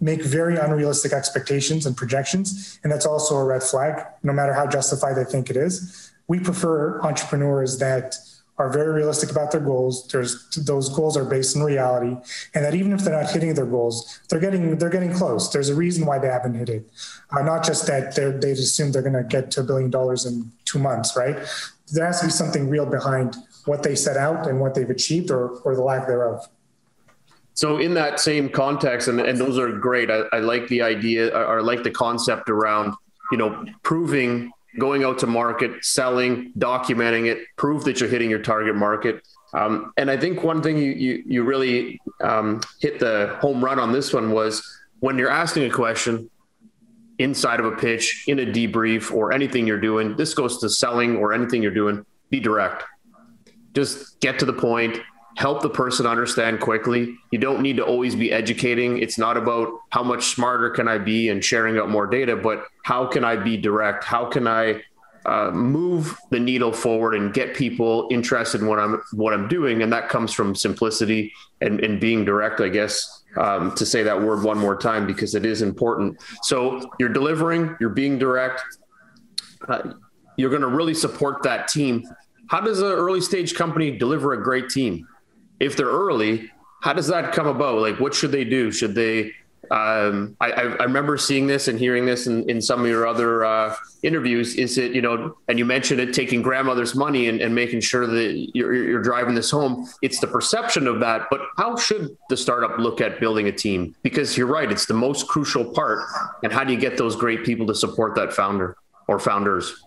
make 0.00 0.22
very 0.22 0.56
unrealistic 0.56 1.12
expectations 1.12 1.86
and 1.86 1.96
projections, 1.96 2.78
and 2.82 2.92
that's 2.92 3.06
also 3.06 3.36
a 3.36 3.44
red 3.44 3.62
flag. 3.62 4.06
No 4.22 4.32
matter 4.32 4.52
how 4.52 4.66
justified 4.66 5.14
they 5.14 5.24
think 5.24 5.50
it 5.50 5.56
is, 5.56 6.12
we 6.28 6.38
prefer 6.38 7.00
entrepreneurs 7.00 7.78
that 7.78 8.16
are 8.56 8.70
very 8.70 8.92
realistic 8.92 9.30
about 9.30 9.50
their 9.50 9.60
goals. 9.60 10.06
There's 10.08 10.48
those 10.50 10.88
goals 10.88 11.16
are 11.16 11.24
based 11.24 11.56
in 11.56 11.62
reality, 11.62 12.16
and 12.54 12.64
that 12.64 12.74
even 12.74 12.92
if 12.92 13.00
they're 13.00 13.20
not 13.20 13.30
hitting 13.30 13.52
their 13.54 13.66
goals, 13.66 14.20
they're 14.28 14.40
getting 14.40 14.78
they're 14.78 14.90
getting 14.90 15.12
close. 15.12 15.52
There's 15.52 15.68
a 15.68 15.74
reason 15.74 16.06
why 16.06 16.18
they 16.18 16.28
haven't 16.28 16.54
hit 16.54 16.68
it, 16.68 16.88
uh, 17.32 17.42
not 17.42 17.64
just 17.64 17.86
that 17.88 18.14
they 18.14 18.30
they 18.30 18.52
assume 18.52 18.92
they're 18.92 19.02
going 19.02 19.14
to 19.14 19.24
get 19.24 19.50
to 19.52 19.60
a 19.60 19.64
billion 19.64 19.90
dollars 19.90 20.24
in 20.24 20.52
two 20.64 20.78
months, 20.78 21.16
right? 21.16 21.36
There 21.92 22.06
has 22.06 22.20
to 22.20 22.26
be 22.26 22.32
something 22.32 22.68
real 22.68 22.86
behind 22.86 23.36
what 23.66 23.82
they 23.82 23.94
set 23.94 24.16
out 24.16 24.46
and 24.46 24.60
what 24.60 24.74
they've 24.74 24.90
achieved, 24.90 25.30
or 25.30 25.58
or 25.64 25.74
the 25.74 25.82
lack 25.82 26.06
thereof. 26.06 26.48
So 27.54 27.78
in 27.78 27.94
that 27.94 28.18
same 28.18 28.48
context, 28.48 29.06
and, 29.06 29.20
and 29.20 29.38
those 29.38 29.58
are 29.58 29.70
great. 29.70 30.10
I, 30.10 30.24
I 30.32 30.38
like 30.40 30.66
the 30.68 30.82
idea, 30.82 31.28
or 31.28 31.58
I 31.58 31.62
like 31.62 31.82
the 31.82 31.90
concept 31.90 32.50
around 32.50 32.94
you 33.32 33.38
know 33.38 33.64
proving 33.82 34.52
going 34.78 35.04
out 35.04 35.18
to 35.20 35.26
market, 35.26 35.84
selling, 35.84 36.52
documenting 36.58 37.26
it, 37.26 37.46
prove 37.56 37.84
that 37.84 38.00
you're 38.00 38.08
hitting 38.08 38.30
your 38.30 38.40
target 38.40 38.74
market. 38.74 39.26
Um, 39.52 39.92
and 39.96 40.10
I 40.10 40.16
think 40.16 40.42
one 40.42 40.62
thing 40.62 40.78
you 40.78 40.92
you, 40.92 41.22
you 41.26 41.44
really 41.44 42.00
um, 42.20 42.60
hit 42.80 42.98
the 42.98 43.36
home 43.40 43.64
run 43.64 43.78
on 43.78 43.92
this 43.92 44.12
one 44.12 44.32
was 44.32 44.62
when 45.00 45.16
you're 45.16 45.30
asking 45.30 45.64
a 45.64 45.70
question 45.70 46.28
inside 47.18 47.60
of 47.60 47.66
a 47.66 47.76
pitch, 47.76 48.24
in 48.26 48.40
a 48.40 48.46
debrief, 48.46 49.12
or 49.12 49.32
anything 49.32 49.66
you're 49.66 49.80
doing. 49.80 50.16
This 50.16 50.34
goes 50.34 50.58
to 50.58 50.68
selling 50.68 51.16
or 51.16 51.32
anything 51.32 51.62
you're 51.62 51.70
doing. 51.70 52.04
Be 52.30 52.40
direct. 52.40 52.82
Just 53.72 54.18
get 54.20 54.38
to 54.40 54.44
the 54.44 54.52
point 54.52 54.98
help 55.36 55.62
the 55.62 55.70
person 55.70 56.06
understand 56.06 56.60
quickly. 56.60 57.16
You 57.32 57.38
don't 57.38 57.60
need 57.60 57.76
to 57.76 57.84
always 57.84 58.14
be 58.14 58.32
educating. 58.32 58.98
It's 58.98 59.18
not 59.18 59.36
about 59.36 59.70
how 59.90 60.02
much 60.02 60.26
smarter 60.26 60.70
can 60.70 60.86
I 60.86 60.98
be 60.98 61.28
and 61.28 61.44
sharing 61.44 61.78
out 61.78 61.90
more 61.90 62.06
data, 62.06 62.36
but 62.36 62.64
how 62.84 63.06
can 63.06 63.24
I 63.24 63.36
be 63.36 63.56
direct? 63.56 64.04
How 64.04 64.26
can 64.26 64.46
I 64.46 64.82
uh, 65.26 65.50
move 65.50 66.16
the 66.30 66.38
needle 66.38 66.72
forward 66.72 67.14
and 67.14 67.32
get 67.32 67.54
people 67.54 68.08
interested 68.10 68.60
in 68.60 68.66
what 68.68 68.78
I'm 68.78 69.02
what 69.12 69.32
I'm 69.32 69.48
doing? 69.48 69.82
And 69.82 69.92
that 69.92 70.08
comes 70.08 70.32
from 70.32 70.54
simplicity 70.54 71.32
and, 71.60 71.80
and 71.80 72.00
being 72.00 72.24
direct, 72.24 72.60
I 72.60 72.68
guess. 72.68 73.22
Um, 73.36 73.74
to 73.74 73.84
say 73.84 74.04
that 74.04 74.22
word 74.22 74.44
one 74.44 74.58
more 74.58 74.76
time 74.76 75.08
because 75.08 75.34
it 75.34 75.44
is 75.44 75.60
important. 75.60 76.22
So 76.42 76.88
you're 77.00 77.08
delivering, 77.08 77.76
you're 77.80 77.90
being 77.90 78.16
direct. 78.16 78.62
Uh, 79.66 79.94
you're 80.36 80.50
going 80.50 80.62
to 80.62 80.68
really 80.68 80.94
support 80.94 81.42
that 81.42 81.66
team. 81.66 82.04
How 82.48 82.60
does 82.60 82.80
an 82.80 82.92
early 82.92 83.20
stage 83.20 83.56
company 83.56 83.98
deliver 83.98 84.34
a 84.34 84.40
great 84.40 84.68
team? 84.68 85.04
If 85.64 85.76
they're 85.76 85.86
early, 85.86 86.50
how 86.82 86.92
does 86.92 87.06
that 87.08 87.32
come 87.32 87.46
about? 87.46 87.80
Like, 87.80 87.98
what 87.98 88.14
should 88.14 88.32
they 88.32 88.44
do? 88.44 88.70
Should 88.70 88.94
they? 88.94 89.32
Um, 89.70 90.36
I, 90.42 90.50
I, 90.50 90.84
remember 90.84 91.16
seeing 91.16 91.46
this 91.46 91.68
and 91.68 91.78
hearing 91.78 92.04
this 92.04 92.26
in, 92.26 92.48
in 92.50 92.60
some 92.60 92.80
of 92.80 92.86
your 92.86 93.06
other 93.06 93.46
uh, 93.46 93.74
interviews. 94.02 94.56
Is 94.56 94.76
it 94.76 94.92
you 94.92 95.00
know, 95.00 95.38
and 95.48 95.58
you 95.58 95.64
mentioned 95.64 96.00
it, 96.00 96.12
taking 96.12 96.42
grandmother's 96.42 96.94
money 96.94 97.30
and, 97.30 97.40
and 97.40 97.54
making 97.54 97.80
sure 97.80 98.06
that 98.06 98.50
you're, 98.54 98.74
you're 98.74 99.02
driving 99.02 99.34
this 99.34 99.50
home. 99.50 99.88
It's 100.02 100.20
the 100.20 100.26
perception 100.26 100.86
of 100.86 101.00
that, 101.00 101.28
but 101.30 101.40
how 101.56 101.76
should 101.76 102.14
the 102.28 102.36
startup 102.36 102.78
look 102.78 103.00
at 103.00 103.20
building 103.20 103.48
a 103.48 103.52
team? 103.52 103.96
Because 104.02 104.36
you're 104.36 104.46
right, 104.46 104.70
it's 104.70 104.84
the 104.84 104.92
most 104.92 105.28
crucial 105.28 105.64
part. 105.64 106.00
And 106.42 106.52
how 106.52 106.62
do 106.62 106.74
you 106.74 106.78
get 106.78 106.98
those 106.98 107.16
great 107.16 107.42
people 107.42 107.66
to 107.68 107.74
support 107.74 108.14
that 108.16 108.34
founder 108.34 108.76
or 109.08 109.18
founders? 109.18 109.82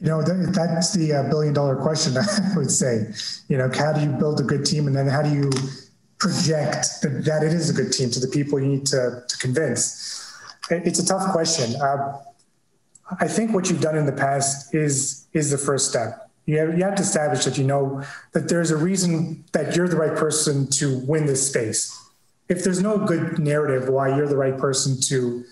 You 0.00 0.08
know, 0.08 0.22
that, 0.22 0.52
that's 0.52 0.92
the 0.92 1.12
uh, 1.12 1.22
billion 1.30 1.54
dollar 1.54 1.76
question, 1.76 2.16
I 2.18 2.56
would 2.56 2.70
say. 2.70 3.12
You 3.48 3.58
know, 3.58 3.70
how 3.74 3.92
do 3.92 4.00
you 4.00 4.10
build 4.10 4.40
a 4.40 4.42
good 4.42 4.64
team? 4.64 4.86
And 4.86 4.94
then 4.94 5.06
how 5.06 5.22
do 5.22 5.30
you 5.30 5.50
project 6.18 7.02
that, 7.02 7.22
that 7.24 7.42
it 7.42 7.52
is 7.52 7.70
a 7.70 7.72
good 7.72 7.92
team 7.92 8.10
to 8.10 8.20
the 8.20 8.28
people 8.28 8.60
you 8.60 8.66
need 8.66 8.86
to, 8.86 9.24
to 9.26 9.38
convince? 9.38 10.22
It's 10.70 10.98
a 10.98 11.06
tough 11.06 11.32
question. 11.32 11.80
Uh, 11.80 12.18
I 13.20 13.28
think 13.28 13.52
what 13.52 13.70
you've 13.70 13.80
done 13.80 13.96
in 13.96 14.06
the 14.06 14.12
past 14.12 14.74
is 14.74 15.26
is 15.32 15.50
the 15.50 15.58
first 15.58 15.88
step. 15.88 16.28
You 16.46 16.58
have, 16.58 16.78
you 16.78 16.84
have 16.84 16.94
to 16.96 17.02
establish 17.02 17.44
that 17.44 17.58
you 17.58 17.64
know 17.64 18.02
that 18.32 18.48
there's 18.48 18.70
a 18.70 18.76
reason 18.76 19.44
that 19.52 19.76
you're 19.76 19.88
the 19.88 19.96
right 19.96 20.16
person 20.16 20.68
to 20.70 20.98
win 21.06 21.26
this 21.26 21.48
space. 21.48 21.96
If 22.48 22.62
there's 22.62 22.82
no 22.82 22.98
good 22.98 23.38
narrative 23.38 23.88
why 23.88 24.16
you're 24.16 24.28
the 24.28 24.36
right 24.36 24.56
person 24.56 25.00
to 25.02 25.44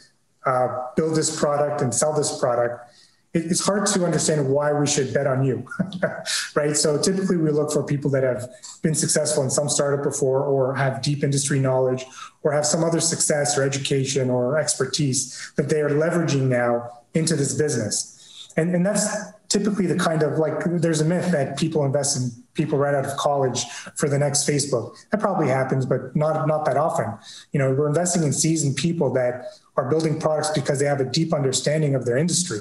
uh, 0.47 0.87
build 0.97 1.17
this 1.17 1.39
product 1.39 1.81
and 1.81 1.93
sell 1.93 2.13
this 2.13 2.39
product, 2.39 2.94
it's 3.35 3.67
hard 3.67 3.85
to 3.87 4.05
understand 4.05 4.49
why 4.49 4.73
we 4.73 4.87
should 4.87 5.13
bet 5.13 5.27
on 5.27 5.45
you, 5.45 5.67
right? 6.55 6.77
So 6.77 7.01
typically 7.01 7.37
we 7.37 7.51
look 7.51 7.73
for 7.73 7.83
people 7.83 8.09
that 8.13 8.23
have 8.23 8.49
been 8.81 8.95
successful 8.95 9.43
in 9.43 9.51
some 9.51 9.69
startup 9.69 10.05
before 10.05 10.45
or 10.45 10.75
have 10.77 11.03
deep 11.03 11.25
industry 11.25 11.59
knowledge 11.59 12.05
or 12.45 12.53
have 12.53 12.65
some 12.65 12.85
other 12.85 13.01
success 13.01 13.59
or 13.59 13.65
education 13.65 14.31
or 14.31 14.57
expertise 14.57 15.53
that 15.57 15.69
they 15.69 15.81
are 15.81 15.91
leveraging 15.91 16.43
now 16.43 16.89
into 17.15 17.35
this 17.35 17.55
business. 17.55 18.53
And, 18.57 18.73
and 18.73 18.87
that's 18.87 19.09
typically 19.49 19.87
the 19.87 19.97
kind 19.97 20.23
of 20.23 20.39
like 20.39 20.63
there's 20.65 21.01
a 21.01 21.05
myth 21.05 21.33
that 21.33 21.59
people 21.59 21.85
invest 21.85 22.17
in 22.17 22.31
people 22.55 22.79
right 22.79 22.95
out 22.95 23.05
of 23.05 23.17
college 23.17 23.65
for 23.97 24.09
the 24.09 24.19
next 24.19 24.49
Facebook. 24.49 24.97
That 25.11 25.19
probably 25.19 25.49
happens, 25.49 25.87
but 25.87 26.15
not 26.15 26.47
not 26.47 26.65
that 26.67 26.77
often. 26.77 27.13
You 27.53 27.59
know, 27.59 27.73
we're 27.73 27.89
investing 27.89 28.23
in 28.23 28.33
seasoned 28.33 28.77
people 28.77 29.13
that 29.15 29.47
are 29.77 29.91
building 29.91 30.21
products 30.21 30.51
because 30.51 30.79
they 30.79 30.87
have 30.87 31.01
a 31.01 31.05
deep 31.05 31.35
understanding 31.35 31.97
of 31.97 32.05
their 32.05 32.17
industry 32.17 32.61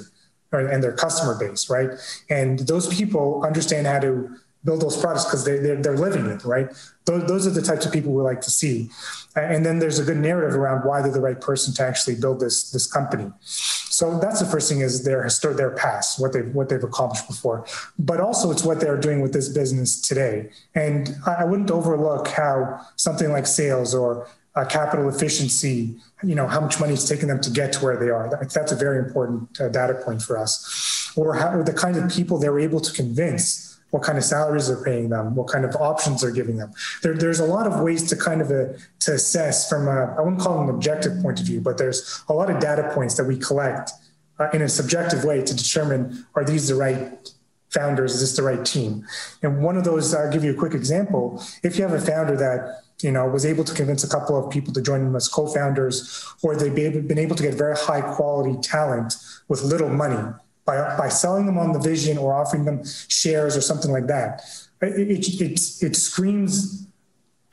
and 0.60 0.82
their 0.82 0.92
customer 0.92 1.38
base, 1.38 1.68
right? 1.70 1.90
And 2.30 2.60
those 2.60 2.92
people 2.94 3.42
understand 3.44 3.86
how 3.86 4.00
to 4.00 4.36
build 4.64 4.80
those 4.80 4.96
products 4.96 5.24
because 5.24 5.44
they, 5.44 5.58
they're, 5.58 5.80
they're 5.80 5.96
living 5.96 6.26
it, 6.26 6.42
right? 6.44 6.68
Those, 7.04 7.26
those 7.28 7.46
are 7.46 7.50
the 7.50 7.62
types 7.62 7.84
of 7.84 7.92
people 7.92 8.12
we 8.12 8.22
like 8.22 8.40
to 8.40 8.50
see. 8.50 8.90
And 9.36 9.64
then 9.64 9.78
there's 9.78 9.98
a 9.98 10.04
good 10.04 10.16
narrative 10.16 10.58
around 10.58 10.86
why 10.86 11.02
they're 11.02 11.12
the 11.12 11.20
right 11.20 11.38
person 11.38 11.74
to 11.74 11.82
actually 11.82 12.14
build 12.16 12.40
this, 12.40 12.70
this 12.70 12.90
company. 12.90 13.30
So 13.42 14.18
that's 14.18 14.40
the 14.40 14.46
first 14.46 14.68
thing 14.68 14.80
is 14.80 15.04
their 15.04 15.22
histor- 15.22 15.56
their 15.56 15.70
past, 15.70 16.18
what 16.18 16.32
they've 16.32 16.52
what 16.52 16.68
they've 16.68 16.82
accomplished 16.82 17.28
before, 17.28 17.64
but 17.96 18.20
also 18.20 18.50
it's 18.50 18.64
what 18.64 18.80
they're 18.80 18.96
doing 18.96 19.20
with 19.20 19.32
this 19.32 19.48
business 19.48 20.00
today. 20.00 20.50
And 20.74 21.14
I, 21.26 21.44
wouldn't 21.44 21.70
overlook 21.70 22.26
how 22.26 22.80
something 22.96 23.30
like 23.30 23.46
sales 23.46 23.94
or 23.94 24.26
uh, 24.56 24.64
capital 24.64 25.08
efficiency, 25.08 25.96
you 26.22 26.34
know, 26.34 26.46
how 26.46 26.60
much 26.60 26.78
money 26.78 26.92
it's 26.92 27.08
taking 27.08 27.28
them 27.28 27.40
to 27.40 27.50
get 27.50 27.72
to 27.72 27.84
where 27.84 27.96
they 27.96 28.10
are. 28.10 28.30
That's 28.52 28.72
a 28.72 28.76
very 28.76 28.98
important 28.98 29.60
uh, 29.60 29.68
data 29.68 29.94
point 29.94 30.22
for 30.22 30.38
us. 30.38 31.12
Or 31.16 31.34
how, 31.34 31.62
the 31.62 31.72
kind 31.72 31.96
of 31.96 32.10
people 32.10 32.38
they 32.38 32.48
were 32.48 32.60
able 32.60 32.80
to 32.80 32.92
convince 32.92 33.80
what 33.90 34.02
kind 34.02 34.18
of 34.18 34.24
salaries 34.24 34.66
they're 34.66 34.82
paying 34.82 35.08
them, 35.10 35.36
what 35.36 35.46
kind 35.46 35.64
of 35.64 35.76
options 35.76 36.22
they're 36.22 36.32
giving 36.32 36.56
them. 36.56 36.72
There, 37.02 37.14
there's 37.14 37.38
a 37.38 37.44
lot 37.44 37.66
of 37.66 37.80
ways 37.80 38.08
to 38.10 38.16
kind 38.16 38.40
of 38.40 38.50
a, 38.50 38.70
uh, 38.70 38.78
to 39.00 39.14
assess 39.14 39.68
from 39.68 39.86
a, 39.86 40.16
I 40.18 40.20
wouldn't 40.20 40.40
call 40.40 40.60
it 40.60 40.64
an 40.64 40.70
objective 40.70 41.22
point 41.22 41.38
of 41.38 41.46
view, 41.46 41.60
but 41.60 41.78
there's 41.78 42.24
a 42.28 42.32
lot 42.32 42.50
of 42.50 42.58
data 42.58 42.90
points 42.92 43.16
that 43.16 43.24
we 43.24 43.38
collect 43.38 43.92
uh, 44.40 44.48
in 44.52 44.62
a 44.62 44.68
subjective 44.68 45.24
way 45.24 45.42
to 45.42 45.54
determine 45.54 46.26
are 46.34 46.44
these 46.44 46.66
the 46.66 46.74
right 46.74 47.30
founders? 47.70 48.14
Is 48.14 48.20
this 48.20 48.36
the 48.36 48.42
right 48.42 48.64
team? 48.64 49.06
And 49.42 49.62
one 49.62 49.76
of 49.76 49.84
those, 49.84 50.14
I'll 50.14 50.32
give 50.32 50.44
you 50.44 50.52
a 50.52 50.56
quick 50.56 50.74
example. 50.74 51.42
If 51.62 51.76
you 51.76 51.82
have 51.82 51.92
a 51.92 52.00
founder 52.00 52.36
that 52.36 52.83
you 53.00 53.10
know 53.10 53.26
was 53.26 53.44
able 53.44 53.64
to 53.64 53.74
convince 53.74 54.04
a 54.04 54.08
couple 54.08 54.36
of 54.36 54.50
people 54.50 54.72
to 54.72 54.82
join 54.82 55.04
them 55.04 55.16
as 55.16 55.28
co-founders, 55.28 56.26
or 56.42 56.56
they've 56.56 56.74
been 56.74 57.18
able 57.18 57.36
to 57.36 57.42
get 57.42 57.54
very 57.54 57.76
high 57.76 58.00
quality 58.00 58.58
talent 58.60 59.14
with 59.48 59.62
little 59.62 59.88
money, 59.88 60.32
by, 60.64 60.96
by 60.96 61.08
selling 61.08 61.46
them 61.46 61.58
on 61.58 61.72
the 61.72 61.78
vision 61.78 62.18
or 62.18 62.34
offering 62.34 62.64
them 62.64 62.82
shares 63.08 63.56
or 63.56 63.60
something 63.60 63.90
like 63.90 64.06
that. 64.06 64.42
It, 64.80 65.10
it, 65.10 65.40
it, 65.40 65.60
it 65.82 65.96
screams 65.96 66.86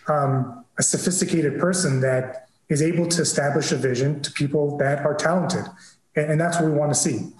um, 0.07 0.65
a 0.77 0.83
sophisticated 0.83 1.59
person 1.59 2.01
that 2.01 2.47
is 2.69 2.81
able 2.81 3.07
to 3.07 3.21
establish 3.21 3.71
a 3.71 3.75
vision 3.75 4.21
to 4.21 4.31
people 4.31 4.77
that 4.77 5.05
are 5.05 5.13
talented. 5.13 5.65
And, 6.15 6.31
and 6.31 6.41
that's 6.41 6.59
what 6.59 6.71
we 6.71 6.77
want 6.77 6.93
to 6.93 6.99
see. 6.99 7.31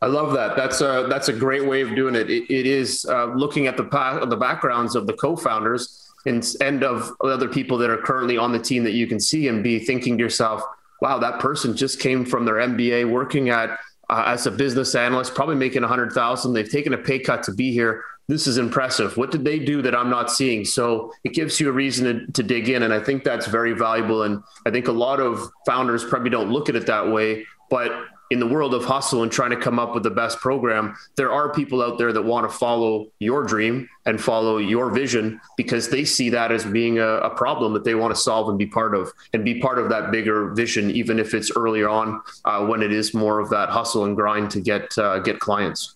I 0.00 0.06
love 0.06 0.34
that. 0.34 0.54
That's 0.54 0.82
a 0.82 1.06
that's 1.08 1.28
a 1.28 1.32
great 1.32 1.64
way 1.64 1.80
of 1.80 1.94
doing 1.94 2.14
it. 2.14 2.28
it, 2.28 2.44
it 2.52 2.66
is 2.66 3.06
uh, 3.08 3.26
looking 3.26 3.66
at 3.66 3.78
the 3.78 3.84
pa- 3.84 4.24
the 4.26 4.36
backgrounds 4.36 4.94
of 4.96 5.06
the 5.06 5.14
co-founders 5.14 6.12
and, 6.26 6.46
and 6.60 6.82
of 6.82 7.12
other 7.22 7.48
people 7.48 7.78
that 7.78 7.90
are 7.90 7.98
currently 7.98 8.38
on 8.38 8.52
the 8.52 8.58
team 8.58 8.84
that 8.84 8.92
you 8.92 9.06
can 9.06 9.20
see 9.20 9.48
and 9.48 9.62
be 9.62 9.78
thinking 9.78 10.16
to 10.18 10.22
yourself, 10.22 10.62
"Wow, 11.00 11.18
that 11.18 11.40
person 11.40 11.76
just 11.76 12.00
came 12.00 12.24
from 12.24 12.44
their 12.44 12.56
MBA, 12.56 13.10
working 13.10 13.50
at 13.50 13.78
uh, 14.10 14.24
as 14.26 14.46
a 14.46 14.50
business 14.50 14.94
analyst, 14.94 15.34
probably 15.34 15.56
making 15.56 15.84
a 15.84 15.88
hundred 15.88 16.12
thousand. 16.12 16.52
They've 16.52 16.68
taken 16.68 16.92
a 16.92 16.98
pay 16.98 17.18
cut 17.18 17.42
to 17.44 17.52
be 17.52 17.72
here. 17.72 18.04
This 18.26 18.46
is 18.46 18.56
impressive. 18.56 19.16
What 19.16 19.30
did 19.30 19.44
they 19.44 19.58
do 19.58 19.82
that 19.82 19.94
I'm 19.94 20.08
not 20.08 20.30
seeing? 20.30 20.64
So 20.64 21.12
it 21.24 21.34
gives 21.34 21.60
you 21.60 21.68
a 21.68 21.72
reason 21.72 22.04
to, 22.04 22.32
to 22.32 22.42
dig 22.42 22.68
in, 22.70 22.82
and 22.82 22.92
I 22.92 23.00
think 23.00 23.22
that's 23.22 23.46
very 23.46 23.72
valuable. 23.72 24.22
And 24.22 24.42
I 24.66 24.70
think 24.70 24.88
a 24.88 24.92
lot 24.92 25.20
of 25.20 25.50
founders 25.66 26.04
probably 26.04 26.30
don't 26.30 26.50
look 26.50 26.68
at 26.68 26.76
it 26.76 26.86
that 26.86 27.10
way, 27.10 27.46
but 27.68 27.92
in 28.30 28.40
the 28.40 28.46
world 28.46 28.74
of 28.74 28.84
hustle 28.84 29.22
and 29.22 29.30
trying 29.30 29.50
to 29.50 29.56
come 29.56 29.78
up 29.78 29.94
with 29.94 30.02
the 30.02 30.10
best 30.10 30.38
program, 30.38 30.96
there 31.16 31.32
are 31.32 31.52
people 31.52 31.82
out 31.82 31.98
there 31.98 32.12
that 32.12 32.22
want 32.22 32.50
to 32.50 32.56
follow 32.56 33.06
your 33.18 33.44
dream 33.44 33.88
and 34.06 34.20
follow 34.20 34.58
your 34.58 34.90
vision 34.90 35.40
because 35.56 35.90
they 35.90 36.04
see 36.04 36.30
that 36.30 36.50
as 36.50 36.64
being 36.64 36.98
a, 36.98 37.06
a, 37.06 37.30
problem 37.30 37.72
that 37.74 37.84
they 37.84 37.94
want 37.94 38.14
to 38.14 38.20
solve 38.20 38.48
and 38.48 38.58
be 38.58 38.66
part 38.66 38.94
of 38.94 39.12
and 39.32 39.44
be 39.44 39.60
part 39.60 39.78
of 39.78 39.88
that 39.88 40.10
bigger 40.10 40.52
vision, 40.54 40.90
even 40.90 41.18
if 41.18 41.34
it's 41.34 41.50
earlier 41.56 41.88
on 41.88 42.20
uh, 42.44 42.64
when 42.64 42.82
it 42.82 42.92
is 42.92 43.12
more 43.12 43.40
of 43.40 43.50
that 43.50 43.68
hustle 43.68 44.04
and 44.04 44.16
grind 44.16 44.50
to 44.50 44.60
get 44.60 44.96
uh, 44.98 45.18
get 45.18 45.38
clients. 45.40 45.94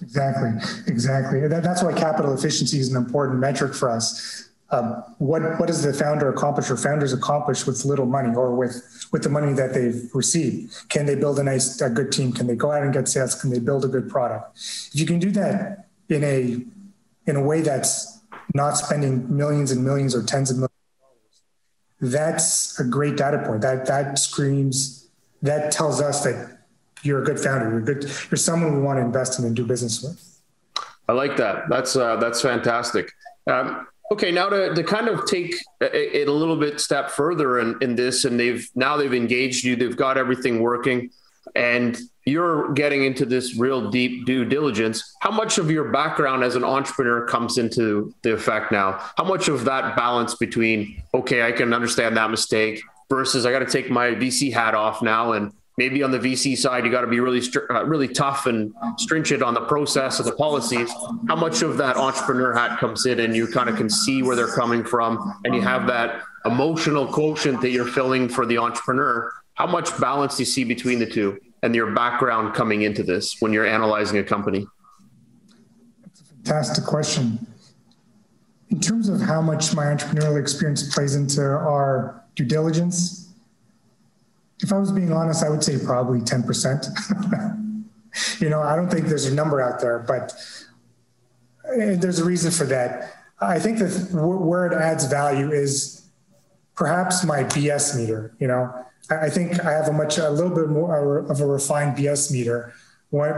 Exactly, 0.00 0.50
exactly. 0.86 1.46
That, 1.48 1.62
that's 1.62 1.82
why 1.82 1.92
capital 1.92 2.32
efficiency 2.32 2.78
is 2.78 2.90
an 2.90 2.96
important 2.96 3.40
metric 3.40 3.74
for 3.74 3.90
us 3.90 4.47
um, 4.70 5.02
what 5.16 5.42
what 5.58 5.66
does 5.66 5.82
the 5.82 5.94
founder 5.94 6.28
accomplish 6.28 6.70
or 6.70 6.76
founders 6.76 7.12
accomplish 7.12 7.66
with 7.66 7.84
little 7.86 8.04
money 8.04 8.34
or 8.34 8.54
with 8.54 9.06
with 9.12 9.22
the 9.22 9.30
money 9.30 9.54
that 9.54 9.72
they've 9.72 10.10
received? 10.14 10.88
Can 10.90 11.06
they 11.06 11.14
build 11.14 11.38
a 11.38 11.42
nice 11.42 11.80
a 11.80 11.88
good 11.88 12.12
team? 12.12 12.32
Can 12.32 12.46
they 12.46 12.56
go 12.56 12.72
out 12.72 12.82
and 12.82 12.92
get 12.92 13.08
sales? 13.08 13.34
Can 13.34 13.50
they 13.50 13.60
build 13.60 13.84
a 13.84 13.88
good 13.88 14.10
product? 14.10 14.58
If 14.92 15.00
you 15.00 15.06
can 15.06 15.18
do 15.18 15.30
that 15.30 15.88
in 16.10 16.22
a 16.22 16.64
in 17.26 17.36
a 17.36 17.42
way 17.42 17.62
that's 17.62 18.20
not 18.54 18.76
spending 18.76 19.34
millions 19.34 19.70
and 19.70 19.82
millions 19.82 20.14
or 20.14 20.22
tens 20.22 20.50
of 20.50 20.56
millions 20.56 20.72
dollars, 21.00 22.14
that's 22.14 22.78
a 22.78 22.84
great 22.84 23.16
data 23.16 23.42
point. 23.46 23.62
That 23.62 23.86
that 23.86 24.18
screams 24.18 25.08
that 25.40 25.72
tells 25.72 26.02
us 26.02 26.24
that 26.24 26.58
you're 27.02 27.22
a 27.22 27.24
good 27.24 27.40
founder. 27.40 27.70
You're 27.70 27.80
good. 27.80 28.04
You're 28.30 28.36
someone 28.36 28.76
we 28.76 28.82
want 28.82 28.98
to 28.98 29.02
invest 29.02 29.38
in 29.38 29.46
and 29.46 29.56
do 29.56 29.64
business 29.64 30.02
with. 30.02 30.22
I 31.08 31.12
like 31.12 31.38
that. 31.38 31.70
That's 31.70 31.96
uh, 31.96 32.16
that's 32.16 32.42
fantastic. 32.42 33.12
Um, 33.46 33.86
Okay, 34.10 34.30
now 34.32 34.48
to, 34.48 34.74
to 34.74 34.82
kind 34.82 35.08
of 35.08 35.26
take 35.26 35.54
it 35.80 36.28
a 36.28 36.32
little 36.32 36.56
bit 36.56 36.80
step 36.80 37.10
further 37.10 37.58
in, 37.58 37.76
in 37.82 37.94
this, 37.94 38.24
and 38.24 38.40
they've 38.40 38.66
now 38.74 38.96
they've 38.96 39.12
engaged 39.12 39.64
you, 39.64 39.76
they've 39.76 39.96
got 39.96 40.16
everything 40.16 40.60
working, 40.60 41.10
and 41.54 41.98
you're 42.24 42.72
getting 42.72 43.04
into 43.04 43.26
this 43.26 43.56
real 43.56 43.90
deep 43.90 44.24
due 44.24 44.44
diligence. 44.44 45.14
How 45.20 45.30
much 45.30 45.58
of 45.58 45.70
your 45.70 45.90
background 45.90 46.42
as 46.42 46.56
an 46.56 46.64
entrepreneur 46.64 47.26
comes 47.26 47.58
into 47.58 48.14
the 48.22 48.32
effect 48.32 48.72
now? 48.72 48.98
How 49.16 49.24
much 49.24 49.48
of 49.48 49.64
that 49.66 49.96
balance 49.96 50.34
between 50.34 51.02
okay, 51.12 51.42
I 51.42 51.52
can 51.52 51.74
understand 51.74 52.16
that 52.16 52.30
mistake 52.30 52.80
versus 53.10 53.44
I 53.44 53.50
got 53.50 53.60
to 53.60 53.66
take 53.66 53.90
my 53.90 54.10
VC 54.10 54.52
hat 54.52 54.74
off 54.74 55.02
now 55.02 55.32
and 55.32 55.52
maybe 55.78 56.02
on 56.02 56.10
the 56.10 56.18
VC 56.18 56.58
side, 56.58 56.84
you 56.84 56.90
got 56.90 57.02
to 57.02 57.06
be 57.06 57.20
really, 57.20 57.40
uh, 57.70 57.84
really 57.86 58.08
tough 58.08 58.46
and 58.46 58.74
stringent 58.98 59.42
on 59.42 59.54
the 59.54 59.60
process 59.60 60.18
and 60.18 60.28
the 60.28 60.32
policies. 60.32 60.92
How 61.28 61.36
much 61.36 61.62
of 61.62 61.78
that 61.78 61.96
entrepreneur 61.96 62.52
hat 62.52 62.80
comes 62.80 63.06
in, 63.06 63.20
and 63.20 63.34
you 63.34 63.46
kind 63.46 63.70
of 63.70 63.76
can 63.76 63.88
see 63.88 64.22
where 64.22 64.34
they're 64.34 64.54
coming 64.54 64.84
from, 64.84 65.40
and 65.44 65.54
you 65.54 65.62
have 65.62 65.86
that 65.86 66.20
emotional 66.44 67.06
quotient 67.06 67.60
that 67.62 67.70
you're 67.70 67.86
filling 67.86 68.28
for 68.28 68.44
the 68.44 68.58
entrepreneur. 68.58 69.32
How 69.54 69.66
much 69.66 69.96
balance 70.00 70.36
do 70.36 70.42
you 70.42 70.46
see 70.46 70.64
between 70.64 70.98
the 70.98 71.06
two, 71.06 71.38
and 71.62 71.74
your 71.74 71.92
background 71.92 72.54
coming 72.54 72.82
into 72.82 73.04
this 73.04 73.36
when 73.38 73.52
you're 73.52 73.66
analyzing 73.66 74.18
a 74.18 74.24
company? 74.24 74.66
That's 76.02 76.20
a 76.20 76.24
fantastic 76.24 76.84
question. 76.84 77.46
In 78.70 78.80
terms 78.80 79.08
of 79.08 79.20
how 79.20 79.40
much 79.40 79.74
my 79.74 79.84
entrepreneurial 79.84 80.40
experience 80.40 80.92
plays 80.92 81.14
into 81.14 81.40
our 81.40 82.22
due 82.34 82.44
diligence, 82.44 83.27
if 84.60 84.72
I 84.72 84.78
was 84.78 84.92
being 84.92 85.12
honest, 85.12 85.44
I 85.44 85.50
would 85.50 85.62
say 85.62 85.78
probably 85.82 86.20
10%. 86.20 87.60
you 88.40 88.48
know, 88.48 88.60
I 88.60 88.76
don't 88.76 88.90
think 88.90 89.06
there's 89.06 89.26
a 89.26 89.34
number 89.34 89.60
out 89.60 89.80
there, 89.80 90.00
but 90.00 90.32
eh, 91.76 91.96
there's 91.96 92.18
a 92.18 92.24
reason 92.24 92.50
for 92.50 92.64
that. 92.64 93.14
I 93.40 93.58
think 93.58 93.78
that 93.78 94.10
where 94.12 94.66
it 94.66 94.74
adds 94.74 95.04
value 95.04 95.52
is 95.52 96.08
perhaps 96.74 97.24
my 97.24 97.44
BS 97.44 97.96
meter. 97.96 98.34
You 98.40 98.48
know, 98.48 98.72
I 99.10 99.30
think 99.30 99.60
I 99.64 99.72
have 99.72 99.88
a 99.88 99.92
much, 99.92 100.18
a 100.18 100.30
little 100.30 100.54
bit 100.54 100.68
more 100.68 101.18
of 101.18 101.40
a 101.40 101.46
refined 101.46 101.96
BS 101.96 102.32
meter 102.32 102.74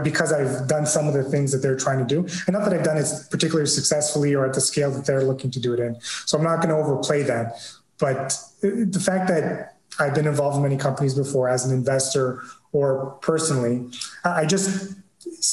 because 0.03 0.33
I've 0.33 0.67
done 0.67 0.85
some 0.85 1.07
of 1.07 1.13
the 1.13 1.23
things 1.23 1.51
that 1.51 1.59
they're 1.59 1.77
trying 1.77 1.99
to 1.99 2.05
do. 2.05 2.21
And 2.45 2.53
not 2.53 2.65
that 2.65 2.73
I've 2.73 2.83
done 2.83 2.97
it 2.97 3.07
particularly 3.29 3.67
successfully 3.67 4.33
or 4.33 4.45
at 4.45 4.53
the 4.53 4.61
scale 4.61 4.91
that 4.91 5.05
they're 5.05 5.23
looking 5.23 5.49
to 5.51 5.59
do 5.59 5.73
it 5.73 5.79
in. 5.79 5.99
So 6.01 6.37
I'm 6.37 6.43
not 6.43 6.57
going 6.57 6.69
to 6.69 6.75
overplay 6.75 7.23
that. 7.23 7.61
But 7.97 8.37
eh, 8.63 8.85
the 8.89 8.99
fact 8.99 9.27
that 9.29 9.70
I've 9.99 10.15
been 10.15 10.27
involved 10.27 10.57
in 10.57 10.63
many 10.63 10.77
companies 10.77 11.13
before 11.13 11.49
as 11.49 11.65
an 11.65 11.75
investor 11.75 12.43
or 12.71 13.17
personally. 13.21 13.89
I 14.23 14.45
just, 14.45 14.95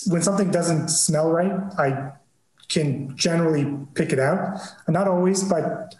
when 0.06 0.22
something 0.22 0.50
doesn't 0.50 0.88
smell 0.88 1.30
right, 1.30 1.52
I 1.78 2.12
can 2.68 3.16
generally 3.16 3.76
pick 3.94 4.12
it 4.12 4.18
out. 4.18 4.60
Not 4.86 5.08
always, 5.08 5.42
but 5.42 5.94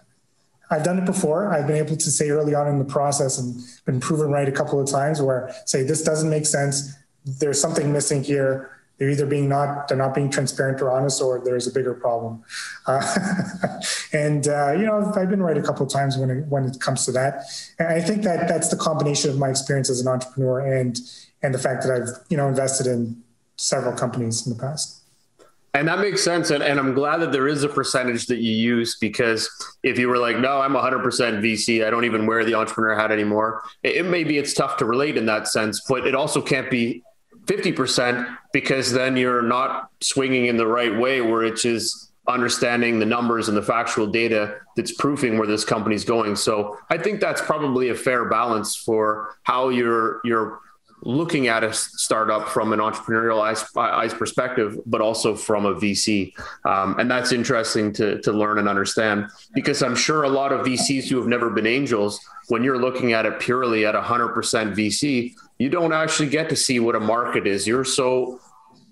I've 0.70 0.85
done 0.85 0.98
it 0.98 1.07
before. 1.07 1.53
I've 1.53 1.66
been 1.66 1.77
able 1.77 1.96
to 1.96 2.11
say 2.11 2.31
early 2.31 2.55
on 2.55 2.68
in 2.68 2.79
the 2.79 2.85
process 2.85 3.39
and 3.39 3.57
been 3.84 4.01
proven 4.01 4.30
right 4.30 4.49
a 4.49 4.53
couple 4.53 4.80
of 4.80 4.89
times 4.89 5.20
where 5.20 5.51
say 5.64 5.82
this 5.82 6.03
doesn't 6.03 6.28
make 6.28 6.47
sense. 6.47 6.95
There's 7.24 7.61
something 7.61 7.93
missing 7.93 8.22
here 8.22 8.78
they're 8.99 9.11
either 9.11 9.26
being 9.26 9.49
not 9.49 9.88
they're 9.88 9.96
not 9.96 10.14
being 10.14 10.30
transparent 10.30 10.80
or 10.82 10.90
honest 10.90 11.22
or 11.22 11.40
there's 11.44 11.66
a 11.66 11.72
bigger 11.72 11.94
problem. 11.94 12.42
Uh, 12.86 13.01
and 14.12 14.49
uh, 14.49 14.72
you 14.72 14.84
know 14.84 15.12
i've 15.16 15.30
been 15.30 15.42
right 15.42 15.57
a 15.57 15.62
couple 15.62 15.86
of 15.86 15.92
times 15.92 16.16
when 16.16 16.30
it, 16.30 16.46
when 16.46 16.64
it 16.64 16.80
comes 16.80 17.05
to 17.07 17.12
that. 17.12 17.44
And 17.78 17.88
i 17.88 18.01
think 18.01 18.22
that 18.22 18.49
that's 18.49 18.68
the 18.68 18.76
combination 18.76 19.30
of 19.30 19.38
my 19.38 19.49
experience 19.49 19.88
as 19.90 20.01
an 20.01 20.09
entrepreneur 20.09 20.61
and 20.61 20.99
and 21.42 21.55
the 21.55 21.59
fact 21.59 21.84
that 21.84 21.92
i've 21.92 22.09
you 22.28 22.36
know 22.36 22.49
invested 22.49 22.86
in 22.86 23.22
several 23.57 23.94
companies 23.94 24.46
in 24.46 24.57
the 24.57 24.59
past. 24.59 25.03
And 25.74 25.86
that 25.86 25.99
makes 25.99 26.24
sense. 26.24 26.51
And, 26.51 26.62
and, 26.62 26.78
I'm 26.80 26.94
glad 26.94 27.18
that 27.18 27.30
there 27.30 27.46
is 27.46 27.62
a 27.62 27.68
percentage 27.68 28.26
that 28.26 28.38
you 28.38 28.53
use 28.53 28.96
because 28.96 29.49
if 29.82 29.99
you 29.99 30.09
were 30.09 30.16
like, 30.16 30.38
no, 30.38 30.61
I'm 30.61 30.72
100% 30.72 31.03
VC, 31.05 31.86
I 31.86 31.90
don't 31.90 32.05
even 32.05 32.26
wear 32.26 32.44
the 32.44 32.55
entrepreneur 32.55 32.94
hat 32.94 33.12
anymore, 33.12 33.62
it, 33.82 33.96
it 33.96 34.03
maybe 34.07 34.38
it's 34.38 34.55
tough 34.55 34.78
to 34.78 34.86
relate 34.86 35.16
in 35.16 35.26
that 35.26 35.46
sense, 35.46 35.82
but 35.86 36.07
it 36.07 36.14
also 36.14 36.40
can't 36.40 36.70
be 36.70 37.03
50% 37.44 38.36
because 38.59 38.90
then 38.90 39.16
you're 39.16 39.40
not 39.40 39.88
swinging 40.00 40.46
in 40.46 40.56
the 40.56 40.66
right 40.66 40.98
way 40.98 41.20
where 41.20 41.44
it's 41.44 41.62
just 41.62 42.11
understanding 42.26 42.98
the 42.98 43.06
numbers 43.06 43.46
and 43.46 43.56
the 43.56 43.62
factual 43.62 44.09
data 44.09 44.56
that's 44.74 44.90
proofing 44.90 45.38
where 45.38 45.46
this 45.46 45.64
company's 45.64 46.04
going. 46.04 46.34
So 46.34 46.76
I 46.90 46.98
think 46.98 47.20
that's 47.20 47.40
probably 47.40 47.90
a 47.90 47.94
fair 47.94 48.24
balance 48.24 48.74
for 48.74 49.36
how 49.44 49.68
you're 49.68 50.20
you're 50.24 50.59
looking 51.02 51.46
at 51.46 51.62
a 51.62 51.72
startup 51.72 52.48
from 52.48 52.72
an 52.72 52.80
entrepreneurial 52.80 53.40
eyes, 53.40 53.64
eyes 53.76 54.12
perspective, 54.12 54.76
but 54.84 55.00
also 55.00 55.36
from 55.36 55.64
a 55.64 55.74
VC. 55.76 56.32
Um, 56.64 56.98
and 56.98 57.09
that's 57.09 57.30
interesting 57.30 57.92
to, 57.92 58.20
to 58.22 58.32
learn 58.32 58.59
and 58.59 58.68
understand 58.68 59.26
because 59.54 59.80
I'm 59.80 59.94
sure 59.94 60.24
a 60.24 60.28
lot 60.28 60.52
of 60.52 60.66
VCs 60.66 61.09
who 61.09 61.16
have 61.18 61.28
never 61.28 61.50
been 61.50 61.68
angels, 61.68 62.18
when 62.48 62.64
you're 62.64 62.80
looking 62.80 63.12
at 63.12 63.26
it 63.26 63.38
purely 63.38 63.86
at 63.86 63.94
100% 63.94 64.34
VC, 64.34 65.34
you 65.59 65.68
don't 65.68 65.92
actually 65.92 66.30
get 66.30 66.48
to 66.48 66.56
see 66.56 66.80
what 66.80 66.96
a 66.96 67.00
market 67.00 67.46
is. 67.46 67.64
You're 67.66 67.84
so 67.84 68.40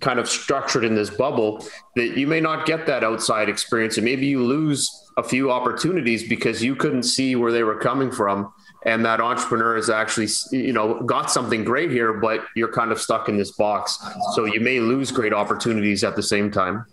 kind 0.07 0.21
of 0.21 0.29
structured 0.29 0.85
in 0.85 0.95
this 0.95 1.11
bubble 1.11 1.67
that 1.97 2.17
you 2.17 2.29
may 2.29 2.41
not 2.41 2.65
get 2.65 2.87
that 2.87 3.03
outside 3.03 3.49
experience. 3.49 3.97
And 3.97 4.05
maybe 4.05 4.25
you 4.25 4.41
lose 4.41 4.89
a 5.17 5.23
few 5.23 5.51
opportunities 5.51 6.29
because 6.29 6.63
you 6.63 6.77
couldn't 6.77 7.03
see 7.03 7.35
where 7.35 7.51
they 7.51 7.65
were 7.65 7.81
coming 7.81 8.13
from. 8.13 8.53
And 8.85 9.05
that 9.05 9.21
entrepreneur 9.21 9.75
has 9.75 9.91
actually 9.91 10.29
you 10.53 10.73
know 10.73 11.03
got 11.03 11.29
something 11.29 11.65
great 11.65 11.91
here 11.91 12.13
but 12.13 12.47
you're 12.55 12.73
kind 12.73 12.93
of 12.93 13.01
stuck 13.01 13.29
in 13.29 13.37
this 13.37 13.51
box. 13.57 13.99
So 14.35 14.45
you 14.45 14.61
may 14.61 14.79
lose 14.79 15.11
great 15.11 15.33
opportunities 15.33 16.05
at 16.05 16.15
the 16.15 16.23
same 16.23 16.53
time. 16.53 16.87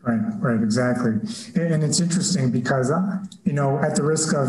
Right 0.00 0.22
right 0.40 0.62
exactly. 0.62 1.12
And 1.54 1.84
it's 1.84 2.00
interesting 2.00 2.50
because 2.50 2.90
uh, 2.90 3.24
you 3.44 3.52
know 3.52 3.78
at 3.80 3.94
the 3.94 4.04
risk 4.04 4.34
of 4.34 4.48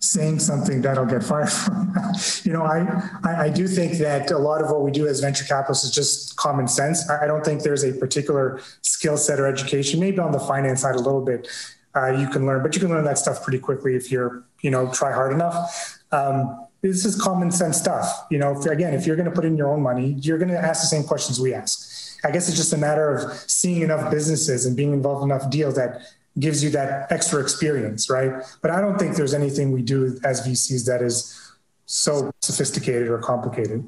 saying 0.00 0.38
something 0.38 0.80
that 0.82 0.96
I'll 0.96 1.06
get 1.06 1.24
fired 1.24 1.50
from. 1.50 1.94
you 2.44 2.52
know, 2.52 2.62
I, 2.62 2.86
I, 3.24 3.44
I 3.44 3.50
do 3.50 3.66
think 3.66 3.98
that 3.98 4.30
a 4.30 4.38
lot 4.38 4.62
of 4.62 4.70
what 4.70 4.82
we 4.82 4.90
do 4.90 5.06
as 5.08 5.20
venture 5.20 5.44
capitalists 5.44 5.84
is 5.84 5.90
just 5.90 6.36
common 6.36 6.68
sense. 6.68 7.08
I, 7.10 7.24
I 7.24 7.26
don't 7.26 7.44
think 7.44 7.62
there's 7.62 7.84
a 7.84 7.92
particular 7.92 8.60
skill 8.82 9.16
set 9.16 9.40
or 9.40 9.46
education. 9.46 10.00
Maybe 10.00 10.18
on 10.18 10.32
the 10.32 10.38
finance 10.38 10.82
side 10.82 10.94
a 10.94 11.00
little 11.00 11.24
bit, 11.24 11.48
uh, 11.96 12.12
you 12.12 12.28
can 12.28 12.46
learn, 12.46 12.62
but 12.62 12.74
you 12.74 12.80
can 12.80 12.90
learn 12.90 13.04
that 13.04 13.18
stuff 13.18 13.42
pretty 13.42 13.58
quickly 13.58 13.96
if 13.96 14.12
you're 14.12 14.44
you 14.60 14.70
know 14.70 14.90
try 14.92 15.12
hard 15.12 15.32
enough. 15.32 15.98
Um, 16.12 16.66
this 16.80 17.04
is 17.04 17.20
common 17.20 17.50
sense 17.50 17.76
stuff. 17.76 18.26
You 18.30 18.38
know, 18.38 18.56
if, 18.56 18.64
again, 18.66 18.94
if 18.94 19.06
you're 19.06 19.16
going 19.16 19.28
to 19.28 19.34
put 19.34 19.44
in 19.44 19.56
your 19.56 19.68
own 19.68 19.82
money, 19.82 20.16
you're 20.20 20.38
going 20.38 20.50
to 20.50 20.58
ask 20.58 20.80
the 20.82 20.86
same 20.86 21.02
questions 21.02 21.40
we 21.40 21.54
ask. 21.54 22.16
I 22.24 22.30
guess 22.30 22.48
it's 22.48 22.56
just 22.56 22.72
a 22.72 22.76
matter 22.76 23.14
of 23.14 23.32
seeing 23.50 23.82
enough 23.82 24.10
businesses 24.10 24.66
and 24.66 24.76
being 24.76 24.92
involved 24.92 25.24
in 25.24 25.30
enough 25.30 25.50
deals 25.50 25.76
that 25.76 26.02
gives 26.38 26.62
you 26.62 26.70
that 26.70 27.10
extra 27.10 27.40
experience, 27.40 28.10
right? 28.10 28.42
But 28.62 28.70
I 28.70 28.80
don't 28.80 28.98
think 28.98 29.16
there's 29.16 29.34
anything 29.34 29.72
we 29.72 29.82
do 29.82 30.18
as 30.24 30.46
VCs 30.46 30.86
that 30.86 31.02
is 31.02 31.54
so 31.86 32.30
sophisticated 32.42 33.08
or 33.08 33.18
complicated. 33.18 33.86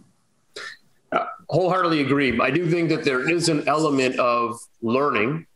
Uh, 1.13 1.27
wholeheartedly 1.49 2.01
agree. 2.01 2.39
I 2.41 2.51
do 2.51 2.71
think 2.71 2.89
that 2.91 3.05
there 3.05 3.29
is 3.29 3.49
an 3.49 3.69
element 3.69 4.19
of 4.19 4.59
learning 4.83 5.47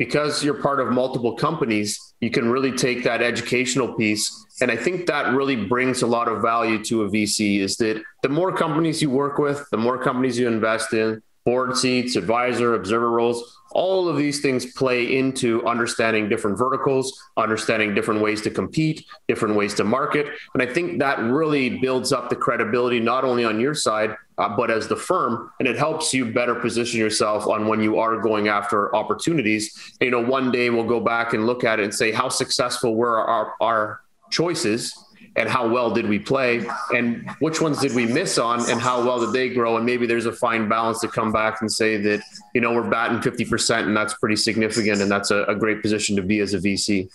because 0.00 0.42
you're 0.42 0.54
part 0.54 0.80
of 0.80 0.88
multiple 0.88 1.36
companies, 1.36 2.14
you 2.20 2.30
can 2.30 2.50
really 2.50 2.72
take 2.72 3.04
that 3.04 3.20
educational 3.20 3.92
piece. 3.92 4.46
And 4.62 4.70
I 4.70 4.76
think 4.76 5.04
that 5.08 5.34
really 5.34 5.56
brings 5.56 6.00
a 6.00 6.06
lot 6.06 6.26
of 6.26 6.40
value 6.40 6.82
to 6.84 7.02
a 7.02 7.10
VC 7.10 7.60
is 7.60 7.76
that 7.76 8.02
the 8.22 8.30
more 8.30 8.50
companies 8.50 9.02
you 9.02 9.10
work 9.10 9.36
with, 9.36 9.62
the 9.70 9.76
more 9.76 10.02
companies 10.02 10.38
you 10.38 10.48
invest 10.48 10.94
in, 10.94 11.22
board 11.50 11.76
seats, 11.76 12.14
advisor, 12.14 12.74
observer 12.74 13.10
roles, 13.10 13.38
all 13.72 14.08
of 14.08 14.16
these 14.16 14.40
things 14.40 14.72
play 14.72 15.16
into 15.16 15.66
understanding 15.66 16.28
different 16.28 16.56
verticals, 16.56 17.20
understanding 17.36 17.92
different 17.92 18.20
ways 18.20 18.40
to 18.42 18.50
compete, 18.50 19.04
different 19.26 19.56
ways 19.56 19.74
to 19.74 19.82
market. 19.82 20.26
And 20.54 20.62
I 20.62 20.66
think 20.72 21.00
that 21.00 21.18
really 21.18 21.78
builds 21.78 22.12
up 22.12 22.30
the 22.30 22.36
credibility, 22.36 23.00
not 23.00 23.24
only 23.24 23.44
on 23.44 23.58
your 23.58 23.74
side, 23.74 24.14
uh, 24.38 24.48
but 24.56 24.70
as 24.70 24.86
the 24.86 24.96
firm. 24.96 25.50
And 25.58 25.66
it 25.66 25.76
helps 25.76 26.14
you 26.14 26.32
better 26.32 26.54
position 26.54 27.00
yourself 27.00 27.48
on 27.48 27.66
when 27.66 27.80
you 27.80 27.98
are 27.98 28.16
going 28.20 28.46
after 28.46 28.94
opportunities. 28.94 29.64
And, 30.00 30.06
you 30.06 30.12
know, 30.12 30.22
one 30.22 30.52
day 30.52 30.70
we'll 30.70 30.84
go 30.84 31.00
back 31.00 31.32
and 31.32 31.46
look 31.46 31.64
at 31.64 31.80
it 31.80 31.82
and 31.82 31.94
say, 31.94 32.12
how 32.12 32.28
successful 32.28 32.94
were 32.94 33.18
our, 33.18 33.54
our 33.60 34.00
choices? 34.30 34.94
And 35.36 35.48
how 35.48 35.68
well 35.68 35.90
did 35.90 36.08
we 36.08 36.18
play 36.18 36.66
and 36.94 37.28
which 37.38 37.60
ones 37.60 37.80
did 37.80 37.94
we 37.94 38.06
miss 38.06 38.36
on 38.38 38.68
and 38.70 38.80
how 38.80 39.04
well 39.04 39.20
did 39.20 39.32
they 39.32 39.48
grow 39.48 39.76
and 39.76 39.86
maybe 39.86 40.06
there's 40.06 40.26
a 40.26 40.32
fine 40.32 40.68
balance 40.68 41.00
to 41.00 41.08
come 41.08 41.30
back 41.32 41.60
and 41.60 41.70
say 41.70 41.96
that 41.96 42.20
you 42.54 42.60
know 42.60 42.72
we're 42.72 42.88
batting 42.88 43.18
50% 43.18 43.86
and 43.86 43.96
that's 43.96 44.14
pretty 44.14 44.36
significant 44.36 45.00
and 45.00 45.10
that's 45.10 45.30
a, 45.30 45.44
a 45.44 45.54
great 45.54 45.82
position 45.82 46.16
to 46.16 46.22
be 46.22 46.40
as 46.40 46.52
a 46.54 46.58
vc 46.58 47.08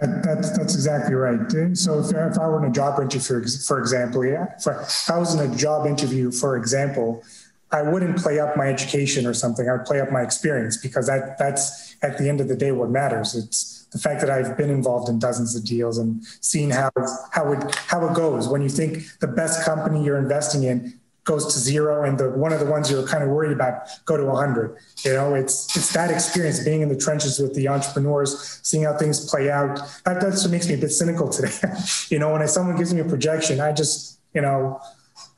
that, 0.00 0.22
that's 0.22 0.56
that's 0.56 0.74
exactly 0.76 1.14
right. 1.16 1.40
So 1.76 1.98
if, 1.98 2.10
if 2.10 2.38
I 2.38 2.46
were 2.46 2.64
in 2.64 2.70
a 2.70 2.72
job 2.72 3.00
interview, 3.00 3.20
for, 3.20 3.48
for 3.66 3.80
example, 3.80 4.24
yeah, 4.24 4.46
if 4.56 5.10
I 5.10 5.18
was 5.18 5.34
in 5.34 5.50
a 5.50 5.56
job 5.56 5.86
interview, 5.86 6.30
for 6.30 6.56
example, 6.56 7.24
I 7.72 7.82
wouldn't 7.82 8.16
play 8.16 8.38
up 8.38 8.56
my 8.56 8.68
education 8.68 9.26
or 9.26 9.34
something. 9.34 9.68
I 9.68 9.72
would 9.72 9.84
play 9.84 10.00
up 10.00 10.10
my 10.10 10.22
experience 10.22 10.76
because 10.76 11.06
that 11.08 11.36
that's 11.38 11.96
at 12.02 12.16
the 12.16 12.28
end 12.28 12.40
of 12.40 12.48
the 12.48 12.56
day 12.56 12.70
what 12.72 12.90
matters. 12.90 13.34
It's 13.34 13.77
the 13.90 13.98
fact 13.98 14.20
that 14.20 14.30
I've 14.30 14.56
been 14.56 14.70
involved 14.70 15.08
in 15.08 15.18
dozens 15.18 15.56
of 15.56 15.64
deals 15.64 15.98
and 15.98 16.24
seen 16.40 16.70
how 16.70 16.90
how 17.30 17.52
it 17.52 17.74
how 17.74 18.06
it 18.08 18.14
goes. 18.14 18.48
When 18.48 18.62
you 18.62 18.68
think 18.68 19.18
the 19.20 19.28
best 19.28 19.64
company 19.64 20.04
you're 20.04 20.18
investing 20.18 20.64
in 20.64 20.98
goes 21.24 21.52
to 21.52 21.58
zero 21.58 22.04
and 22.04 22.18
the 22.18 22.30
one 22.30 22.52
of 22.54 22.60
the 22.60 22.66
ones 22.66 22.90
you're 22.90 23.06
kind 23.06 23.22
of 23.22 23.28
worried 23.28 23.52
about 23.52 23.86
go 24.06 24.16
to 24.16 24.24
100 24.24 24.74
you 25.04 25.12
know 25.12 25.34
it's 25.34 25.76
it's 25.76 25.92
that 25.92 26.10
experience 26.10 26.64
being 26.64 26.80
in 26.80 26.88
the 26.88 26.96
trenches 26.96 27.38
with 27.38 27.54
the 27.54 27.68
entrepreneurs 27.68 28.60
seeing 28.62 28.84
how 28.84 28.96
things 28.96 29.28
play 29.28 29.50
out 29.50 29.76
that, 30.06 30.22
that's 30.22 30.42
what 30.42 30.50
makes 30.50 30.66
me 30.66 30.72
a 30.72 30.78
bit 30.78 30.90
cynical 30.90 31.28
today. 31.28 31.52
You 32.08 32.18
know 32.18 32.32
when 32.32 32.40
I, 32.40 32.46
someone 32.46 32.76
gives 32.76 32.94
me 32.94 33.02
a 33.02 33.04
projection 33.04 33.60
i 33.60 33.72
just 33.72 34.18
you 34.32 34.40
know 34.40 34.80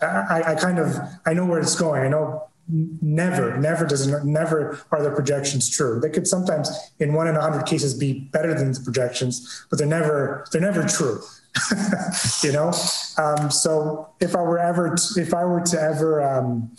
I, 0.00 0.42
I 0.46 0.54
kind 0.54 0.78
of 0.78 0.96
i 1.26 1.34
know 1.34 1.44
where 1.44 1.60
it's 1.60 1.74
going. 1.74 2.02
I 2.02 2.08
know 2.08 2.49
never, 2.70 3.56
never 3.58 3.86
does 3.86 4.06
never 4.24 4.80
are 4.90 5.02
the 5.02 5.10
projections 5.10 5.68
true. 5.68 6.00
They 6.00 6.10
could 6.10 6.26
sometimes, 6.26 6.70
in 6.98 7.12
one 7.12 7.26
in 7.26 7.36
a 7.36 7.40
hundred 7.40 7.66
cases, 7.66 7.94
be 7.94 8.20
better 8.32 8.54
than 8.54 8.72
the 8.72 8.80
projections, 8.80 9.66
but 9.70 9.78
they're 9.78 9.88
never 9.88 10.46
they're 10.52 10.60
never 10.60 10.86
true. 10.86 11.20
you 12.42 12.52
know, 12.52 12.72
um, 13.18 13.50
so 13.50 14.08
if 14.20 14.36
I 14.36 14.42
were 14.42 14.58
ever 14.58 14.94
to, 14.94 15.20
if 15.20 15.34
I 15.34 15.44
were 15.44 15.60
to 15.60 15.80
ever 15.80 16.22
um, 16.22 16.70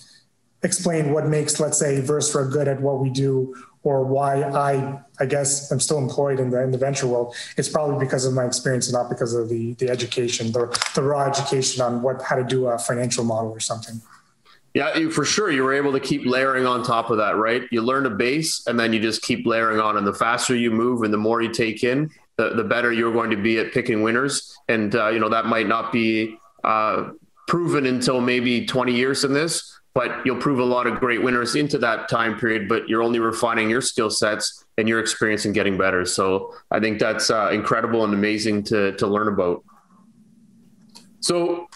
explain 0.64 1.12
what 1.12 1.28
makes, 1.28 1.60
let's 1.60 1.78
say, 1.78 2.02
Verstra 2.02 2.50
good 2.50 2.68
at 2.68 2.82
what 2.82 3.00
we 3.00 3.10
do, 3.10 3.54
or 3.84 4.04
why 4.04 4.44
I 4.44 5.02
I 5.20 5.26
guess 5.26 5.72
I'm 5.72 5.80
still 5.80 5.98
employed 5.98 6.40
in 6.40 6.52
the 6.52 6.62
in 6.62 6.72
the 6.72 6.78
venture 6.78 7.08
world, 7.08 7.36
it's 7.58 7.70
probably 7.70 8.04
because 8.04 8.26
of 8.26 8.34
my 8.34 8.46
experience 8.46 8.88
and 8.88 8.94
not 8.94 9.10
because 9.10 9.34
of 9.34 9.50
the 9.50 9.74
the 9.74 9.90
education, 9.90 10.52
the 10.52 10.68
the 10.96 11.04
raw 11.04 11.28
education 11.28 11.82
on 11.82 12.02
what 12.02 12.22
how 12.22 12.36
to 12.36 12.44
do 12.44 12.68
a 12.68 12.78
financial 12.78 13.24
model 13.24 13.52
or 13.52 13.60
something. 13.60 14.02
Yeah, 14.74 14.98
you, 14.98 15.12
for 15.12 15.26
sure. 15.26 15.52
You 15.52 15.64
were 15.64 15.74
able 15.74 15.92
to 15.92 16.00
keep 16.00 16.26
layering 16.26 16.66
on 16.66 16.84
top 16.84 17.10
of 17.10 17.18
that, 17.18 17.36
right? 17.36 17.64
You 17.72 17.82
learn 17.82 18.06
a 18.06 18.10
base 18.10 18.66
and 18.68 18.80
then 18.80 18.94
you 18.94 19.02
just 19.02 19.22
keep 19.22 19.46
layering 19.46 19.82
on. 19.82 19.98
And 19.98 20.08
the 20.08 20.14
faster 20.14 20.56
you 20.56 20.72
move 20.72 21.04
and 21.04 21.14
the 21.14 21.18
more 21.18 21.42
you 21.42 21.52
take 21.52 21.84
in, 21.84 22.10
the, 22.38 22.56
the 22.56 22.64
better 22.64 22.92
you're 22.92 23.12
going 23.12 23.32
to 23.32 23.38
be 23.38 23.60
at 23.60 23.74
picking 23.74 24.02
winners. 24.02 24.58
And, 24.70 24.96
uh, 24.96 25.10
you 25.10 25.20
know, 25.20 25.30
that 25.30 25.46
might 25.46 25.68
not 25.68 25.92
be 25.92 26.38
uh, 26.64 27.10
proven 27.48 27.86
until 27.86 28.22
maybe 28.22 28.66
20 28.66 28.96
years 28.96 29.26
in 29.26 29.34
this, 29.34 29.78
but 29.94 30.26
you'll 30.26 30.40
prove 30.40 30.60
a 30.60 30.64
lot 30.64 30.88
of 30.88 31.02
great 31.02 31.22
winners 31.22 31.56
into 31.56 31.78
that 31.80 32.08
time 32.08 32.40
period. 32.40 32.70
But 32.70 32.88
you're 32.88 33.04
only 33.04 33.20
refining 33.20 33.70
your 33.70 33.82
skill 33.82 34.10
sets 34.10 34.64
and 34.78 34.88
your 34.88 35.02
experience 35.02 35.44
and 35.44 35.54
getting 35.54 35.78
better. 35.78 36.06
So 36.06 36.56
I 36.72 36.80
think 36.80 36.98
that's 36.98 37.30
uh, 37.30 37.50
incredible 37.52 38.06
and 38.06 38.14
amazing 38.14 38.64
to, 38.66 38.94
to 38.94 39.06
learn 39.06 39.28
about. 39.28 39.66
So 41.20 41.68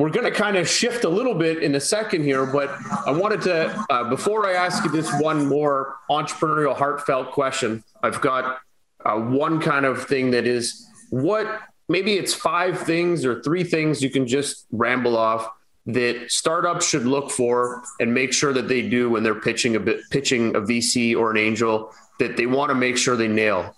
we're 0.00 0.08
going 0.08 0.24
to 0.24 0.30
kind 0.30 0.56
of 0.56 0.66
shift 0.66 1.04
a 1.04 1.08
little 1.10 1.34
bit 1.34 1.62
in 1.62 1.74
a 1.74 1.80
second 1.80 2.24
here, 2.24 2.46
but 2.46 2.70
I 3.06 3.10
wanted 3.10 3.42
to, 3.42 3.84
uh, 3.90 4.08
before 4.08 4.46
I 4.46 4.54
ask 4.54 4.82
you 4.82 4.90
this 4.90 5.12
one 5.20 5.46
more 5.46 5.96
entrepreneurial, 6.08 6.74
heartfelt 6.74 7.32
question, 7.32 7.84
I've 8.02 8.18
got 8.22 8.60
uh, 9.04 9.16
one 9.16 9.60
kind 9.60 9.84
of 9.84 10.06
thing 10.06 10.30
that 10.30 10.46
is 10.46 10.86
what 11.10 11.60
maybe 11.90 12.14
it's 12.14 12.32
five 12.32 12.80
things 12.80 13.26
or 13.26 13.42
three 13.42 13.62
things 13.62 14.02
you 14.02 14.08
can 14.08 14.26
just 14.26 14.64
ramble 14.72 15.18
off 15.18 15.46
that 15.84 16.30
startups 16.30 16.88
should 16.88 17.04
look 17.04 17.30
for 17.30 17.82
and 18.00 18.14
make 18.14 18.32
sure 18.32 18.54
that 18.54 18.68
they 18.68 18.80
do 18.80 19.10
when 19.10 19.22
they're 19.22 19.38
pitching 19.38 19.76
a 19.76 19.80
bit, 19.80 20.00
pitching 20.08 20.56
a 20.56 20.62
VC 20.62 21.14
or 21.14 21.30
an 21.30 21.36
angel 21.36 21.92
that 22.18 22.38
they 22.38 22.46
want 22.46 22.70
to 22.70 22.74
make 22.74 22.96
sure 22.96 23.16
they 23.16 23.28
nail 23.28 23.76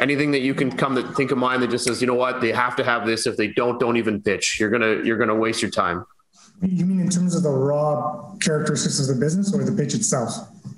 anything 0.00 0.30
that 0.32 0.40
you 0.40 0.54
can 0.54 0.74
come 0.76 0.96
to 0.96 1.02
think 1.14 1.30
of 1.30 1.38
mind 1.38 1.62
that 1.62 1.70
just 1.70 1.84
says, 1.84 2.00
you 2.00 2.06
know 2.06 2.14
what, 2.14 2.40
they 2.40 2.50
have 2.50 2.74
to 2.76 2.84
have 2.84 3.06
this. 3.06 3.26
If 3.26 3.36
they 3.36 3.48
don't, 3.48 3.78
don't 3.78 3.96
even 3.96 4.20
pitch. 4.20 4.58
You're 4.58 4.70
gonna 4.70 5.04
you're 5.04 5.18
gonna 5.18 5.34
waste 5.34 5.62
your 5.62 5.70
time. 5.70 6.04
You 6.62 6.84
mean 6.84 7.00
in 7.00 7.08
terms 7.08 7.34
of 7.34 7.42
the 7.42 7.50
raw 7.50 8.34
characteristics 8.40 9.00
of 9.00 9.14
the 9.14 9.20
business 9.20 9.54
or 9.54 9.64
the 9.64 9.72
pitch 9.72 9.94
itself? 9.94 10.32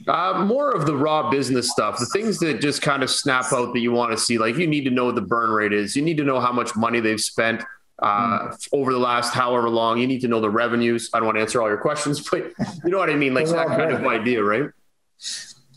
Uh, 0.07 0.45
more 0.47 0.70
of 0.70 0.87
the 0.87 0.97
raw 0.97 1.31
business 1.31 1.70
stuff, 1.70 1.99
the 1.99 2.07
things 2.07 2.39
that 2.41 2.61
just 2.61 2.83
kind 2.83 3.03
of 3.03 3.11
snap 3.11 3.53
out 3.53 3.73
that 3.73 3.81
you 3.81 3.93
want 3.93 4.11
to 4.11 4.18
see. 4.18 4.39
Like 4.39 4.57
you 4.57 4.66
need 4.66 4.85
to 4.85 4.91
know 4.91 5.07
what 5.07 5.14
the 5.14 5.23
burn 5.23 5.51
rate 5.51 5.73
is. 5.73 5.97
You 5.97 6.03
need 6.03 6.16
to 6.18 6.25
know 6.25 6.41
how 6.41 6.53
much 6.53 6.77
money 6.77 7.01
they've 7.01 7.20
spent 7.20 7.62
uh, 8.01 8.49
mm. 8.49 8.68
over 8.73 8.93
the 8.93 8.99
last 8.99 9.33
however 9.33 9.68
long. 9.68 9.99
You 9.99 10.07
need 10.07 10.20
to 10.20 10.29
know 10.29 10.41
the 10.41 10.51
revenues. 10.51 11.11
I 11.12 11.18
don't 11.18 11.27
want 11.27 11.39
to 11.39 11.43
answer 11.43 11.62
all 11.62 11.68
your 11.68 11.79
questions, 11.79 12.20
but 12.31 12.53
you 12.85 12.91
know 12.91 12.99
what 12.99 13.11
I 13.11 13.16
mean. 13.16 13.35
Like 13.35 13.47
that 13.47 13.68
kind 13.68 13.93
of 13.93 14.05
idea, 14.05 14.43
right? 14.43 14.70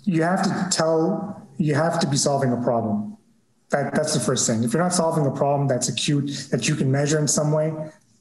You 0.04 0.24
have 0.24 0.44
to 0.44 0.68
tell. 0.76 1.42
You 1.58 1.74
have 1.76 2.00
to 2.02 2.08
be 2.08 2.18
solving 2.18 2.52
a 2.52 2.62
problem 2.62 3.15
that, 3.76 3.94
that's 3.94 4.14
the 4.14 4.22
first 4.22 4.48
thing. 4.48 4.64
If 4.64 4.72
you're 4.74 4.82
not 4.82 4.94
solving 4.94 5.26
a 5.26 5.32
problem 5.32 5.68
that's 5.68 5.90
acute, 5.90 6.48
that 6.52 6.68
you 6.70 6.76
can 6.76 6.90
measure 6.90 7.20
in 7.20 7.28
some 7.28 7.52
way, 7.52 7.74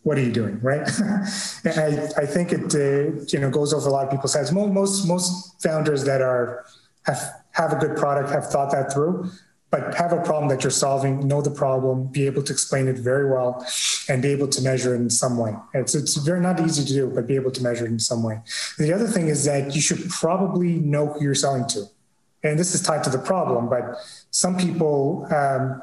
what 0.02 0.18
are 0.18 0.22
you 0.22 0.32
doing, 0.32 0.59
right? 0.61 0.82
I, 1.64 2.09
I 2.16 2.26
think 2.26 2.52
it 2.52 2.74
uh, 2.74 3.24
you 3.28 3.38
know 3.38 3.50
goes 3.50 3.72
over 3.72 3.88
a 3.88 3.92
lot 3.92 4.05
of 4.05 4.11
people's 4.11 4.34
heads. 4.34 4.52
Most 4.52 5.07
most 5.07 5.62
founders 5.62 6.05
that 6.05 6.20
are 6.20 6.66
have 7.07 7.20
have 7.52 7.72
a 7.72 7.76
good 7.76 7.96
product 7.96 8.30
have 8.30 8.50
thought 8.50 8.70
that 8.72 8.92
through, 8.92 9.30
but 9.70 9.94
have 9.94 10.12
a 10.12 10.20
problem 10.22 10.48
that 10.48 10.62
you're 10.62 10.70
solving, 10.70 11.26
know 11.26 11.40
the 11.40 11.50
problem, 11.50 12.09
be 12.09 12.26
able 12.26 12.42
to 12.42 12.52
explain 12.52 12.86
it 12.88 12.98
very 12.98 13.30
well, 13.30 13.64
and 14.09 14.20
be 14.20 14.28
able 14.28 14.48
to 14.48 14.61
measure 14.61 14.94
it 14.94 14.98
in 14.98 15.09
some 15.09 15.38
way. 15.38 15.55
It's 15.72 15.94
it's 15.94 16.16
very 16.16 16.40
not 16.40 16.61
easy 16.61 16.84
to 16.84 16.92
do, 16.92 17.07
but 17.14 17.26
be 17.26 17.36
able 17.36 17.52
to 17.52 17.62
measure 17.62 17.86
it 17.86 17.92
in 17.92 18.00
some 18.00 18.22
way. 18.22 18.40
The 18.76 18.92
other 18.92 19.07
thing 19.07 19.28
is 19.28 19.44
that 19.44 19.74
you 19.74 19.80
should 19.80 20.11
probably 20.11 20.80
know 20.80 21.07
who 21.07 21.22
you're 21.22 21.34
selling 21.46 21.66
to, 21.68 21.84
and 22.42 22.59
this 22.59 22.74
is 22.74 22.82
tied 22.82 23.05
to 23.05 23.11
the 23.11 23.22
problem. 23.32 23.70
But 23.70 23.96
some 24.35 24.57
people, 24.57 25.28
um, 25.32 25.80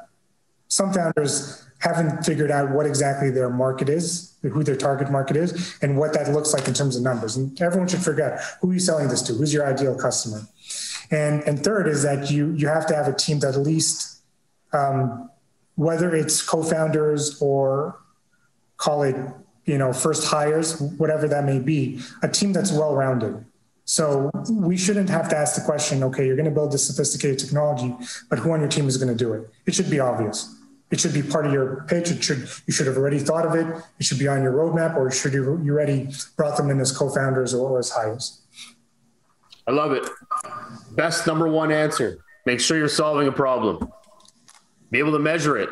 some 0.67 0.91
founders 0.91 1.65
haven't 1.79 2.25
figured 2.25 2.51
out 2.51 2.69
what 2.71 2.85
exactly 2.85 3.31
their 3.31 3.49
market 3.49 3.87
is, 3.87 4.35
who 4.41 4.61
their 4.61 4.75
target 4.75 5.09
market 5.09 5.37
is, 5.37 5.77
and 5.81 5.97
what 5.97 6.11
that 6.11 6.33
looks 6.33 6.53
like 6.53 6.67
in 6.67 6.73
terms 6.73 6.97
of 6.97 7.01
numbers. 7.01 7.37
And 7.37 7.59
everyone 7.61 7.87
should 7.87 8.01
figure 8.01 8.29
out 8.29 8.41
who 8.59 8.71
are 8.71 8.73
you 8.73 8.79
selling 8.79 9.07
this 9.07 9.21
to, 9.23 9.33
who's 9.33 9.53
your 9.53 9.65
ideal 9.65 9.95
customer. 9.95 10.41
And 11.11 11.43
and 11.43 11.63
third 11.63 11.87
is 11.87 12.03
that 12.03 12.29
you 12.29 12.51
you 12.51 12.67
have 12.67 12.85
to 12.87 12.95
have 12.95 13.07
a 13.07 13.13
team 13.13 13.39
that 13.39 13.55
at 13.55 13.61
least, 13.61 14.19
um, 14.73 15.29
whether 15.75 16.13
it's 16.13 16.41
co-founders 16.41 17.41
or 17.41 18.01
call 18.75 19.03
it 19.03 19.15
you 19.63 19.77
know 19.77 19.93
first 19.93 20.27
hires, 20.27 20.81
whatever 20.97 21.25
that 21.29 21.45
may 21.45 21.59
be, 21.59 22.01
a 22.21 22.27
team 22.27 22.51
that's 22.51 22.73
well 22.73 22.95
rounded. 22.95 23.45
So 23.91 24.31
we 24.49 24.77
shouldn't 24.77 25.09
have 25.09 25.27
to 25.29 25.37
ask 25.37 25.55
the 25.55 25.65
question, 25.71 26.01
okay, 26.03 26.25
you're 26.25 26.37
going 26.37 26.51
to 26.53 26.57
build 26.59 26.71
this 26.71 26.87
sophisticated 26.87 27.39
technology, 27.39 27.93
but 28.29 28.39
who 28.39 28.51
on 28.53 28.61
your 28.61 28.69
team 28.69 28.87
is 28.87 28.97
going 28.97 29.15
to 29.15 29.23
do 29.25 29.33
it? 29.33 29.49
It 29.65 29.73
should 29.75 29.89
be 29.89 29.99
obvious 29.99 30.55
it 30.91 30.99
should 30.99 31.13
be 31.13 31.23
part 31.23 31.47
of 31.47 31.53
your 31.53 31.85
pitch. 31.87 32.11
It 32.11 32.21
should 32.23 32.49
you 32.67 32.73
should 32.73 32.85
have 32.85 32.97
already 32.97 33.19
thought 33.19 33.45
of 33.45 33.55
it. 33.55 33.65
It 33.97 34.05
should 34.05 34.19
be 34.19 34.27
on 34.27 34.43
your 34.43 34.51
roadmap, 34.51 34.97
or 34.97 35.09
should 35.09 35.33
you 35.33 35.59
you 35.63 35.71
already 35.71 36.09
brought 36.35 36.57
them 36.57 36.69
in 36.69 36.79
as 36.79 36.91
co-founders 36.91 37.53
or, 37.53 37.69
or 37.69 37.79
as 37.79 37.89
hires? 37.89 38.41
I 39.67 39.71
love 39.71 39.93
it. 39.93 40.07
Best 40.91 41.25
number 41.25 41.47
one 41.47 41.71
answer. 41.71 42.23
Make 42.45 42.59
sure 42.59 42.77
you're 42.77 42.89
solving 42.89 43.27
a 43.27 43.31
problem. 43.31 43.89
Be 44.89 44.99
able 44.99 45.13
to 45.13 45.19
measure 45.19 45.57
it, 45.57 45.69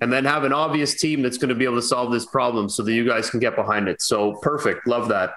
and 0.00 0.12
then 0.12 0.24
have 0.24 0.42
an 0.42 0.52
obvious 0.52 1.00
team 1.00 1.22
that's 1.22 1.38
going 1.38 1.50
to 1.50 1.54
be 1.54 1.64
able 1.64 1.76
to 1.76 1.82
solve 1.82 2.10
this 2.10 2.26
problem, 2.26 2.68
so 2.68 2.82
that 2.82 2.92
you 2.92 3.06
guys 3.06 3.30
can 3.30 3.38
get 3.38 3.54
behind 3.54 3.86
it. 3.86 4.02
So 4.02 4.32
perfect. 4.42 4.88
Love 4.88 5.08
that. 5.08 5.34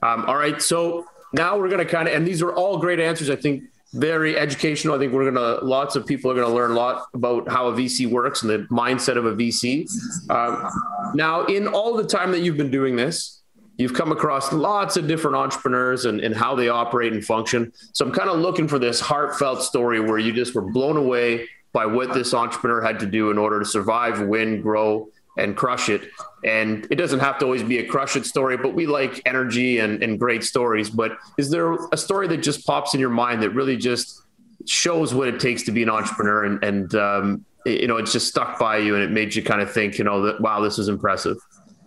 Um, 0.00 0.24
all 0.24 0.36
right. 0.36 0.62
So 0.62 1.04
now 1.32 1.58
we're 1.58 1.68
going 1.68 1.84
to 1.84 1.90
kind 1.90 2.08
of, 2.08 2.14
and 2.14 2.26
these 2.26 2.42
are 2.42 2.52
all 2.52 2.78
great 2.78 3.00
answers. 3.00 3.30
I 3.30 3.36
think 3.36 3.64
very 3.94 4.38
educational. 4.38 4.94
I 4.94 4.98
think 4.98 5.12
we're 5.12 5.30
going 5.30 5.34
to, 5.34 5.64
lots 5.64 5.96
of 5.96 6.06
people 6.06 6.30
are 6.30 6.34
going 6.34 6.46
to 6.46 6.52
learn 6.52 6.70
a 6.70 6.74
lot 6.74 7.06
about 7.14 7.50
how 7.50 7.68
a 7.68 7.72
VC 7.72 8.06
works 8.06 8.42
and 8.42 8.50
the 8.50 8.58
mindset 8.70 9.16
of 9.16 9.26
a 9.26 9.34
VC. 9.34 9.86
Um, 10.30 10.70
now, 11.14 11.44
in 11.44 11.68
all 11.68 11.94
the 11.94 12.04
time 12.04 12.32
that 12.32 12.40
you've 12.40 12.56
been 12.56 12.70
doing 12.70 12.96
this, 12.96 13.42
you've 13.76 13.94
come 13.94 14.12
across 14.12 14.52
lots 14.52 14.96
of 14.96 15.06
different 15.06 15.36
entrepreneurs 15.36 16.06
and, 16.06 16.20
and 16.20 16.34
how 16.34 16.54
they 16.54 16.68
operate 16.68 17.12
and 17.12 17.24
function. 17.24 17.72
So 17.92 18.06
I'm 18.06 18.12
kind 18.12 18.30
of 18.30 18.38
looking 18.38 18.66
for 18.66 18.78
this 18.78 19.00
heartfelt 19.00 19.62
story 19.62 20.00
where 20.00 20.18
you 20.18 20.32
just 20.32 20.54
were 20.54 20.62
blown 20.62 20.96
away 20.96 21.48
by 21.72 21.86
what 21.86 22.12
this 22.12 22.34
entrepreneur 22.34 22.82
had 22.82 22.98
to 23.00 23.06
do 23.06 23.30
in 23.30 23.38
order 23.38 23.58
to 23.58 23.64
survive, 23.64 24.20
win, 24.20 24.60
grow, 24.60 25.08
and 25.36 25.56
crush 25.56 25.88
it. 25.88 26.10
And 26.44 26.86
it 26.90 26.96
doesn't 26.96 27.20
have 27.20 27.38
to 27.38 27.44
always 27.44 27.62
be 27.62 27.78
a 27.78 27.86
crush 27.86 28.16
it 28.16 28.26
story, 28.26 28.56
but 28.56 28.74
we 28.74 28.86
like 28.86 29.22
energy 29.26 29.78
and, 29.78 30.02
and 30.02 30.18
great 30.18 30.44
stories. 30.44 30.90
But 30.90 31.16
is 31.38 31.50
there 31.50 31.74
a 31.92 31.96
story 31.96 32.28
that 32.28 32.38
just 32.38 32.66
pops 32.66 32.94
in 32.94 33.00
your 33.00 33.10
mind 33.10 33.42
that 33.42 33.50
really 33.50 33.76
just 33.76 34.22
shows 34.66 35.14
what 35.14 35.28
it 35.28 35.40
takes 35.40 35.62
to 35.64 35.72
be 35.72 35.82
an 35.82 35.90
entrepreneur 35.90 36.44
and, 36.44 36.62
and 36.62 36.94
um, 36.94 37.44
you 37.64 37.86
know, 37.86 37.96
it's 37.96 38.12
just 38.12 38.28
stuck 38.28 38.58
by 38.58 38.78
you 38.78 38.94
and 38.94 39.02
it 39.02 39.10
made 39.10 39.34
you 39.34 39.42
kind 39.42 39.60
of 39.60 39.72
think, 39.72 39.98
you 39.98 40.04
know, 40.04 40.22
that, 40.22 40.40
wow, 40.40 40.60
this 40.60 40.78
is 40.78 40.88
impressive. 40.88 41.36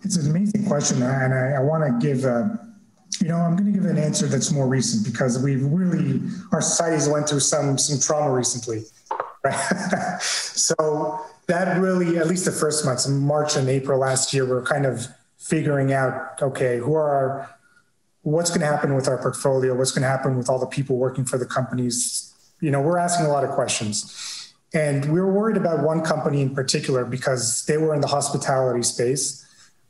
It's 0.02 0.16
an 0.16 0.30
amazing 0.30 0.66
question. 0.66 1.02
And 1.02 1.34
I, 1.34 1.56
I 1.56 1.60
want 1.60 1.84
to 1.84 2.06
give, 2.06 2.22
you 3.20 3.28
know, 3.28 3.36
I'm 3.36 3.56
going 3.56 3.72
to 3.72 3.78
give 3.78 3.88
an 3.88 3.98
answer 3.98 4.26
that's 4.26 4.52
more 4.52 4.66
recent 4.66 5.04
because 5.04 5.42
we've 5.42 5.64
really, 5.64 6.20
our 6.52 6.60
societies 6.60 7.08
went 7.08 7.28
through 7.28 7.40
some, 7.40 7.76
some 7.78 8.00
trauma 8.00 8.32
recently. 8.32 8.84
Right? 9.44 10.18
so 10.20 11.20
that 11.46 11.80
really, 11.80 12.18
at 12.18 12.26
least 12.26 12.44
the 12.44 12.52
first 12.52 12.84
months, 12.84 13.06
March 13.06 13.56
and 13.56 13.68
April 13.68 13.98
last 13.98 14.34
year, 14.34 14.44
we're 14.44 14.62
kind 14.62 14.84
of 14.84 15.06
figuring 15.38 15.92
out, 15.92 16.42
okay, 16.42 16.78
who 16.78 16.94
are 16.94 17.08
our, 17.08 17.56
what's 18.22 18.50
going 18.50 18.60
to 18.60 18.66
happen 18.66 18.94
with 18.94 19.06
our 19.06 19.18
portfolio? 19.18 19.74
What's 19.74 19.92
going 19.92 20.02
to 20.02 20.08
happen 20.08 20.36
with 20.36 20.48
all 20.48 20.58
the 20.58 20.66
people 20.66 20.96
working 20.96 21.24
for 21.24 21.38
the 21.38 21.46
companies? 21.46 22.34
You 22.60 22.70
know, 22.70 22.80
we're 22.80 22.98
asking 22.98 23.26
a 23.26 23.28
lot 23.28 23.44
of 23.44 23.50
questions. 23.50 24.52
And 24.74 25.04
we 25.12 25.20
were 25.20 25.32
worried 25.32 25.56
about 25.56 25.84
one 25.84 26.02
company 26.02 26.42
in 26.42 26.54
particular 26.54 27.04
because 27.04 27.64
they 27.66 27.76
were 27.76 27.94
in 27.94 28.00
the 28.00 28.08
hospitality 28.08 28.82
space. 28.82 29.44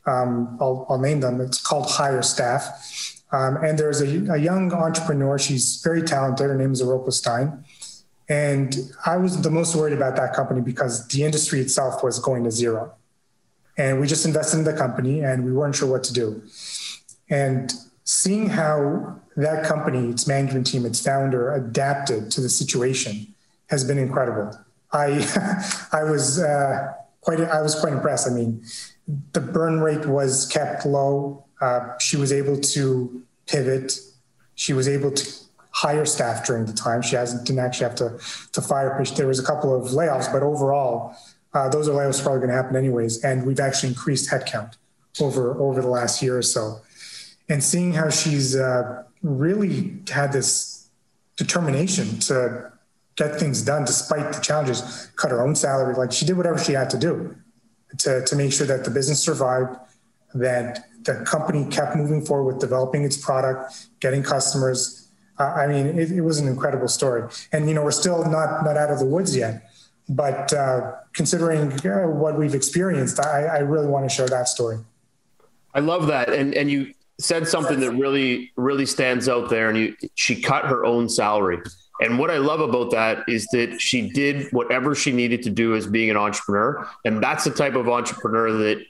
Um, 0.05 0.57
I'll, 0.61 0.85
I'll, 0.89 0.99
name 0.99 1.19
them. 1.19 1.41
It's 1.41 1.59
called 1.59 1.89
Hire 1.89 2.21
Staff. 2.21 3.23
Um, 3.31 3.57
and 3.57 3.77
there's 3.77 3.99
a, 4.01 4.33
a, 4.33 4.37
young 4.37 4.71
entrepreneur. 4.71 5.37
She's 5.37 5.81
very 5.83 6.01
talented. 6.01 6.47
Her 6.47 6.55
name 6.55 6.71
is 6.71 6.79
Europa 6.79 7.11
Stein. 7.11 7.65
And 8.29 8.75
I 9.05 9.17
was 9.17 9.41
the 9.41 9.49
most 9.49 9.75
worried 9.75 9.93
about 9.93 10.15
that 10.17 10.33
company 10.33 10.61
because 10.61 11.07
the 11.07 11.23
industry 11.23 11.61
itself 11.61 12.03
was 12.03 12.19
going 12.19 12.43
to 12.43 12.51
zero. 12.51 12.93
And 13.77 14.01
we 14.01 14.07
just 14.07 14.25
invested 14.25 14.59
in 14.59 14.63
the 14.65 14.73
company 14.73 15.21
and 15.21 15.45
we 15.45 15.53
weren't 15.53 15.75
sure 15.75 15.89
what 15.89 16.03
to 16.05 16.13
do. 16.13 16.41
And 17.29 17.73
seeing 18.03 18.49
how 18.49 19.19
that 19.37 19.63
company, 19.65 20.09
its 20.09 20.27
management 20.27 20.67
team, 20.67 20.85
its 20.85 20.99
founder 20.99 21.53
adapted 21.53 22.31
to 22.31 22.41
the 22.41 22.49
situation 22.49 23.33
has 23.69 23.83
been 23.83 23.97
incredible. 23.97 24.57
I, 24.91 25.87
I 25.91 26.03
was 26.03 26.39
uh, 26.39 26.93
quite, 27.21 27.39
I 27.41 27.61
was 27.61 27.79
quite 27.79 27.93
impressed. 27.93 28.27
I 28.27 28.31
mean, 28.31 28.63
the 29.33 29.41
burn 29.41 29.79
rate 29.79 30.05
was 30.05 30.47
kept 30.47 30.85
low. 30.85 31.45
Uh, 31.61 31.97
she 31.99 32.17
was 32.17 32.33
able 32.33 32.59
to 32.59 33.23
pivot. 33.45 33.99
She 34.55 34.73
was 34.73 34.87
able 34.87 35.11
to 35.11 35.33
hire 35.77 36.05
staff 36.05 36.43
during 36.43 36.65
the 36.65 36.73
time. 36.73 37.03
She 37.03 37.15
hasn't 37.15 37.45
didn't 37.45 37.59
actually 37.59 37.83
have 37.83 37.95
to 37.95 38.19
to 38.53 38.61
fire. 38.61 39.03
There 39.15 39.27
was 39.27 39.39
a 39.39 39.45
couple 39.45 39.75
of 39.75 39.91
layoffs, 39.91 40.31
but 40.31 40.41
overall, 40.41 41.15
uh, 41.53 41.69
those 41.69 41.87
are 41.87 41.91
layoffs 41.91 42.21
probably 42.21 42.39
going 42.39 42.49
to 42.49 42.55
happen 42.55 42.75
anyways. 42.75 43.23
And 43.23 43.45
we've 43.45 43.59
actually 43.59 43.89
increased 43.89 44.29
headcount 44.31 44.73
over 45.21 45.59
over 45.61 45.81
the 45.81 45.87
last 45.87 46.23
year 46.23 46.35
or 46.37 46.41
so. 46.41 46.81
And 47.47 47.63
seeing 47.63 47.93
how 47.93 48.09
she's 48.09 48.55
uh, 48.55 49.03
really 49.21 49.99
had 50.09 50.33
this 50.33 50.89
determination 51.35 52.19
to 52.21 52.71
get 53.15 53.39
things 53.39 53.61
done 53.61 53.85
despite 53.85 54.33
the 54.33 54.41
challenges, 54.41 55.11
cut 55.15 55.29
her 55.29 55.45
own 55.45 55.55
salary, 55.55 55.93
like 55.93 56.11
she 56.11 56.25
did 56.25 56.37
whatever 56.37 56.57
she 56.57 56.73
had 56.73 56.89
to 56.89 56.97
do 56.97 57.35
to 57.99 58.25
to 58.25 58.35
make 58.35 58.51
sure 58.51 58.65
that 58.65 58.83
the 58.83 58.89
business 58.89 59.21
survived, 59.21 59.77
that 60.33 60.89
the 61.03 61.23
company 61.23 61.69
kept 61.69 61.95
moving 61.95 62.25
forward 62.25 62.51
with 62.51 62.59
developing 62.59 63.03
its 63.03 63.17
product, 63.17 63.89
getting 63.99 64.23
customers 64.23 64.96
uh, 65.39 65.43
I 65.43 65.67
mean, 65.67 65.99
it, 65.99 66.11
it, 66.11 66.21
was 66.21 66.39
an 66.39 66.47
incredible 66.47 66.87
story. 66.87 67.29
And, 67.51 67.67
you 67.67 67.75
know, 67.75 67.83
we're 67.83 67.91
still 67.91 68.23
not, 68.23 68.63
not 68.63 68.77
out 68.77 68.89
of 68.89 68.99
the 68.99 69.05
woods 69.05 69.35
yet. 69.35 69.69
But 70.09 70.53
uh, 70.53 70.93
considering 71.13 71.73
uh, 71.85 72.07
what 72.07 72.37
we've 72.37 72.55
experienced, 72.55 73.19
I, 73.19 73.45
I 73.45 73.57
really 73.59 73.87
want 73.87 74.09
to 74.09 74.15
share 74.15 74.27
that 74.27 74.47
story. 74.47 74.77
I 75.73 75.79
love 75.79 76.07
that. 76.07 76.29
And, 76.29 76.55
and 76.55 76.71
you 76.71 76.93
said 77.19 77.47
something 77.47 77.79
that 77.81 77.91
really, 77.91 78.51
really 78.55 78.85
stands 78.85 79.27
out 79.27 79.49
there. 79.49 79.69
And 79.69 79.77
you, 79.77 79.95
she 80.15 80.41
cut 80.41 80.65
her 80.65 80.85
own 80.85 81.09
salary. 81.09 81.59
And 81.99 82.19
what 82.19 82.29
I 82.29 82.37
love 82.37 82.61
about 82.61 82.91
that 82.91 83.27
is 83.27 83.47
that 83.47 83.81
she 83.81 84.09
did 84.09 84.51
whatever 84.51 84.95
she 84.95 85.11
needed 85.11 85.41
to 85.43 85.49
do 85.49 85.75
as 85.75 85.87
being 85.87 86.09
an 86.09 86.17
entrepreneur. 86.17 86.87
And 87.05 87.21
that's 87.21 87.43
the 87.43 87.51
type 87.51 87.75
of 87.75 87.89
entrepreneur 87.89 88.51
that 88.51 88.83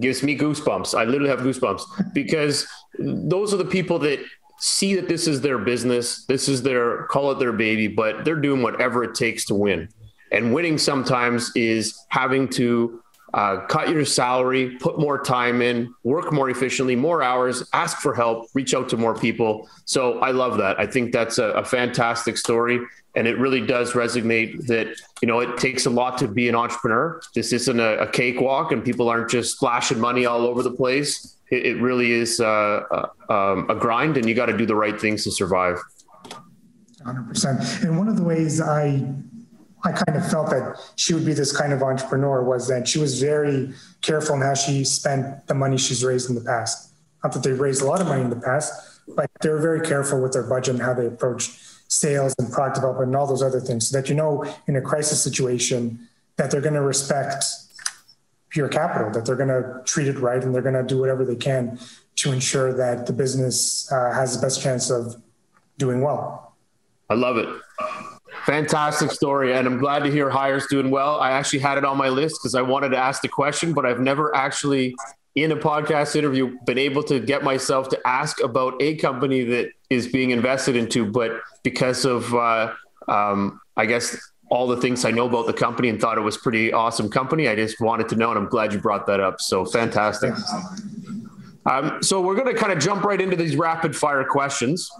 gives 0.00 0.22
me 0.22 0.36
goosebumps. 0.36 0.98
I 0.98 1.04
literally 1.04 1.30
have 1.30 1.40
goosebumps 1.40 2.12
because 2.12 2.66
those 2.98 3.54
are 3.54 3.56
the 3.56 3.64
people 3.64 3.98
that 4.00 4.20
see 4.58 4.94
that 4.96 5.08
this 5.08 5.26
is 5.26 5.40
their 5.40 5.58
business. 5.58 6.24
This 6.26 6.48
is 6.48 6.62
their 6.62 7.04
call 7.04 7.30
it 7.30 7.38
their 7.38 7.52
baby, 7.52 7.88
but 7.88 8.24
they're 8.24 8.36
doing 8.36 8.62
whatever 8.62 9.04
it 9.04 9.14
takes 9.14 9.44
to 9.46 9.54
win. 9.54 9.88
And 10.30 10.52
winning 10.52 10.78
sometimes 10.78 11.50
is 11.56 11.98
having 12.08 12.48
to 12.50 13.02
uh, 13.34 13.60
cut 13.66 13.90
your 13.90 14.04
salary, 14.04 14.76
put 14.78 14.98
more 14.98 15.22
time 15.22 15.60
in, 15.62 15.94
work 16.02 16.32
more 16.32 16.50
efficiently, 16.50 16.96
more 16.96 17.22
hours, 17.22 17.62
ask 17.72 17.98
for 17.98 18.14
help, 18.14 18.48
reach 18.54 18.74
out 18.74 18.88
to 18.88 18.96
more 18.96 19.14
people. 19.14 19.68
So 19.84 20.18
I 20.20 20.30
love 20.30 20.58
that. 20.58 20.78
I 20.80 20.86
think 20.86 21.12
that's 21.12 21.38
a, 21.38 21.50
a 21.52 21.64
fantastic 21.64 22.38
story. 22.38 22.80
And 23.14 23.26
it 23.26 23.38
really 23.38 23.64
does 23.64 23.92
resonate 23.92 24.66
that, 24.66 24.94
you 25.20 25.28
know, 25.28 25.40
it 25.40 25.56
takes 25.58 25.86
a 25.86 25.90
lot 25.90 26.18
to 26.18 26.28
be 26.28 26.48
an 26.48 26.54
entrepreneur. 26.54 27.20
This 27.34 27.52
isn't 27.52 27.80
a, 27.80 27.98
a 27.98 28.06
cakewalk 28.06 28.72
and 28.72 28.84
people 28.84 29.08
aren't 29.08 29.30
just 29.30 29.56
splashing 29.56 29.98
money 29.98 30.24
all 30.24 30.46
over 30.46 30.62
the 30.62 30.70
place 30.70 31.37
it, 31.50 31.66
it 31.66 31.80
really 31.80 32.12
is 32.12 32.40
uh, 32.40 32.82
uh, 32.90 33.32
um, 33.32 33.68
a 33.70 33.74
grind, 33.74 34.16
and 34.16 34.28
you 34.28 34.34
got 34.34 34.46
to 34.46 34.56
do 34.56 34.66
the 34.66 34.74
right 34.74 35.00
things 35.00 35.24
to 35.24 35.30
survive. 35.30 35.78
100%. 37.02 37.84
And 37.84 37.98
one 37.98 38.08
of 38.08 38.16
the 38.16 38.24
ways 38.24 38.60
I 38.60 39.04
I 39.84 39.92
kind 39.92 40.18
of 40.18 40.28
felt 40.28 40.50
that 40.50 40.76
she 40.96 41.14
would 41.14 41.24
be 41.24 41.32
this 41.32 41.56
kind 41.56 41.72
of 41.72 41.82
entrepreneur 41.82 42.42
was 42.42 42.66
that 42.68 42.88
she 42.88 42.98
was 42.98 43.20
very 43.20 43.72
careful 44.00 44.34
in 44.34 44.40
how 44.40 44.54
she 44.54 44.84
spent 44.84 45.46
the 45.46 45.54
money 45.54 45.78
she's 45.78 46.04
raised 46.04 46.28
in 46.28 46.34
the 46.34 46.40
past. 46.40 46.92
Not 47.22 47.32
that 47.34 47.42
they 47.42 47.52
raised 47.52 47.82
a 47.82 47.84
lot 47.84 48.00
of 48.00 48.08
money 48.08 48.22
in 48.22 48.30
the 48.30 48.40
past, 48.40 49.00
but 49.14 49.30
they 49.40 49.48
were 49.48 49.60
very 49.60 49.80
careful 49.80 50.20
with 50.20 50.32
their 50.32 50.42
budget 50.42 50.74
and 50.74 50.82
how 50.82 50.94
they 50.94 51.06
approached 51.06 51.60
sales 51.88 52.34
and 52.38 52.52
product 52.52 52.74
development 52.74 53.08
and 53.08 53.16
all 53.16 53.26
those 53.26 53.42
other 53.42 53.60
things 53.60 53.88
so 53.88 53.98
that 53.98 54.08
you 54.08 54.14
know 54.14 54.44
in 54.66 54.76
a 54.76 54.80
crisis 54.80 55.22
situation 55.22 56.08
that 56.36 56.50
they're 56.50 56.60
going 56.60 56.74
to 56.74 56.82
respect 56.82 57.44
pure 58.50 58.68
capital, 58.68 59.10
that 59.12 59.26
they're 59.26 59.36
going 59.36 59.48
to 59.48 59.82
treat 59.84 60.08
it 60.08 60.18
right 60.18 60.42
and 60.42 60.54
they're 60.54 60.62
going 60.62 60.74
to 60.74 60.82
do 60.82 60.98
whatever 60.98 61.24
they 61.24 61.36
can 61.36 61.78
to 62.16 62.32
ensure 62.32 62.72
that 62.72 63.06
the 63.06 63.12
business 63.12 63.90
uh, 63.92 64.12
has 64.12 64.34
the 64.34 64.44
best 64.44 64.60
chance 64.60 64.90
of 64.90 65.16
doing 65.76 66.00
well. 66.00 66.56
I 67.08 67.14
love 67.14 67.36
it. 67.36 67.48
Fantastic 68.44 69.10
story. 69.10 69.54
And 69.54 69.66
I'm 69.66 69.78
glad 69.78 70.04
to 70.04 70.10
hear 70.10 70.30
Hire's 70.30 70.66
doing 70.66 70.90
well. 70.90 71.20
I 71.20 71.32
actually 71.32 71.60
had 71.60 71.78
it 71.78 71.84
on 71.84 71.96
my 71.96 72.08
list 72.08 72.40
because 72.40 72.54
I 72.54 72.62
wanted 72.62 72.90
to 72.90 72.96
ask 72.96 73.22
the 73.22 73.28
question, 73.28 73.72
but 73.72 73.86
I've 73.86 74.00
never 74.00 74.34
actually 74.34 74.94
in 75.34 75.52
a 75.52 75.56
podcast 75.56 76.16
interview 76.16 76.56
been 76.66 76.78
able 76.78 77.02
to 77.04 77.20
get 77.20 77.44
myself 77.44 77.88
to 77.90 78.00
ask 78.06 78.42
about 78.42 78.74
a 78.80 78.96
company 78.96 79.44
that 79.44 79.70
is 79.90 80.08
being 80.08 80.30
invested 80.30 80.76
into, 80.76 81.06
but 81.06 81.40
because 81.62 82.04
of, 82.04 82.34
uh, 82.34 82.72
um, 83.06 83.60
I 83.76 83.86
guess, 83.86 84.18
all 84.50 84.66
the 84.66 84.76
things 84.76 85.04
I 85.04 85.10
know 85.10 85.26
about 85.26 85.46
the 85.46 85.52
company 85.52 85.88
and 85.88 86.00
thought 86.00 86.16
it 86.16 86.22
was 86.22 86.36
pretty 86.36 86.72
awesome 86.72 87.10
company. 87.10 87.48
I 87.48 87.54
just 87.54 87.80
wanted 87.80 88.08
to 88.10 88.16
know, 88.16 88.30
and 88.30 88.38
I'm 88.38 88.48
glad 88.48 88.72
you 88.72 88.78
brought 88.78 89.06
that 89.06 89.20
up. 89.20 89.40
So 89.40 89.64
fantastic. 89.64 90.32
Um, 91.66 92.02
so 92.02 92.20
we're 92.20 92.34
going 92.34 92.54
to 92.54 92.58
kind 92.58 92.72
of 92.72 92.78
jump 92.78 93.04
right 93.04 93.20
into 93.20 93.36
these 93.36 93.56
rapid 93.56 93.94
fire 93.94 94.24
questions, 94.24 94.90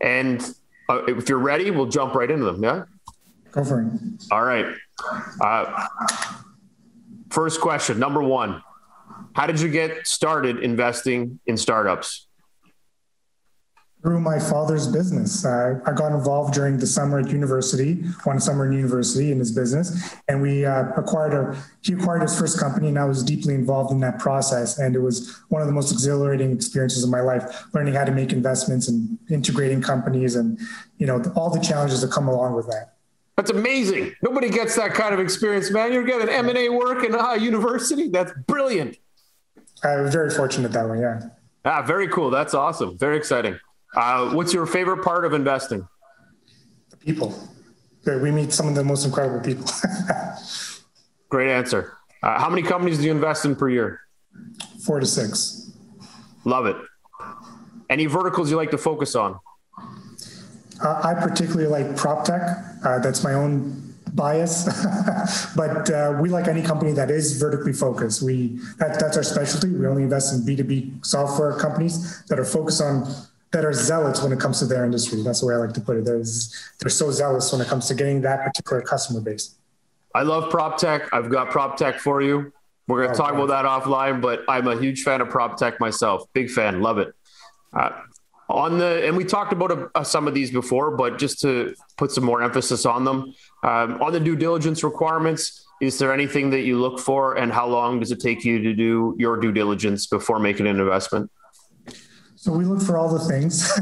and 0.00 0.40
uh, 0.88 1.02
if 1.06 1.28
you're 1.28 1.38
ready, 1.38 1.70
we'll 1.70 1.86
jump 1.86 2.14
right 2.14 2.30
into 2.30 2.44
them. 2.44 2.62
Yeah. 2.62 2.84
Go 3.50 3.64
for 3.64 3.82
it. 3.82 3.88
All 4.30 4.44
right. 4.44 4.66
Uh, 5.40 5.86
first 7.30 7.60
question, 7.60 7.98
number 7.98 8.22
one: 8.22 8.62
How 9.34 9.46
did 9.46 9.60
you 9.60 9.68
get 9.68 10.06
started 10.06 10.60
investing 10.60 11.40
in 11.46 11.56
startups? 11.56 12.28
Through 14.04 14.20
my 14.20 14.38
father's 14.38 14.86
business. 14.86 15.46
Uh, 15.46 15.80
I 15.86 15.92
got 15.92 16.12
involved 16.12 16.52
during 16.52 16.76
the 16.76 16.86
summer 16.86 17.20
at 17.20 17.30
university, 17.30 18.02
one 18.24 18.38
summer 18.38 18.66
in 18.66 18.72
university 18.74 19.32
in 19.32 19.38
his 19.38 19.50
business, 19.50 20.14
and 20.28 20.42
we 20.42 20.66
uh, 20.66 20.90
acquired 20.94 21.32
a. 21.32 21.56
He 21.80 21.94
acquired 21.94 22.20
his 22.20 22.38
first 22.38 22.60
company, 22.60 22.88
and 22.88 22.98
I 22.98 23.06
was 23.06 23.24
deeply 23.24 23.54
involved 23.54 23.92
in 23.92 24.00
that 24.00 24.18
process. 24.18 24.78
And 24.78 24.94
it 24.94 24.98
was 24.98 25.40
one 25.48 25.62
of 25.62 25.68
the 25.68 25.72
most 25.72 25.90
exhilarating 25.90 26.52
experiences 26.52 27.02
of 27.02 27.08
my 27.08 27.22
life, 27.22 27.64
learning 27.72 27.94
how 27.94 28.04
to 28.04 28.12
make 28.12 28.30
investments 28.32 28.88
and 28.88 29.18
integrating 29.30 29.80
companies, 29.80 30.36
and 30.36 30.60
you 30.98 31.06
know 31.06 31.22
all 31.34 31.48
the 31.48 31.60
challenges 31.60 32.02
that 32.02 32.12
come 32.12 32.28
along 32.28 32.54
with 32.54 32.66
that. 32.66 32.96
That's 33.38 33.50
amazing. 33.50 34.14
Nobody 34.22 34.50
gets 34.50 34.76
that 34.76 34.92
kind 34.92 35.14
of 35.14 35.18
experience, 35.18 35.70
man. 35.70 35.94
You're 35.94 36.04
getting 36.04 36.28
M 36.28 36.50
and 36.50 36.58
A 36.58 36.68
work 36.68 37.04
in 37.04 37.14
uh, 37.14 37.32
university. 37.32 38.10
That's 38.10 38.32
brilliant. 38.46 38.98
I 39.82 39.96
was 39.96 40.12
very 40.12 40.30
fortunate 40.30 40.72
that 40.72 40.90
way. 40.90 41.00
Yeah. 41.00 41.20
Ah, 41.64 41.80
very 41.80 42.06
cool. 42.08 42.28
That's 42.28 42.52
awesome. 42.52 42.98
Very 42.98 43.16
exciting. 43.16 43.58
Uh, 43.94 44.30
what's 44.30 44.52
your 44.52 44.66
favorite 44.66 45.04
part 45.04 45.24
of 45.24 45.32
investing? 45.32 45.86
The 46.90 46.96
people. 46.96 47.34
We 48.06 48.30
meet 48.30 48.52
some 48.52 48.68
of 48.68 48.74
the 48.74 48.84
most 48.84 49.04
incredible 49.06 49.40
people. 49.40 49.64
Great 51.28 51.50
answer. 51.50 51.96
Uh, 52.22 52.38
how 52.38 52.50
many 52.50 52.62
companies 52.62 52.98
do 52.98 53.04
you 53.04 53.12
invest 53.12 53.44
in 53.44 53.56
per 53.56 53.68
year? 53.68 54.00
Four 54.84 55.00
to 55.00 55.06
six. 55.06 55.72
Love 56.44 56.66
it. 56.66 56.76
Any 57.88 58.06
verticals 58.06 58.50
you 58.50 58.56
like 58.56 58.70
to 58.72 58.78
focus 58.78 59.14
on? 59.14 59.38
Uh, 60.82 61.00
I 61.04 61.14
particularly 61.14 61.66
like 61.66 61.96
prop 61.96 62.24
tech. 62.24 62.42
Uh, 62.84 62.98
that's 62.98 63.22
my 63.22 63.34
own 63.34 63.94
bias, 64.12 64.64
but 65.56 65.90
uh, 65.90 66.18
we 66.20 66.28
like 66.28 66.46
any 66.46 66.62
company 66.62 66.92
that 66.92 67.10
is 67.10 67.38
vertically 67.40 67.72
focused. 67.72 68.22
We 68.22 68.58
that, 68.78 68.98
that's 69.00 69.16
our 69.16 69.22
specialty. 69.22 69.68
We 69.68 69.86
only 69.86 70.02
invest 70.02 70.34
in 70.34 70.44
B 70.44 70.56
two 70.56 70.64
B 70.64 70.92
software 71.02 71.56
companies 71.58 72.22
that 72.26 72.38
are 72.38 72.44
focused 72.44 72.82
on 72.82 73.06
that 73.54 73.64
are 73.64 73.72
zealots 73.72 74.20
when 74.20 74.32
it 74.32 74.40
comes 74.40 74.58
to 74.58 74.66
their 74.66 74.84
industry. 74.84 75.22
That's 75.22 75.40
the 75.40 75.46
way 75.46 75.54
I 75.54 75.58
like 75.58 75.72
to 75.74 75.80
put 75.80 75.96
it. 75.96 76.04
There's, 76.04 76.52
they're 76.80 76.90
so 76.90 77.12
zealous 77.12 77.52
when 77.52 77.60
it 77.60 77.68
comes 77.68 77.86
to 77.86 77.94
getting 77.94 78.20
that 78.22 78.44
particular 78.44 78.82
customer 78.82 79.20
base. 79.20 79.54
I 80.12 80.22
love 80.22 80.50
prop 80.50 80.76
tech. 80.76 81.08
I've 81.12 81.30
got 81.30 81.50
prop 81.50 81.76
tech 81.76 82.00
for 82.00 82.20
you. 82.20 82.52
We're 82.88 83.04
going 83.04 83.14
to 83.14 83.22
oh, 83.22 83.26
talk 83.26 83.34
about 83.34 83.48
that 83.48 83.64
offline, 83.64 84.20
but 84.20 84.42
I'm 84.48 84.66
a 84.66 84.76
huge 84.76 85.02
fan 85.04 85.20
of 85.20 85.30
prop 85.30 85.56
tech 85.56 85.78
myself. 85.78 86.24
Big 86.32 86.50
fan, 86.50 86.82
love 86.82 86.98
it. 86.98 87.14
Uh, 87.72 87.90
on 88.48 88.76
the 88.78 89.06
and 89.06 89.16
we 89.16 89.24
talked 89.24 89.52
about 89.52 89.90
uh, 89.94 90.04
some 90.04 90.28
of 90.28 90.34
these 90.34 90.50
before, 90.50 90.90
but 90.96 91.16
just 91.16 91.40
to 91.40 91.74
put 91.96 92.10
some 92.12 92.24
more 92.24 92.42
emphasis 92.42 92.84
on 92.84 93.04
them, 93.04 93.34
um, 93.62 94.02
on 94.02 94.12
the 94.12 94.20
due 94.20 94.36
diligence 94.36 94.84
requirements, 94.84 95.66
is 95.80 95.98
there 95.98 96.12
anything 96.12 96.50
that 96.50 96.60
you 96.60 96.78
look 96.78 97.00
for, 97.00 97.36
and 97.36 97.50
how 97.52 97.66
long 97.66 98.00
does 98.00 98.12
it 98.12 98.20
take 98.20 98.44
you 98.44 98.62
to 98.62 98.74
do 98.74 99.16
your 99.18 99.38
due 99.38 99.52
diligence 99.52 100.06
before 100.06 100.38
making 100.38 100.66
an 100.66 100.78
investment? 100.78 101.30
So 102.44 102.52
we 102.52 102.66
look 102.66 102.82
for 102.82 102.98
all 102.98 103.10
the 103.10 103.20
things. 103.20 103.72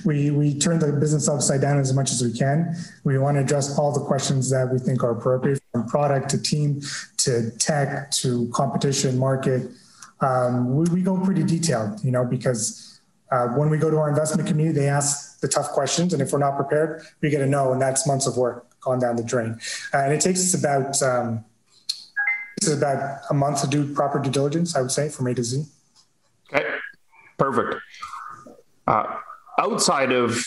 we 0.04 0.30
we 0.30 0.58
turn 0.58 0.78
the 0.78 0.92
business 0.92 1.26
upside 1.26 1.62
down 1.62 1.78
as 1.78 1.94
much 1.94 2.10
as 2.10 2.22
we 2.22 2.30
can. 2.30 2.76
We 3.02 3.16
want 3.16 3.38
to 3.38 3.40
address 3.40 3.78
all 3.78 3.94
the 3.94 4.04
questions 4.04 4.50
that 4.50 4.70
we 4.70 4.78
think 4.78 5.02
are 5.02 5.12
appropriate, 5.12 5.58
from 5.72 5.86
product 5.86 6.28
to 6.32 6.42
team 6.42 6.82
to 7.16 7.50
tech 7.52 8.10
to 8.10 8.50
competition 8.52 9.18
market. 9.18 9.70
Um, 10.20 10.76
we, 10.76 10.84
we 10.96 11.00
go 11.00 11.16
pretty 11.24 11.44
detailed, 11.44 12.04
you 12.04 12.10
know, 12.10 12.26
because 12.26 13.00
uh, 13.30 13.46
when 13.56 13.70
we 13.70 13.78
go 13.78 13.90
to 13.90 13.96
our 13.96 14.10
investment 14.10 14.46
community, 14.46 14.78
they 14.78 14.88
ask 14.90 15.40
the 15.40 15.48
tough 15.48 15.70
questions, 15.70 16.12
and 16.12 16.20
if 16.20 16.30
we're 16.30 16.40
not 16.40 16.56
prepared, 16.56 17.02
we 17.22 17.30
get 17.30 17.40
a 17.40 17.46
no, 17.46 17.72
and 17.72 17.80
that's 17.80 18.06
months 18.06 18.26
of 18.26 18.36
work 18.36 18.66
gone 18.82 18.98
down 18.98 19.16
the 19.16 19.24
drain. 19.24 19.58
Uh, 19.94 19.96
and 19.96 20.12
it 20.12 20.20
takes 20.20 20.40
us 20.40 20.52
about 20.52 21.00
um, 21.00 21.42
it's 22.58 22.68
about 22.68 23.22
a 23.30 23.34
month 23.34 23.62
to 23.62 23.66
do 23.66 23.94
proper 23.94 24.18
due 24.18 24.30
diligence, 24.30 24.76
I 24.76 24.82
would 24.82 24.92
say, 24.92 25.08
from 25.08 25.26
A 25.28 25.34
to 25.34 25.42
Z. 25.42 25.64
Perfect. 27.42 27.82
Uh, 28.86 29.16
outside 29.58 30.12
of 30.12 30.44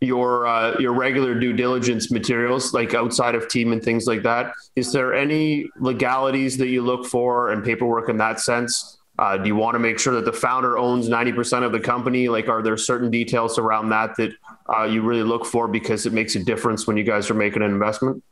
your 0.00 0.46
uh, 0.46 0.78
your 0.78 0.94
regular 0.94 1.38
due 1.38 1.52
diligence 1.52 2.10
materials, 2.10 2.72
like 2.72 2.94
outside 2.94 3.34
of 3.34 3.48
team 3.48 3.72
and 3.72 3.82
things 3.82 4.06
like 4.06 4.22
that, 4.22 4.54
is 4.76 4.94
there 4.94 5.12
any 5.12 5.68
legalities 5.78 6.56
that 6.56 6.68
you 6.68 6.80
look 6.80 7.04
for 7.04 7.50
and 7.50 7.62
paperwork 7.62 8.08
in 8.08 8.16
that 8.16 8.40
sense? 8.40 8.98
Uh, 9.18 9.36
do 9.36 9.46
you 9.46 9.54
want 9.54 9.74
to 9.74 9.78
make 9.78 9.98
sure 9.98 10.14
that 10.14 10.24
the 10.24 10.32
founder 10.32 10.78
owns 10.78 11.10
90% 11.10 11.62
of 11.62 11.72
the 11.72 11.80
company? 11.80 12.30
Like, 12.30 12.48
are 12.48 12.62
there 12.62 12.78
certain 12.78 13.10
details 13.10 13.58
around 13.58 13.90
that 13.90 14.16
that 14.16 14.32
uh, 14.74 14.84
you 14.84 15.02
really 15.02 15.22
look 15.22 15.44
for 15.44 15.68
because 15.68 16.06
it 16.06 16.14
makes 16.14 16.34
a 16.34 16.42
difference 16.42 16.86
when 16.86 16.96
you 16.96 17.04
guys 17.04 17.28
are 17.28 17.34
making 17.34 17.60
an 17.60 17.70
investment? 17.70 18.22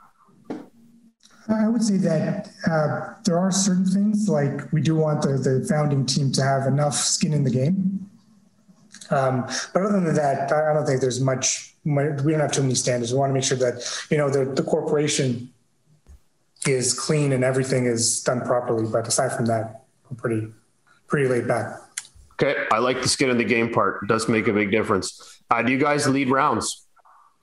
I 1.49 1.67
would 1.67 1.83
say 1.83 1.97
that 1.99 2.51
uh, 2.71 3.15
there 3.25 3.39
are 3.39 3.51
certain 3.51 3.87
things 3.87 4.29
like 4.29 4.71
we 4.73 4.83
do 4.83 4.97
want 4.97 5.23
the, 5.23 5.39
the 5.39 5.67
founding 5.67 6.05
team 6.05 6.31
to 6.33 6.43
have 6.43 6.67
enough 6.67 6.95
skin 6.95 7.33
in 7.33 7.43
the 7.43 7.51
game. 7.51 8.11
Um, 9.11 9.47
but 9.73 9.83
other 9.83 10.01
than 10.01 10.15
that, 10.15 10.53
I 10.53 10.75
don't 10.75 10.85
think 10.85 11.01
there's 11.01 11.21
much, 11.21 11.75
we 11.85 11.95
don't 11.95 12.41
have 12.41 12.53
too 12.53 12.63
many 12.63 12.75
standards. 12.75 13.13
We 13.13 13.19
want 13.19 13.31
to 13.31 13.35
make 13.35 13.45
sure 13.45 13.57
that, 13.57 13.83
you 14.11 14.19
know, 14.19 14.29
the, 14.29 14.45
the 14.45 14.63
corporation 14.63 15.51
is 16.67 16.93
clean 16.93 17.33
and 17.33 17.43
everything 17.43 17.87
is 17.87 18.23
done 18.23 18.43
properly. 18.43 18.87
But 18.87 19.09
aside 19.09 19.33
from 19.33 19.47
that, 19.47 19.85
I'm 20.11 20.17
pretty, 20.17 20.49
pretty 21.07 21.29
laid 21.29 21.49
back. 21.49 21.79
Okay. 22.35 22.67
I 22.71 22.79
like 22.79 23.01
the 23.01 23.09
skin 23.09 23.31
in 23.31 23.39
the 23.39 23.45
game 23.45 23.73
part. 23.73 24.03
It 24.03 24.09
does 24.09 24.29
make 24.29 24.49
a 24.49 24.53
big 24.53 24.71
difference. 24.71 25.41
Uh, 25.51 25.63
do 25.63 25.73
you 25.73 25.79
guys 25.79 26.07
lead 26.07 26.29
rounds? 26.29 26.85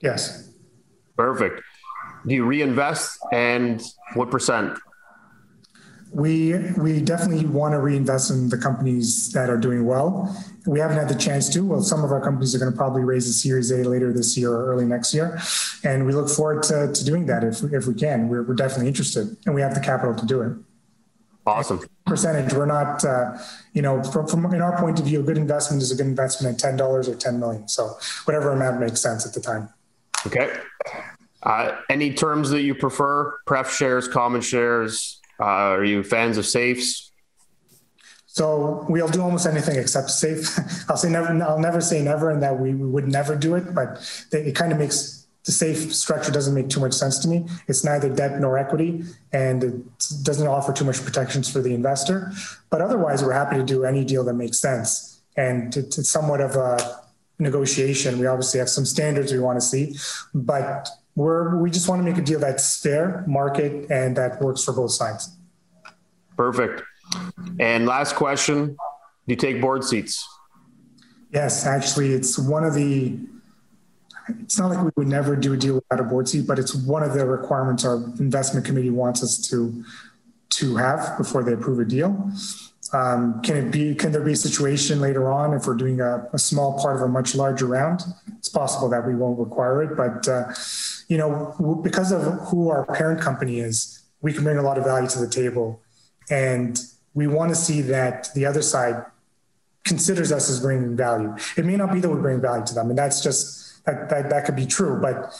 Yes. 0.00 0.48
Perfect 1.16 1.62
do 2.26 2.34
you 2.34 2.44
reinvest 2.44 3.18
and 3.32 3.82
what 4.14 4.30
percent? 4.30 4.78
We 6.12 6.54
we 6.78 7.00
definitely 7.00 7.46
want 7.46 7.72
to 7.72 7.80
reinvest 7.80 8.30
in 8.30 8.48
the 8.48 8.56
companies 8.56 9.32
that 9.32 9.50
are 9.50 9.56
doing 9.56 9.84
well. 9.84 10.34
We 10.66 10.78
haven't 10.80 10.96
had 10.96 11.08
the 11.08 11.18
chance 11.18 11.48
to. 11.50 11.60
Well, 11.64 11.82
some 11.82 12.04
of 12.04 12.10
our 12.10 12.20
companies 12.20 12.54
are 12.54 12.58
going 12.58 12.72
to 12.72 12.76
probably 12.76 13.02
raise 13.02 13.28
a 13.28 13.32
Series 13.32 13.70
A 13.70 13.78
later 13.78 14.12
this 14.12 14.36
year 14.36 14.50
or 14.52 14.66
early 14.66 14.86
next 14.86 15.12
year, 15.12 15.38
and 15.84 16.06
we 16.06 16.12
look 16.12 16.28
forward 16.28 16.62
to, 16.64 16.92
to 16.92 17.04
doing 17.04 17.26
that 17.26 17.44
if 17.44 17.62
if 17.72 17.86
we 17.86 17.94
can. 17.94 18.28
We're, 18.28 18.42
we're 18.42 18.54
definitely 18.54 18.88
interested, 18.88 19.36
and 19.44 19.54
we 19.54 19.60
have 19.60 19.74
the 19.74 19.80
capital 19.80 20.14
to 20.14 20.26
do 20.26 20.42
it. 20.42 20.52
Awesome 21.44 21.80
percentage. 22.06 22.54
We're 22.54 22.66
not, 22.66 23.04
uh, 23.04 23.36
you 23.74 23.82
know, 23.82 24.02
from, 24.02 24.26
from 24.26 24.54
in 24.54 24.62
our 24.62 24.78
point 24.80 24.98
of 24.98 25.04
view, 25.04 25.20
a 25.20 25.22
good 25.22 25.36
investment 25.36 25.82
is 25.82 25.90
a 25.90 25.96
good 25.96 26.06
investment 26.06 26.54
at 26.54 26.60
ten 26.60 26.76
dollars 26.76 27.08
or 27.08 27.14
ten 27.14 27.38
million. 27.38 27.68
So 27.68 27.98
whatever 28.24 28.52
amount 28.52 28.80
makes 28.80 29.00
sense 29.00 29.26
at 29.26 29.34
the 29.34 29.40
time. 29.40 29.68
Okay. 30.26 30.50
Uh, 31.46 31.76
any 31.88 32.12
terms 32.12 32.50
that 32.50 32.62
you 32.62 32.74
prefer? 32.74 33.38
Pref 33.46 33.72
shares, 33.72 34.08
common 34.08 34.40
shares? 34.40 35.20
Uh, 35.38 35.44
are 35.78 35.84
you 35.84 36.02
fans 36.02 36.38
of 36.38 36.44
safes? 36.44 37.12
So 38.26 38.84
we'll 38.88 39.08
do 39.08 39.22
almost 39.22 39.46
anything 39.46 39.78
except 39.78 40.10
safe. 40.10 40.58
I'll 40.90 40.96
say 40.96 41.08
never. 41.08 41.28
I'll 41.42 41.60
never 41.60 41.80
say 41.80 42.02
never, 42.02 42.30
and 42.30 42.42
that 42.42 42.58
we, 42.58 42.74
we 42.74 42.86
would 42.86 43.06
never 43.06 43.36
do 43.36 43.54
it. 43.54 43.74
But 43.74 44.26
it 44.32 44.56
kind 44.56 44.72
of 44.72 44.78
makes 44.78 45.26
the 45.44 45.52
safe 45.52 45.94
structure 45.94 46.32
doesn't 46.32 46.52
make 46.52 46.68
too 46.68 46.80
much 46.80 46.92
sense 46.92 47.20
to 47.20 47.28
me. 47.28 47.46
It's 47.68 47.84
neither 47.84 48.12
debt 48.12 48.40
nor 48.40 48.58
equity, 48.58 49.04
and 49.32 49.62
it 49.62 49.74
doesn't 50.24 50.48
offer 50.48 50.72
too 50.72 50.84
much 50.84 51.02
protections 51.04 51.50
for 51.50 51.60
the 51.60 51.72
investor. 51.72 52.32
But 52.68 52.80
otherwise, 52.80 53.22
we're 53.22 53.32
happy 53.32 53.56
to 53.56 53.64
do 53.64 53.84
any 53.84 54.04
deal 54.04 54.24
that 54.24 54.34
makes 54.34 54.58
sense. 54.58 55.20
And 55.36 55.74
it's, 55.76 56.08
somewhat 56.10 56.40
of 56.40 56.56
a 56.56 57.00
negotiation. 57.38 58.18
We 58.18 58.26
obviously 58.26 58.58
have 58.58 58.68
some 58.68 58.84
standards 58.84 59.32
we 59.32 59.38
want 59.38 59.58
to 59.58 59.64
see, 59.64 59.96
but 60.34 60.88
we're 61.16 61.56
we 61.56 61.70
just 61.70 61.88
want 61.88 62.04
to 62.04 62.08
make 62.08 62.18
a 62.18 62.24
deal 62.24 62.38
that's 62.38 62.80
fair, 62.80 63.24
market, 63.26 63.90
and 63.90 64.16
that 64.16 64.40
works 64.40 64.62
for 64.62 64.72
both 64.72 64.92
sides. 64.92 65.34
Perfect. 66.36 66.82
And 67.58 67.86
last 67.86 68.14
question: 68.14 68.66
Do 68.66 68.76
you 69.26 69.36
take 69.36 69.60
board 69.60 69.82
seats? 69.82 70.28
Yes, 71.32 71.66
actually, 71.66 72.12
it's 72.12 72.38
one 72.38 72.62
of 72.64 72.74
the. 72.74 73.18
It's 74.40 74.58
not 74.58 74.70
like 74.70 74.84
we 74.84 74.90
would 74.96 75.06
never 75.06 75.36
do 75.36 75.52
a 75.52 75.56
deal 75.56 75.76
without 75.76 76.00
a 76.00 76.02
board 76.02 76.28
seat, 76.28 76.46
but 76.46 76.58
it's 76.58 76.74
one 76.74 77.02
of 77.02 77.14
the 77.14 77.24
requirements 77.24 77.84
our 77.84 77.96
investment 78.18 78.66
committee 78.66 78.90
wants 78.90 79.22
us 79.22 79.38
to 79.48 79.84
to 80.50 80.76
have 80.76 81.16
before 81.16 81.42
they 81.42 81.52
approve 81.52 81.78
a 81.78 81.84
deal. 81.84 82.30
Um, 82.92 83.40
can 83.42 83.56
it 83.56 83.70
be? 83.70 83.94
Can 83.94 84.12
there 84.12 84.22
be 84.22 84.32
a 84.32 84.36
situation 84.36 85.00
later 85.00 85.30
on 85.32 85.54
if 85.54 85.66
we're 85.66 85.74
doing 85.74 86.00
a, 86.00 86.28
a, 86.32 86.38
small 86.38 86.78
part 86.78 86.96
of 86.96 87.02
a 87.02 87.08
much 87.08 87.34
larger 87.34 87.66
round? 87.66 88.02
It's 88.38 88.48
possible 88.48 88.88
that 88.90 89.06
we 89.06 89.14
won't 89.14 89.38
require 89.38 89.82
it, 89.82 89.96
but 89.96 90.28
uh, 90.28 90.52
you 91.08 91.16
know, 91.18 91.80
because 91.82 92.12
of 92.12 92.22
who 92.48 92.68
our 92.70 92.84
parent 92.86 93.20
company 93.20 93.60
is, 93.60 94.02
we 94.20 94.32
can 94.32 94.44
bring 94.44 94.58
a 94.58 94.62
lot 94.62 94.78
of 94.78 94.84
value 94.84 95.08
to 95.08 95.18
the 95.18 95.28
table, 95.28 95.80
and 96.30 96.80
we 97.14 97.26
want 97.26 97.48
to 97.50 97.56
see 97.56 97.80
that 97.82 98.28
the 98.34 98.46
other 98.46 98.62
side 98.62 99.04
considers 99.84 100.30
us 100.30 100.50
as 100.50 100.60
bringing 100.60 100.96
value. 100.96 101.34
It 101.56 101.64
may 101.64 101.76
not 101.76 101.92
be 101.92 102.00
that 102.00 102.08
we 102.08 102.20
bring 102.20 102.40
value 102.40 102.66
to 102.66 102.74
them, 102.74 102.90
and 102.90 102.98
that's 102.98 103.20
just 103.20 103.84
that 103.84 104.08
that, 104.10 104.30
that 104.30 104.44
could 104.44 104.56
be 104.56 104.66
true, 104.66 105.00
but 105.00 105.34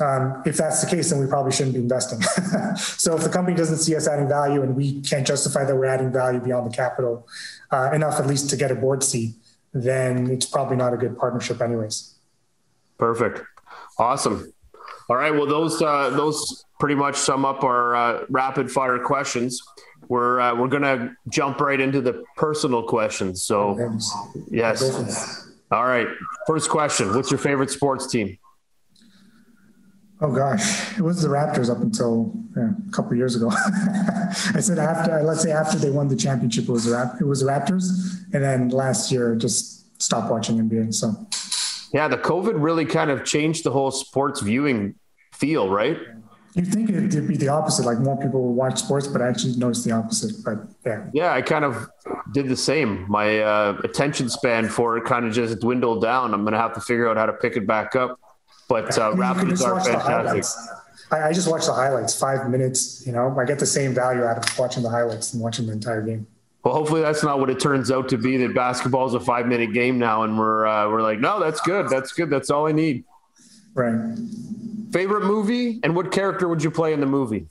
um, 0.00 0.42
if 0.46 0.56
that's 0.56 0.82
the 0.82 0.90
case, 0.90 1.10
then 1.10 1.20
we 1.20 1.26
probably 1.26 1.52
shouldn't 1.52 1.74
be 1.74 1.80
investing. 1.80 2.20
so 2.76 3.16
if 3.16 3.22
the 3.22 3.28
company 3.28 3.56
doesn't 3.56 3.78
see 3.78 3.94
us 3.96 4.08
adding 4.08 4.28
value 4.28 4.62
and 4.62 4.76
we 4.76 5.00
can't 5.02 5.26
justify 5.26 5.64
that 5.64 5.74
we're 5.74 5.86
adding 5.86 6.12
value 6.12 6.40
beyond 6.40 6.70
the 6.70 6.74
capital 6.74 7.26
uh, 7.70 7.90
enough, 7.92 8.18
at 8.18 8.26
least 8.26 8.50
to 8.50 8.56
get 8.56 8.70
a 8.70 8.74
board 8.74 9.02
seat, 9.02 9.34
then 9.72 10.30
it's 10.30 10.46
probably 10.46 10.76
not 10.76 10.92
a 10.92 10.96
good 10.96 11.16
partnership, 11.18 11.60
anyways. 11.60 12.14
Perfect. 12.98 13.42
Awesome. 13.98 14.52
All 15.08 15.16
right. 15.16 15.30
Well, 15.30 15.46
those 15.46 15.80
uh, 15.82 16.10
those 16.10 16.64
pretty 16.78 16.94
much 16.94 17.16
sum 17.16 17.44
up 17.44 17.64
our 17.64 17.96
uh, 17.96 18.24
rapid 18.28 18.70
fire 18.70 18.98
questions. 18.98 19.60
We're 20.08 20.40
uh, 20.40 20.54
we're 20.54 20.68
gonna 20.68 21.16
jump 21.28 21.60
right 21.60 21.80
into 21.80 22.00
the 22.00 22.24
personal 22.36 22.82
questions. 22.82 23.42
So, 23.42 23.76
yes. 24.50 25.48
All 25.70 25.84
right. 25.84 26.06
First 26.46 26.70
question: 26.70 27.14
What's 27.14 27.30
your 27.30 27.38
favorite 27.38 27.70
sports 27.70 28.06
team? 28.10 28.38
Oh 30.22 30.30
gosh, 30.30 30.98
it 30.98 31.00
was 31.00 31.22
the 31.22 31.28
Raptors 31.28 31.70
up 31.70 31.80
until 31.80 32.34
yeah, 32.54 32.70
a 32.86 32.92
couple 32.92 33.16
years 33.16 33.36
ago. 33.36 33.50
I 33.54 34.60
said 34.60 34.78
after, 34.78 35.22
let's 35.22 35.42
say 35.42 35.50
after 35.50 35.78
they 35.78 35.90
won 35.90 36.08
the 36.08 36.16
championship, 36.16 36.64
it 36.64 36.72
was 36.72 36.84
the 36.84 36.92
Rap- 36.92 37.20
it 37.20 37.24
was 37.24 37.40
the 37.40 37.46
Raptors, 37.46 37.88
and 38.34 38.44
then 38.44 38.68
last 38.68 39.10
year 39.10 39.34
just 39.34 40.00
stopped 40.02 40.30
watching 40.30 40.58
NBA. 40.58 40.92
So, 40.92 41.14
yeah, 41.94 42.06
the 42.06 42.18
COVID 42.18 42.52
really 42.56 42.84
kind 42.84 43.10
of 43.10 43.24
changed 43.24 43.64
the 43.64 43.70
whole 43.70 43.90
sports 43.90 44.40
viewing 44.40 44.94
feel, 45.32 45.70
right? 45.70 45.96
You 46.54 46.64
think 46.64 46.90
it'd 46.90 47.28
be 47.28 47.36
the 47.36 47.48
opposite, 47.48 47.86
like 47.86 48.00
more 48.00 48.18
people 48.18 48.42
would 48.42 48.56
watch 48.56 48.80
sports, 48.80 49.06
but 49.06 49.22
I 49.22 49.28
actually 49.28 49.56
noticed 49.56 49.86
the 49.86 49.92
opposite. 49.92 50.44
But 50.44 50.58
yeah, 50.84 51.06
yeah, 51.14 51.32
I 51.32 51.40
kind 51.40 51.64
of 51.64 51.88
did 52.34 52.48
the 52.48 52.56
same. 52.56 53.06
My 53.08 53.38
uh, 53.38 53.80
attention 53.84 54.28
span 54.28 54.68
for 54.68 54.98
it 54.98 55.04
kind 55.04 55.24
of 55.24 55.32
just 55.32 55.60
dwindled 55.60 56.02
down. 56.02 56.34
I'm 56.34 56.42
going 56.42 56.52
to 56.52 56.58
have 56.58 56.74
to 56.74 56.80
figure 56.80 57.08
out 57.08 57.16
how 57.16 57.24
to 57.24 57.32
pick 57.32 57.56
it 57.56 57.66
back 57.66 57.96
up 57.96 58.18
but 58.70 58.96
uh, 58.96 59.10
Raptors 59.14 59.62
are 59.66 59.80
fantastic. 59.80 60.44
I, 61.10 61.28
I, 61.28 61.32
just 61.32 61.50
watch 61.50 61.66
the 61.66 61.72
highlights, 61.72 62.14
five 62.14 62.48
minutes. 62.48 63.04
You 63.04 63.10
know, 63.10 63.36
I 63.36 63.44
get 63.44 63.58
the 63.58 63.66
same 63.66 63.92
value 63.92 64.22
out 64.22 64.38
of 64.38 64.58
watching 64.58 64.84
the 64.84 64.88
highlights 64.88 65.34
and 65.34 65.42
watching 65.42 65.66
the 65.66 65.72
entire 65.72 66.02
game. 66.02 66.24
Well, 66.62 66.72
hopefully 66.72 67.00
that's 67.00 67.24
not 67.24 67.40
what 67.40 67.50
it 67.50 67.58
turns 67.58 67.90
out 67.90 68.08
to 68.10 68.16
be. 68.16 68.36
That 68.36 68.54
basketball 68.54 69.08
is 69.08 69.14
a 69.14 69.20
five 69.20 69.48
minute 69.48 69.72
game 69.72 69.98
now, 69.98 70.22
and 70.22 70.38
we're 70.38 70.66
uh, 70.66 70.88
we're 70.88 71.02
like, 71.02 71.18
no, 71.18 71.40
that's 71.40 71.60
good. 71.62 71.88
That's 71.88 72.12
good. 72.12 72.30
That's 72.30 72.48
all 72.48 72.68
I 72.68 72.72
need. 72.72 73.02
Right. 73.74 74.16
Favorite 74.92 75.24
movie 75.24 75.80
and 75.82 75.96
what 75.96 76.12
character 76.12 76.46
would 76.46 76.62
you 76.62 76.70
play 76.70 76.92
in 76.92 77.00
the 77.00 77.06
movie? 77.06 77.46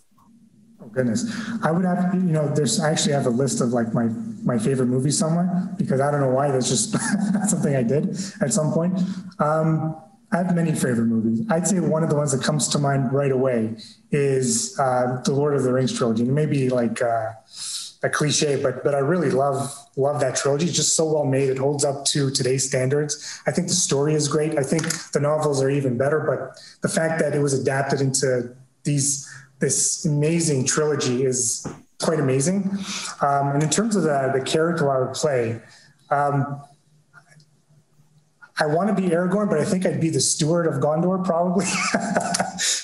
Oh 0.82 0.88
goodness, 0.88 1.30
I 1.62 1.72
would 1.72 1.84
have 1.84 2.14
you 2.14 2.22
know. 2.22 2.48
There's 2.48 2.80
I 2.80 2.92
actually 2.92 3.12
have 3.12 3.26
a 3.26 3.32
list 3.32 3.60
of 3.60 3.70
like 3.70 3.94
my 3.94 4.06
my 4.46 4.58
favorite 4.58 4.88
movies 4.88 5.18
somewhere 5.18 5.70
because 5.78 6.00
I 6.00 6.12
don't 6.12 6.22
know 6.22 6.30
why. 6.30 6.50
That's 6.50 6.70
just 6.70 6.92
something 7.50 7.76
I 7.76 7.84
did 7.84 8.12
at 8.40 8.54
some 8.54 8.72
point. 8.72 8.98
Um, 9.40 10.02
I 10.32 10.38
have 10.38 10.56
many 10.56 10.74
favorite 10.74 11.08
movies. 11.08 11.46
I'd 11.50 11.68
say 11.68 11.80
one 11.80 12.04
of 12.04 12.10
the 12.10 12.16
ones 12.16 12.32
that 12.32 12.44
comes 12.44 12.68
to 12.70 12.80
mind 12.80 13.12
right 13.12 13.32
away 13.32 13.76
is 14.12 14.78
uh, 14.80 15.22
the 15.26 15.32
Lord 15.32 15.56
of 15.56 15.64
the 15.64 15.74
Rings 15.74 15.98
trilogy. 15.98 16.24
It 16.24 16.30
may 16.30 16.46
be 16.46 16.70
like 16.70 17.02
uh, 17.02 17.32
a 18.04 18.10
cliche, 18.10 18.62
but 18.62 18.84
but 18.84 18.94
I 18.94 19.00
really 19.00 19.32
love 19.32 19.74
love 19.96 20.22
that 20.22 20.36
trilogy. 20.36 20.68
It's 20.68 20.76
just 20.76 20.96
so 20.96 21.12
well 21.12 21.26
made. 21.26 21.50
It 21.50 21.58
holds 21.58 21.84
up 21.84 22.06
to 22.06 22.30
today's 22.30 22.68
standards. 22.68 23.42
I 23.48 23.52
think 23.52 23.70
the 23.70 23.74
story 23.74 24.14
is 24.14 24.28
great. 24.28 24.58
I 24.58 24.64
think 24.64 24.84
the 25.12 25.20
novels 25.20 25.64
are 25.64 25.70
even 25.70 25.98
better. 25.98 26.20
But 26.20 26.62
the 26.82 26.90
fact 26.90 27.20
that 27.22 27.34
it 27.34 27.40
was 27.40 27.54
adapted 27.54 28.00
into 28.00 28.56
these 28.84 29.28
this 29.60 30.06
amazing 30.06 30.66
trilogy 30.66 31.26
is 31.26 31.68
quite 32.02 32.20
amazing. 32.20 32.70
Um, 33.22 33.50
and 33.50 33.64
in 33.64 33.70
terms 33.70 33.96
of 33.96 34.04
the 34.04 34.32
the 34.34 34.42
character 34.42 34.92
I 34.92 35.06
would 35.06 35.16
play. 35.16 35.62
Um, 36.12 36.62
I 38.62 38.66
want 38.66 38.90
to 38.90 39.02
be 39.02 39.10
Aragorn, 39.10 39.50
but 39.50 39.60
I 39.60 39.66
think 39.66 39.86
I'd 39.86 40.02
be 40.02 40.10
the 40.10 40.20
steward 40.20 40.68
of 40.68 40.82
Gondor, 40.82 41.24
probably. 41.24 41.66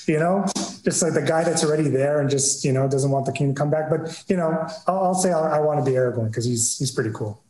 you 0.13 0.19
know, 0.19 0.45
just 0.83 1.01
like 1.01 1.13
the 1.13 1.21
guy 1.21 1.43
that's 1.43 1.65
already 1.65 1.89
there 1.89 2.21
and 2.21 2.29
just 2.29 2.63
you 2.63 2.71
know 2.71 2.87
doesn't 2.87 3.11
want 3.11 3.25
the 3.25 3.33
king 3.33 3.53
to 3.53 3.59
come 3.59 3.69
back. 3.69 3.89
But 3.89 4.23
you 4.27 4.37
know, 4.37 4.65
I'll, 4.87 4.99
I'll 5.05 5.13
say 5.13 5.31
i 5.31 5.57
i 5.57 5.59
want 5.59 5.83
to 5.83 5.89
be 5.89 5.97
Aragorn 5.97 6.27
because 6.27 6.45
he's 6.45 6.77
he's 6.77 6.91
pretty 6.91 7.11
cool. 7.11 7.43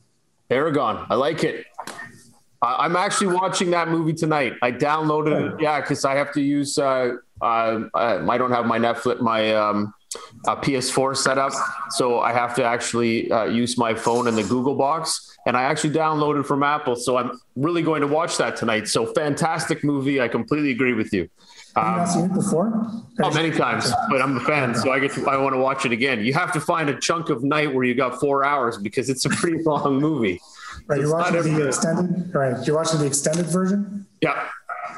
Aragorn, 0.49 1.05
I 1.09 1.15
like 1.15 1.43
it. 1.43 1.65
I'm 2.61 2.95
actually 2.95 3.36
watching 3.36 3.69
that 3.71 3.89
movie 3.89 4.13
tonight. 4.13 4.53
I 4.63 4.71
downloaded 4.71 5.53
it, 5.53 5.61
yeah, 5.61 5.82
because 5.82 6.03
I 6.03 6.15
have 6.15 6.34
to 6.34 6.41
use. 6.41 6.80
Uh, 6.80 7.17
uh, 7.41 7.82
I 7.93 8.38
don't 8.38 8.51
have 8.51 8.65
my 8.65 8.80
Netflix, 8.80 9.21
my 9.21 9.53
um, 9.53 9.93
uh, 10.45 10.55
PS4 10.55 11.16
setup, 11.18 11.53
so 11.91 12.20
I 12.20 12.34
have 12.34 12.55
to 12.55 12.63
actually 12.63 13.32
uh, 13.32 13.45
use 13.45 13.78
my 13.78 13.93
phone 13.93 14.28
in 14.28 14.36
the 14.36 14.43
Google 14.43 14.76
box 14.76 15.36
and 15.45 15.55
I 15.55 15.63
actually 15.63 15.91
downloaded 15.91 16.45
from 16.45 16.63
Apple. 16.63 16.95
So 16.95 17.18
I'm 17.18 17.39
really 17.55 17.82
going 17.82 18.01
to 18.01 18.07
watch 18.07 18.38
that 18.38 18.55
tonight. 18.55 18.88
So 18.88 19.05
fantastic 19.05 19.84
movie. 19.84 20.20
I 20.20 20.28
completely 20.28 20.72
agree 20.72 20.93
with 20.93 21.13
you. 21.13 21.30
Have 21.76 21.86
you 21.86 21.97
not 21.97 22.05
seen 22.05 22.26
it 22.26 22.34
before? 22.34 22.72
Oh, 23.22 23.32
many 23.32 23.51
times, 23.51 23.91
but 24.09 24.22
I'm 24.22 24.38
a 24.38 24.39
fan, 24.39 24.74
so 24.76 24.91
I 24.91 24.99
get 24.99 25.11
to, 25.11 25.30
I 25.30 25.38
want 25.38 25.53
to 25.53 25.59
watch 25.59 25.86
it 25.86 25.91
again. 25.91 26.24
You 26.24 26.34
have 26.34 26.53
to 26.53 26.61
find 26.61 26.89
a 26.89 26.97
chunk 26.97 27.30
of 27.30 27.43
night 27.43 27.74
where 27.74 27.84
you 27.84 27.93
got 27.93 28.20
four 28.20 28.45
hours 28.45 28.78
because 28.78 29.09
it's 29.09 29.26
a 29.26 29.30
pretty 29.30 29.61
long 29.66 29.99
movie. 29.99 30.39
Right, 30.88 31.01
you're 31.01 31.11
watching 31.11 31.53
the 31.53 31.68
extended. 31.68 32.34
Right, 32.34 32.66
you're 32.66 32.78
watching 32.78 32.99
the 32.99 33.05
extended 33.05 33.47
version. 33.47 34.07
Yeah. 34.22 34.47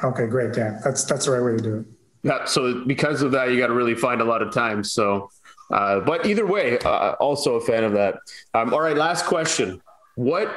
Okay, 0.04 0.26
great. 0.28 0.56
Yeah, 0.56 0.78
that's 0.84 1.04
that's 1.04 1.24
the 1.24 1.32
right 1.32 1.42
way 1.42 1.56
to 1.56 1.62
do 1.62 1.76
it. 1.78 1.86
Yeah. 2.22 2.44
So 2.44 2.84
because 2.84 3.22
of 3.22 3.32
that, 3.32 3.50
you 3.50 3.58
got 3.58 3.68
to 3.68 3.74
really 3.74 3.94
find 3.94 4.20
a 4.20 4.24
lot 4.24 4.42
of 4.42 4.52
time. 4.52 4.82
So, 4.82 5.30
uh, 5.70 6.00
but 6.00 6.26
either 6.26 6.46
way, 6.46 6.78
uh, 6.78 7.12
also 7.20 7.54
a 7.54 7.60
fan 7.60 7.84
of 7.84 7.92
that. 7.92 8.16
Um, 8.54 8.72
all 8.74 8.80
right, 8.80 8.96
last 8.96 9.26
question. 9.26 9.80
What 10.16 10.52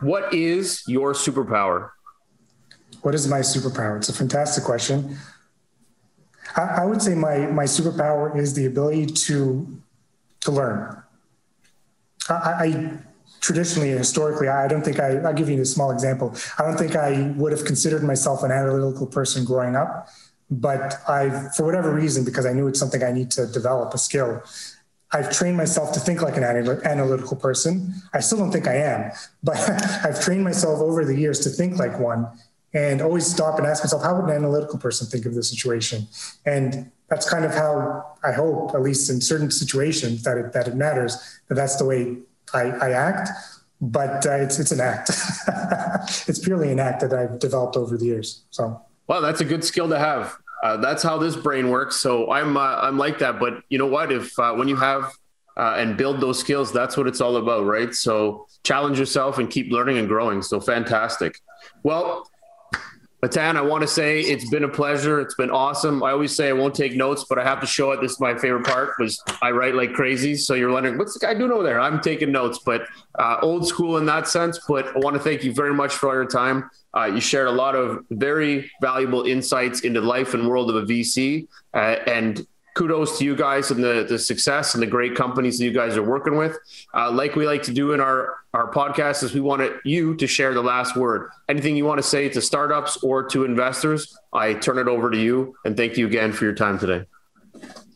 what 0.00 0.32
is 0.34 0.82
your 0.86 1.12
superpower? 1.12 1.90
What 3.02 3.14
is 3.14 3.26
my 3.28 3.40
superpower? 3.40 3.96
It's 3.96 4.08
a 4.08 4.12
fantastic 4.12 4.64
question. 4.64 5.16
I, 6.56 6.82
I 6.82 6.84
would 6.84 7.00
say 7.00 7.14
my 7.14 7.38
my 7.46 7.64
superpower 7.64 8.36
is 8.36 8.54
the 8.54 8.66
ability 8.66 9.06
to 9.06 9.80
to 10.40 10.50
learn. 10.50 11.02
I, 12.28 12.34
I 12.34 12.98
traditionally 13.40 13.90
and 13.90 13.98
historically, 13.98 14.48
I 14.48 14.68
don't 14.68 14.84
think 14.84 15.00
I, 15.00 15.16
I'll 15.18 15.32
give 15.32 15.48
you 15.48 15.60
a 15.60 15.64
small 15.64 15.90
example. 15.90 16.34
I 16.58 16.64
don't 16.64 16.76
think 16.76 16.96
I 16.96 17.32
would 17.36 17.52
have 17.52 17.64
considered 17.64 18.02
myself 18.02 18.42
an 18.42 18.50
analytical 18.50 19.06
person 19.06 19.44
growing 19.44 19.76
up, 19.76 20.08
but 20.50 20.94
I, 21.08 21.48
for 21.56 21.64
whatever 21.64 21.92
reason, 21.92 22.24
because 22.24 22.46
I 22.46 22.52
knew 22.52 22.68
it's 22.68 22.78
something 22.78 23.02
I 23.02 23.12
need 23.12 23.30
to 23.32 23.46
develop 23.46 23.92
a 23.94 23.98
skill, 23.98 24.42
I've 25.12 25.30
trained 25.30 25.56
myself 25.56 25.92
to 25.92 26.00
think 26.00 26.20
like 26.20 26.36
an 26.36 26.44
analytical 26.44 27.36
person. 27.36 27.94
I 28.12 28.20
still 28.20 28.38
don't 28.38 28.52
think 28.52 28.66
I 28.66 28.76
am, 28.76 29.10
but 29.42 29.56
I've 30.04 30.22
trained 30.22 30.44
myself 30.44 30.80
over 30.80 31.04
the 31.04 31.16
years 31.16 31.40
to 31.40 31.50
think 31.50 31.78
like 31.78 31.98
one 31.98 32.28
and 32.74 33.00
always 33.00 33.26
stop 33.26 33.58
and 33.58 33.66
ask 33.66 33.82
myself, 33.82 34.02
how 34.02 34.20
would 34.20 34.28
an 34.28 34.36
analytical 34.36 34.78
person 34.78 35.06
think 35.06 35.24
of 35.24 35.34
the 35.34 35.42
situation? 35.42 36.06
And 36.44 36.90
that's 37.08 37.28
kind 37.28 37.44
of 37.44 37.54
how 37.54 38.04
I 38.22 38.32
hope, 38.32 38.74
at 38.74 38.82
least 38.82 39.08
in 39.10 39.20
certain 39.20 39.50
situations, 39.50 40.22
that 40.24 40.36
it, 40.36 40.52
that 40.52 40.68
it 40.68 40.76
matters, 40.76 41.40
that 41.48 41.54
that's 41.54 41.76
the 41.76 41.86
way 41.86 42.18
I, 42.52 42.64
I 42.64 42.90
act. 42.90 43.30
But 43.80 44.26
uh, 44.26 44.32
it's, 44.32 44.58
it's 44.58 44.72
an 44.72 44.80
act. 44.80 45.08
it's 46.28 46.38
purely 46.40 46.70
an 46.70 46.80
act 46.80 47.00
that 47.00 47.12
I've 47.12 47.38
developed 47.38 47.76
over 47.76 47.96
the 47.96 48.06
years. 48.06 48.42
So, 48.50 48.82
well, 49.08 49.20
that's 49.20 49.40
a 49.40 49.44
good 49.44 49.64
skill 49.64 49.88
to 49.88 49.98
have 49.98 50.36
uh, 50.62 50.76
that's 50.78 51.02
how 51.02 51.18
this 51.18 51.36
brain 51.36 51.70
works. 51.70 51.96
So 51.96 52.30
I'm 52.30 52.56
uh, 52.56 52.76
I'm 52.76 52.98
like 52.98 53.18
that. 53.18 53.38
But 53.38 53.62
you 53.68 53.78
know 53.78 53.86
what? 53.86 54.10
If 54.12 54.36
uh, 54.38 54.54
when 54.54 54.68
you 54.68 54.76
have 54.76 55.12
uh, 55.56 55.74
and 55.76 55.96
build 55.96 56.20
those 56.20 56.38
skills, 56.38 56.72
that's 56.72 56.96
what 56.96 57.06
it's 57.06 57.20
all 57.20 57.36
about, 57.36 57.64
right? 57.64 57.94
So 57.94 58.46
challenge 58.64 58.98
yourself 58.98 59.38
and 59.38 59.50
keep 59.50 59.70
learning 59.70 59.98
and 59.98 60.08
growing. 60.08 60.42
So 60.42 60.60
fantastic. 60.60 61.38
Well, 61.82 62.28
Matan, 63.20 63.56
I 63.56 63.62
want 63.62 63.82
to 63.82 63.88
say 63.88 64.20
it's 64.20 64.48
been 64.48 64.62
a 64.62 64.68
pleasure. 64.68 65.20
It's 65.20 65.34
been 65.34 65.50
awesome. 65.50 66.04
I 66.04 66.12
always 66.12 66.36
say 66.36 66.48
I 66.48 66.52
won't 66.52 66.74
take 66.74 66.94
notes, 66.94 67.24
but 67.28 67.36
I 67.36 67.42
have 67.42 67.60
to 67.60 67.66
show 67.66 67.90
it. 67.90 68.00
This 68.00 68.12
is 68.12 68.20
my 68.20 68.38
favorite 68.38 68.64
part 68.64 68.94
was 69.00 69.20
I 69.42 69.50
write 69.50 69.74
like 69.74 69.92
crazy. 69.92 70.36
So 70.36 70.54
you're 70.54 70.70
wondering, 70.70 70.98
what's 70.98 71.14
the 71.14 71.26
guy 71.26 71.34
doing 71.34 71.50
over 71.50 71.64
there? 71.64 71.80
I'm 71.80 72.00
taking 72.00 72.30
notes, 72.30 72.60
but 72.64 72.86
uh, 73.18 73.38
old 73.42 73.66
school 73.66 73.96
in 73.96 74.06
that 74.06 74.28
sense. 74.28 74.60
But 74.68 74.94
I 74.94 75.00
want 75.00 75.14
to 75.14 75.20
thank 75.20 75.42
you 75.42 75.52
very 75.52 75.74
much 75.74 75.94
for 75.94 76.10
all 76.10 76.14
your 76.14 76.26
time. 76.26 76.70
Uh, 76.96 77.06
you 77.06 77.20
shared 77.20 77.48
a 77.48 77.52
lot 77.52 77.74
of 77.74 78.04
very 78.10 78.70
valuable 78.80 79.24
insights 79.24 79.80
into 79.80 80.00
life 80.00 80.34
and 80.34 80.48
world 80.48 80.70
of 80.70 80.76
a 80.76 80.82
VC. 80.82 81.48
Uh, 81.74 81.96
and 82.06 82.46
kudos 82.78 83.18
to 83.18 83.24
you 83.24 83.34
guys 83.34 83.72
and 83.72 83.82
the, 83.82 84.06
the 84.08 84.18
success 84.18 84.74
and 84.74 84.82
the 84.82 84.86
great 84.86 85.16
companies 85.16 85.58
that 85.58 85.64
you 85.64 85.72
guys 85.72 85.96
are 85.96 86.02
working 86.02 86.36
with. 86.36 86.56
Uh, 86.94 87.10
like 87.10 87.34
we 87.34 87.44
like 87.44 87.64
to 87.64 87.72
do 87.72 87.92
in 87.92 88.00
our, 88.00 88.36
our 88.54 88.70
podcast 88.72 89.24
is 89.24 89.34
we 89.34 89.40
want 89.40 89.68
you 89.84 90.14
to 90.14 90.28
share 90.28 90.54
the 90.54 90.62
last 90.62 90.96
word. 90.96 91.28
Anything 91.48 91.74
you 91.74 91.84
want 91.84 91.98
to 91.98 92.04
say 92.04 92.28
to 92.28 92.40
startups 92.40 93.02
or 93.02 93.24
to 93.30 93.44
investors, 93.44 94.16
I 94.32 94.54
turn 94.54 94.78
it 94.78 94.86
over 94.86 95.10
to 95.10 95.18
you. 95.18 95.56
And 95.64 95.76
thank 95.76 95.96
you 95.96 96.06
again 96.06 96.32
for 96.32 96.44
your 96.44 96.54
time 96.54 96.78
today. 96.78 97.04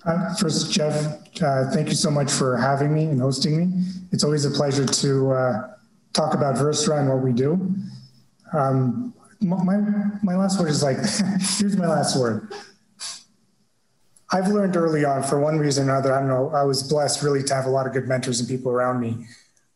Uh, 0.05 0.35
first, 0.35 0.73
Jeff, 0.73 0.97
uh, 1.41 1.71
thank 1.71 1.89
you 1.89 1.95
so 1.95 2.11
much 2.11 2.33
for 2.33 2.57
having 2.57 2.93
me 2.93 3.05
and 3.05 3.21
hosting 3.21 3.57
me. 3.57 3.85
It's 4.11 4.25
always 4.25 4.45
a 4.45 4.51
pleasure 4.51 4.85
to 4.85 5.31
uh, 5.31 5.71
talk 6.13 6.35
about 6.35 6.57
Verstra 6.57 6.99
and 6.99 7.09
what 7.09 7.23
we 7.23 7.33
do. 7.33 7.73
Um, 8.53 9.15
my, 9.41 9.77
my 10.25 10.37
last 10.37 10.59
word 10.59 10.71
is 10.71 10.83
like, 10.83 10.97
here's 11.59 11.77
my 11.77 11.87
last 11.87 12.19
word. 12.19 12.53
I've 14.33 14.49
learned 14.49 14.77
early 14.77 15.05
on, 15.05 15.23
for 15.23 15.39
one 15.39 15.59
reason 15.59 15.89
or 15.89 15.93
another, 15.93 16.15
I 16.15 16.21
don't 16.21 16.29
know, 16.29 16.51
I 16.55 16.63
was 16.63 16.83
blessed 16.83 17.23
really 17.23 17.43
to 17.45 17.55
have 17.55 17.67
a 17.67 17.71
lot 17.71 17.87
of 17.87 17.93
good 17.93 18.09
mentors 18.09 18.41
and 18.41 18.49
people 18.49 18.73
around 18.73 19.01
me, 19.01 19.27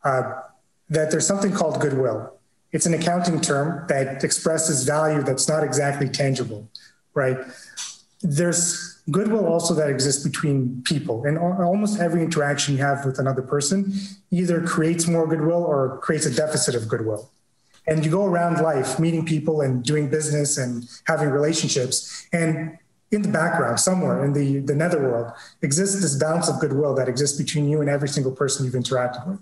uh, 0.03 0.41
that 0.89 1.11
there's 1.11 1.27
something 1.27 1.53
called 1.53 1.81
goodwill. 1.81 2.33
It's 2.73 2.87
an 2.87 2.95
accounting 2.95 3.41
term 3.41 3.87
that 3.89 4.25
expresses 4.25 4.85
value 4.85 5.23
that's 5.23 5.47
not 5.49 5.63
exactly 5.63 6.09
tangible, 6.09 6.69
right? 7.15 7.37
There's 8.23 9.03
goodwill 9.11 9.47
also 9.47 9.75
that 9.75 9.91
exists 9.91 10.25
between 10.25 10.83
people, 10.85 11.25
and 11.27 11.39
almost 11.39 12.01
every 12.01 12.23
interaction 12.23 12.75
you 12.75 12.83
have 12.83 13.05
with 13.05 13.19
another 13.19 13.43
person 13.43 13.93
either 14.31 14.61
creates 14.67 15.07
more 15.07 15.27
goodwill 15.27 15.63
or 15.63 15.99
creates 15.99 16.27
a 16.27 16.35
deficit 16.35 16.75
of 16.75 16.89
goodwill. 16.89 17.31
And 17.87 18.05
you 18.05 18.11
go 18.11 18.25
around 18.25 18.61
life 18.63 18.99
meeting 18.99 19.25
people 19.25 19.61
and 19.61 19.85
doing 19.85 20.09
business 20.09 20.59
and 20.59 20.89
having 21.05 21.29
relationships, 21.29 22.27
and 22.33 22.79
in 23.13 23.23
the 23.23 23.29
background, 23.29 23.79
somewhere 23.79 24.25
in 24.25 24.33
the, 24.33 24.59
the 24.61 24.75
netherworld, 24.75 25.33
exists 25.63 26.01
this 26.01 26.17
balance 26.17 26.49
of 26.49 26.59
goodwill 26.61 26.95
that 26.95 27.09
exists 27.09 27.39
between 27.39 27.69
you 27.69 27.81
and 27.81 27.89
every 27.89 28.09
single 28.09 28.33
person 28.33 28.65
you've 28.65 28.75
interacted 28.75 29.27
with. 29.27 29.39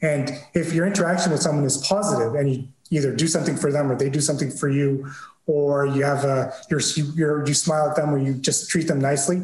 And 0.00 0.30
if 0.54 0.72
your 0.72 0.86
interaction 0.86 1.32
with 1.32 1.42
someone 1.42 1.64
is 1.64 1.78
positive 1.78 2.34
and 2.34 2.54
you 2.54 2.68
either 2.90 3.14
do 3.14 3.26
something 3.26 3.56
for 3.56 3.72
them 3.72 3.90
or 3.90 3.96
they 3.96 4.10
do 4.10 4.20
something 4.20 4.50
for 4.50 4.68
you, 4.68 5.10
or 5.46 5.86
you 5.86 6.04
have 6.04 6.24
a, 6.24 6.52
you're, 6.70 6.80
you're, 7.16 7.46
you 7.46 7.54
smile 7.54 7.90
at 7.90 7.96
them 7.96 8.14
or 8.14 8.18
you 8.18 8.34
just 8.34 8.70
treat 8.70 8.86
them 8.86 9.00
nicely, 9.00 9.42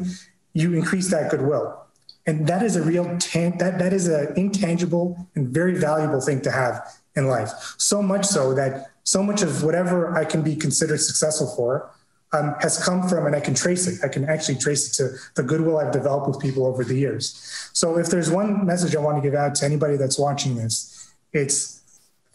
you 0.53 0.73
increase 0.73 1.11
that 1.11 1.29
goodwill. 1.29 1.83
And 2.25 2.47
that 2.47 2.63
is 2.63 2.75
a 2.75 2.83
real, 2.83 3.17
tan- 3.17 3.57
that, 3.57 3.79
that 3.79 3.93
is 3.93 4.07
an 4.07 4.33
intangible 4.37 5.27
and 5.35 5.49
very 5.49 5.77
valuable 5.77 6.21
thing 6.21 6.41
to 6.41 6.51
have 6.51 6.87
in 7.15 7.27
life. 7.27 7.51
So 7.77 8.01
much 8.01 8.25
so 8.25 8.53
that 8.53 8.91
so 9.03 9.23
much 9.23 9.41
of 9.41 9.63
whatever 9.63 10.15
I 10.17 10.25
can 10.25 10.41
be 10.41 10.55
considered 10.55 10.99
successful 10.99 11.47
for 11.55 11.89
um, 12.33 12.55
has 12.59 12.83
come 12.83 13.07
from, 13.07 13.25
and 13.25 13.35
I 13.35 13.39
can 13.39 13.53
trace 13.53 13.87
it. 13.87 14.03
I 14.03 14.09
can 14.09 14.25
actually 14.25 14.57
trace 14.57 14.89
it 14.89 15.03
to 15.03 15.17
the 15.35 15.43
goodwill 15.43 15.77
I've 15.77 15.91
developed 15.91 16.27
with 16.27 16.39
people 16.39 16.65
over 16.65 16.83
the 16.83 16.95
years. 16.95 17.69
So, 17.73 17.97
if 17.97 18.07
there's 18.07 18.29
one 18.29 18.65
message 18.65 18.95
I 18.95 18.99
want 18.99 19.17
to 19.17 19.21
give 19.21 19.37
out 19.37 19.55
to 19.55 19.65
anybody 19.65 19.97
that's 19.97 20.19
watching 20.19 20.55
this, 20.55 21.13
it's 21.31 21.81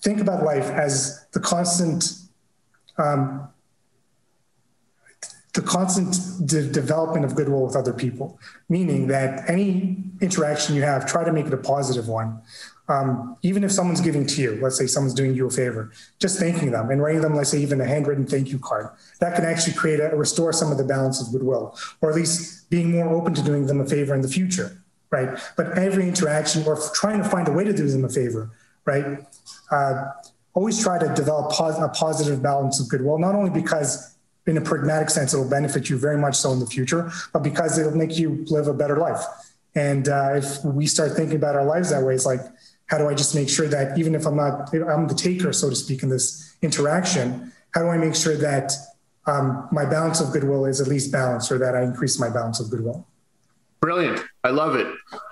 think 0.01 0.21
about 0.21 0.45
life 0.45 0.69
as 0.71 1.27
the 1.33 1.41
constant, 1.41 2.13
um, 2.97 3.49
the 5.53 5.63
constant 5.63 6.17
de- 6.49 6.69
development 6.69 7.27
of 7.27 7.35
goodwill 7.35 7.67
with 7.67 7.77
other 7.77 7.93
people. 7.93 8.39
Meaning 8.71 9.09
that 9.09 9.49
any 9.51 10.03
interaction 10.23 10.75
you 10.75 10.83
have, 10.83 11.07
try 11.07 11.23
to 11.23 11.33
make 11.33 11.47
it 11.47 11.53
a 11.53 11.59
positive 11.59 12.09
one 12.09 12.41
um, 12.93 13.39
even 13.43 13.65
if 13.65 13.73
someone's 13.73 14.03
giving 14.03 14.27
to 14.27 14.43
you, 14.43 14.59
let's 14.61 14.77
say 14.77 14.87
someone's 14.87 15.15
doing 15.15 15.35
you 15.35 15.47
a 15.47 15.51
favor, 15.51 15.93
just 16.19 16.39
thanking 16.39 16.73
them 16.73 16.91
and 16.91 17.01
writing 17.01 17.23
them, 17.23 17.35
let's 17.35 17.51
say, 17.51 17.59
even 17.59 17.81
a 17.81 17.87
handwritten 17.87 18.27
thank 18.27 18.49
you 18.49 18.59
card, 18.59 18.91
that 19.21 19.35
can 19.35 19.45
actually 19.45 19.73
create 19.73 19.99
a 19.99 20.15
restore 20.15 20.53
some 20.53 20.71
of 20.71 20.77
the 20.77 20.85
balance 20.85 21.21
of 21.21 21.33
goodwill, 21.33 21.75
or 22.03 22.11
at 22.11 22.17
least 22.17 22.69
being 22.69 22.91
more 22.91 23.09
open 23.09 23.33
to 23.33 23.43
doing 23.43 23.67
them 23.67 23.81
a 23.81 23.87
favor 23.87 24.15
in 24.15 24.21
the 24.21 24.29
future, 24.29 24.77
right? 25.11 25.39
But 25.57 25.79
every 25.79 26.07
interaction 26.07 26.65
or 26.65 26.79
trying 26.95 27.23
to 27.23 27.29
find 27.29 27.49
a 27.49 27.53
way 27.53 27.65
to 27.65 27.73
do 27.73 27.89
them 27.89 28.05
a 28.05 28.11
favor, 28.11 28.51
right? 28.85 29.25
Uh, 29.71 30.11
always 30.53 30.83
try 30.83 30.99
to 30.99 31.09
develop 31.15 31.51
pos- 31.53 31.79
a 31.79 31.89
positive 31.89 32.43
balance 32.43 32.79
of 32.79 32.91
goodwill, 32.91 33.19
not 33.19 33.35
only 33.35 33.51
because 33.51 34.17
in 34.47 34.59
a 34.59 34.61
pragmatic 34.61 35.09
sense 35.09 35.33
it'll 35.33 35.49
benefit 35.49 35.89
you 35.89 35.97
very 35.97 36.19
much 36.19 36.35
so 36.35 36.53
in 36.53 36.61
the 36.61 36.67
future, 36.67 37.11
but 37.33 37.43
because 37.43 37.79
it'll 37.79 37.97
make 37.97 38.19
you 38.19 38.45
live 38.49 38.67
a 38.67 38.75
better 38.75 38.99
life. 38.99 39.25
And 39.75 40.09
uh, 40.09 40.33
if 40.35 40.63
we 40.65 40.87
start 40.87 41.13
thinking 41.13 41.37
about 41.37 41.57
our 41.57 41.65
lives 41.65 41.91
that 41.91 42.03
way, 42.03 42.15
it's 42.15 42.27
like 42.27 42.41
how 42.93 42.99
do 42.99 43.09
I 43.09 43.15
just 43.15 43.35
make 43.35 43.49
sure 43.49 43.67
that 43.69 43.99
even 43.99 44.15
if 44.15 44.27
I'm 44.27 44.37
not, 44.37 44.69
I'm 44.75 45.09
the 45.09 45.15
taker, 45.15 45.51
so 45.55 45.71
to 45.71 45.75
speak, 45.75 46.03
in 46.03 46.11
this 46.11 46.55
interaction, 46.61 47.51
how 47.71 47.81
do 47.81 47.89
I 47.89 47.97
make 47.97 48.15
sure 48.15 48.37
that 48.37 48.71
um, 49.27 49.67
my 49.73 49.87
balance 49.87 50.21
of 50.21 50.31
goodwill 50.31 50.67
is 50.67 50.79
at 50.79 50.89
least 50.89 51.11
balanced 51.11 51.51
or 51.51 51.57
that 51.57 51.75
I 51.75 51.85
increase 51.85 52.21
my 52.21 52.29
balance 52.29 52.61
of 52.61 52.69
goodwill? 52.69 53.07
Brilliant. 53.81 54.21
I 54.45 54.51
love 54.51 54.77
it. 54.77 54.87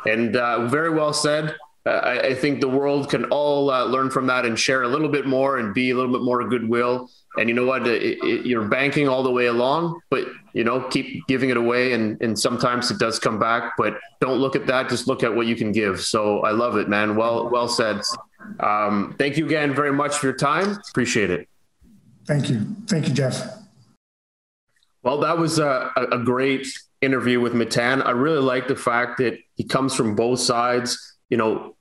And 0.07 0.37
uh, 0.37 0.69
very 0.69 0.89
well 0.89 1.13
said. 1.13 1.55
Uh, 1.85 1.91
I, 1.91 2.21
I, 2.29 2.35
think 2.35 2.61
the 2.61 2.69
world 2.69 3.11
can 3.11 3.27
all 3.27 3.71
uh, 3.71 3.85
learn 3.85 4.11
from 4.11 4.27
that 4.29 4.47
and 4.47 4.59
share 4.59 4.83
a 4.83 4.89
little 4.89 5.09
bit 5.09 5.27
more 5.27 5.59
and 5.59 5.75
be 5.75 5.91
a 5.91 5.95
little 5.95 6.13
bit 6.13 6.23
more 6.23 6.47
goodwill. 6.49 7.11
And 7.37 7.49
you 7.49 7.55
know 7.55 7.65
what? 7.65 7.87
It, 7.87 8.19
it, 8.23 8.47
you're 8.47 8.67
banking 8.67 9.09
all 9.09 9.23
the 9.23 9.31
way 9.31 9.47
along, 9.47 10.01
but 10.11 10.27
you 10.53 10.65
know, 10.65 10.83
keep 10.89 11.27
giving 11.29 11.51
it 11.51 11.57
away. 11.57 11.93
And, 11.93 12.21
and 12.21 12.39
sometimes 12.39 12.91
it 12.91 12.99
does 12.99 13.19
come 13.19 13.39
back, 13.39 13.75
but 13.79 13.99
don't 14.21 14.39
look 14.39 14.57
at 14.57 14.67
that. 14.67 14.89
Just 14.89 15.07
look 15.07 15.23
at 15.23 15.35
what 15.35 15.47
you 15.47 15.55
can 15.55 15.71
give. 15.71 16.01
So 16.01 16.41
I 16.41 16.51
love 16.51 16.77
it, 16.77 16.89
man. 16.89 17.17
Well, 17.17 17.49
well 17.49 17.69
said. 17.69 18.01
Um, 18.59 19.15
thank 19.19 19.37
you 19.37 19.47
again 19.47 19.75
very 19.75 19.93
much 19.93 20.17
for 20.17 20.27
your 20.27 20.37
time. 20.37 20.79
Appreciate 20.91 21.31
it. 21.31 21.49
Thank 22.27 22.51
you. 22.51 22.67
Thank 22.87 23.09
you, 23.09 23.15
Jeff. 23.15 23.43
Well, 25.03 25.19
that 25.21 25.39
was 25.39 25.59
a, 25.59 25.91
a 25.97 26.19
great 26.19 26.67
interview 27.01 27.41
with 27.41 27.55
Matan. 27.55 28.03
I 28.03 28.11
really 28.11 28.43
like 28.43 28.69
the 28.69 28.77
fact 28.77 29.19
that 29.19 29.39
he 29.55 29.65
comes 29.65 29.95
from 29.95 30.15
both 30.15 30.41
sides, 30.41 31.17
you 31.31 31.37
know, 31.37 31.77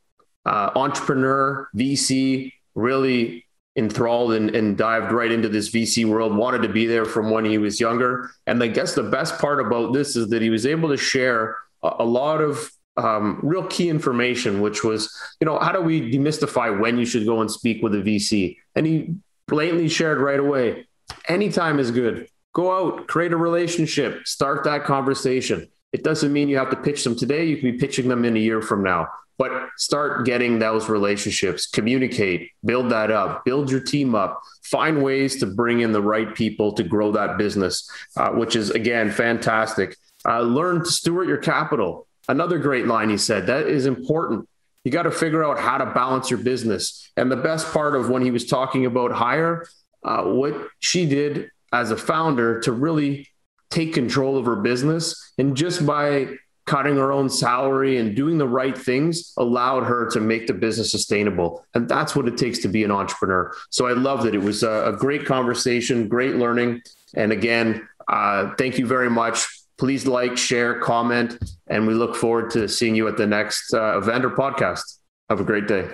uh, 0.46 0.72
entrepreneur, 0.76 1.70
VC, 1.76 2.54
really 2.76 3.46
enthralled 3.80 4.34
and, 4.34 4.56
and, 4.56 4.78
dived 4.78 5.12
right 5.12 5.32
into 5.32 5.50
this 5.50 5.72
VC 5.72 6.06
world, 6.06 6.36
wanted 6.36 6.62
to 6.62 6.70
be 6.70 6.86
there 6.86 7.06
from 7.06 7.32
when 7.32 7.46
he 7.46 7.58
was 7.58 7.80
younger. 7.80 8.30
And 8.46 8.62
I 8.62 8.68
guess 8.68 8.94
the 8.94 9.04
best 9.04 9.40
part 9.40 9.60
about 9.60 9.94
this 9.94 10.16
is 10.16 10.30
that 10.30 10.42
he 10.42 10.50
was 10.50 10.66
able 10.66 10.90
to 10.90 10.98
share 10.98 11.58
a, 11.82 11.96
a 12.00 12.06
lot 12.06 12.42
of 12.42 12.72
um, 12.98 13.40
real 13.42 13.66
key 13.66 13.90
information, 13.90 14.62
which 14.62 14.84
was, 14.84 15.12
you 15.40 15.46
know, 15.46 15.58
how 15.58 15.72
do 15.72 15.82
we 15.82 16.12
demystify 16.12 16.78
when 16.78 16.98
you 17.00 17.06
should 17.06 17.26
go 17.26 17.42
and 17.42 17.50
speak 17.50 17.82
with 17.82 17.96
a 17.96 18.00
VC? 18.00 18.58
And 18.76 18.86
he 18.86 19.16
blatantly 19.48 19.90
shared 19.90 20.20
right 20.20 20.40
away 20.40 20.88
anytime 21.28 21.80
is 21.80 21.90
good. 21.90 22.28
Go 22.54 22.76
out, 22.76 23.08
create 23.08 23.32
a 23.32 23.38
relationship, 23.38 24.28
start 24.28 24.66
that 24.66 24.84
conversation. 24.84 25.70
It 25.94 26.04
doesn't 26.04 26.34
mean 26.34 26.50
you 26.50 26.58
have 26.58 26.70
to 26.72 26.76
pitch 26.76 27.04
them 27.04 27.16
today. 27.16 27.46
You 27.46 27.58
can 27.58 27.72
be 27.72 27.78
pitching 27.78 28.10
them 28.10 28.26
in 28.26 28.36
a 28.36 28.40
year 28.40 28.62
from 28.62 28.84
now 28.84 29.08
but 29.40 29.70
start 29.78 30.26
getting 30.26 30.60
those 30.60 30.88
relationships 30.90 31.66
communicate 31.66 32.52
build 32.64 32.90
that 32.92 33.10
up 33.10 33.44
build 33.44 33.72
your 33.72 33.82
team 33.82 34.14
up 34.14 34.40
find 34.64 35.02
ways 35.02 35.40
to 35.40 35.48
bring 35.48 35.80
in 35.80 35.92
the 35.92 36.02
right 36.02 36.36
people 36.36 36.72
to 36.72 36.84
grow 36.84 37.12
that 37.12 37.38
business 37.38 37.90
uh, 38.18 38.30
which 38.30 38.56
is 38.56 38.70
again 38.70 39.10
fantastic. 39.12 39.98
Uh, 40.26 40.42
learn 40.42 40.80
to 40.80 40.92
steward 40.92 41.28
your 41.28 41.38
capital. 41.38 42.08
Another 42.28 42.58
great 42.58 42.86
line 42.86 43.10
he 43.10 43.18
said 43.18 43.48
that 43.48 43.68
is 43.68 43.86
important. 43.86 44.48
You 44.84 44.92
got 44.92 45.04
to 45.04 45.12
figure 45.12 45.44
out 45.44 45.60
how 45.60 45.78
to 45.78 45.86
balance 45.88 46.30
your 46.30 46.40
business. 46.40 47.12
And 47.18 47.32
the 47.32 47.38
best 47.38 47.72
part 47.74 47.96
of 47.96 48.10
when 48.10 48.22
he 48.22 48.32
was 48.32 48.46
talking 48.46 48.86
about 48.86 49.12
hire 49.12 49.68
uh, 50.04 50.24
what 50.24 50.56
she 50.80 51.06
did 51.06 51.50
as 51.74 51.92
a 51.92 51.98
founder 51.98 52.60
to 52.62 52.72
really 52.72 53.28
take 53.70 53.94
control 53.94 54.38
of 54.38 54.46
her 54.46 54.56
business 54.56 55.34
and 55.38 55.56
just 55.56 55.86
by 55.86 56.28
cutting 56.70 56.98
her 56.98 57.12
own 57.12 57.28
salary 57.30 57.98
and 57.98 58.16
doing 58.16 58.38
the 58.38 58.48
right 58.48 58.78
things 58.78 59.34
allowed 59.38 59.84
her 59.86 60.08
to 60.12 60.20
make 60.20 60.46
the 60.46 60.54
business 60.54 60.92
sustainable. 60.92 61.66
And 61.74 61.90
that's 61.90 62.16
what 62.16 62.28
it 62.28 62.38
takes 62.38 62.60
to 62.60 62.68
be 62.68 62.84
an 62.84 62.92
entrepreneur. 62.92 63.52
So 63.72 63.88
I 63.88 63.94
love 63.94 64.22
that. 64.24 64.36
It 64.36 64.44
was 64.44 64.62
a, 64.62 64.94
a 64.94 64.94
great 64.94 65.26
conversation, 65.26 66.08
great 66.08 66.36
learning. 66.36 66.84
And 67.16 67.32
again, 67.32 67.88
uh, 68.08 68.54
thank 68.56 68.78
you 68.78 68.86
very 68.86 69.10
much. 69.10 69.48
Please 69.80 70.06
like, 70.06 70.38
share, 70.38 70.80
comment, 70.80 71.40
and 71.68 71.88
we 71.88 71.96
look 71.96 72.16
forward 72.16 72.52
to 72.52 72.68
seeing 72.68 72.96
you 72.96 73.08
at 73.08 73.18
the 73.18 73.26
next 73.26 73.74
uh, 73.74 73.98
event 73.98 74.24
or 74.24 74.30
podcast. 74.30 75.00
Have 75.30 75.40
a 75.40 75.44
great 75.44 75.68
day. 75.68 75.90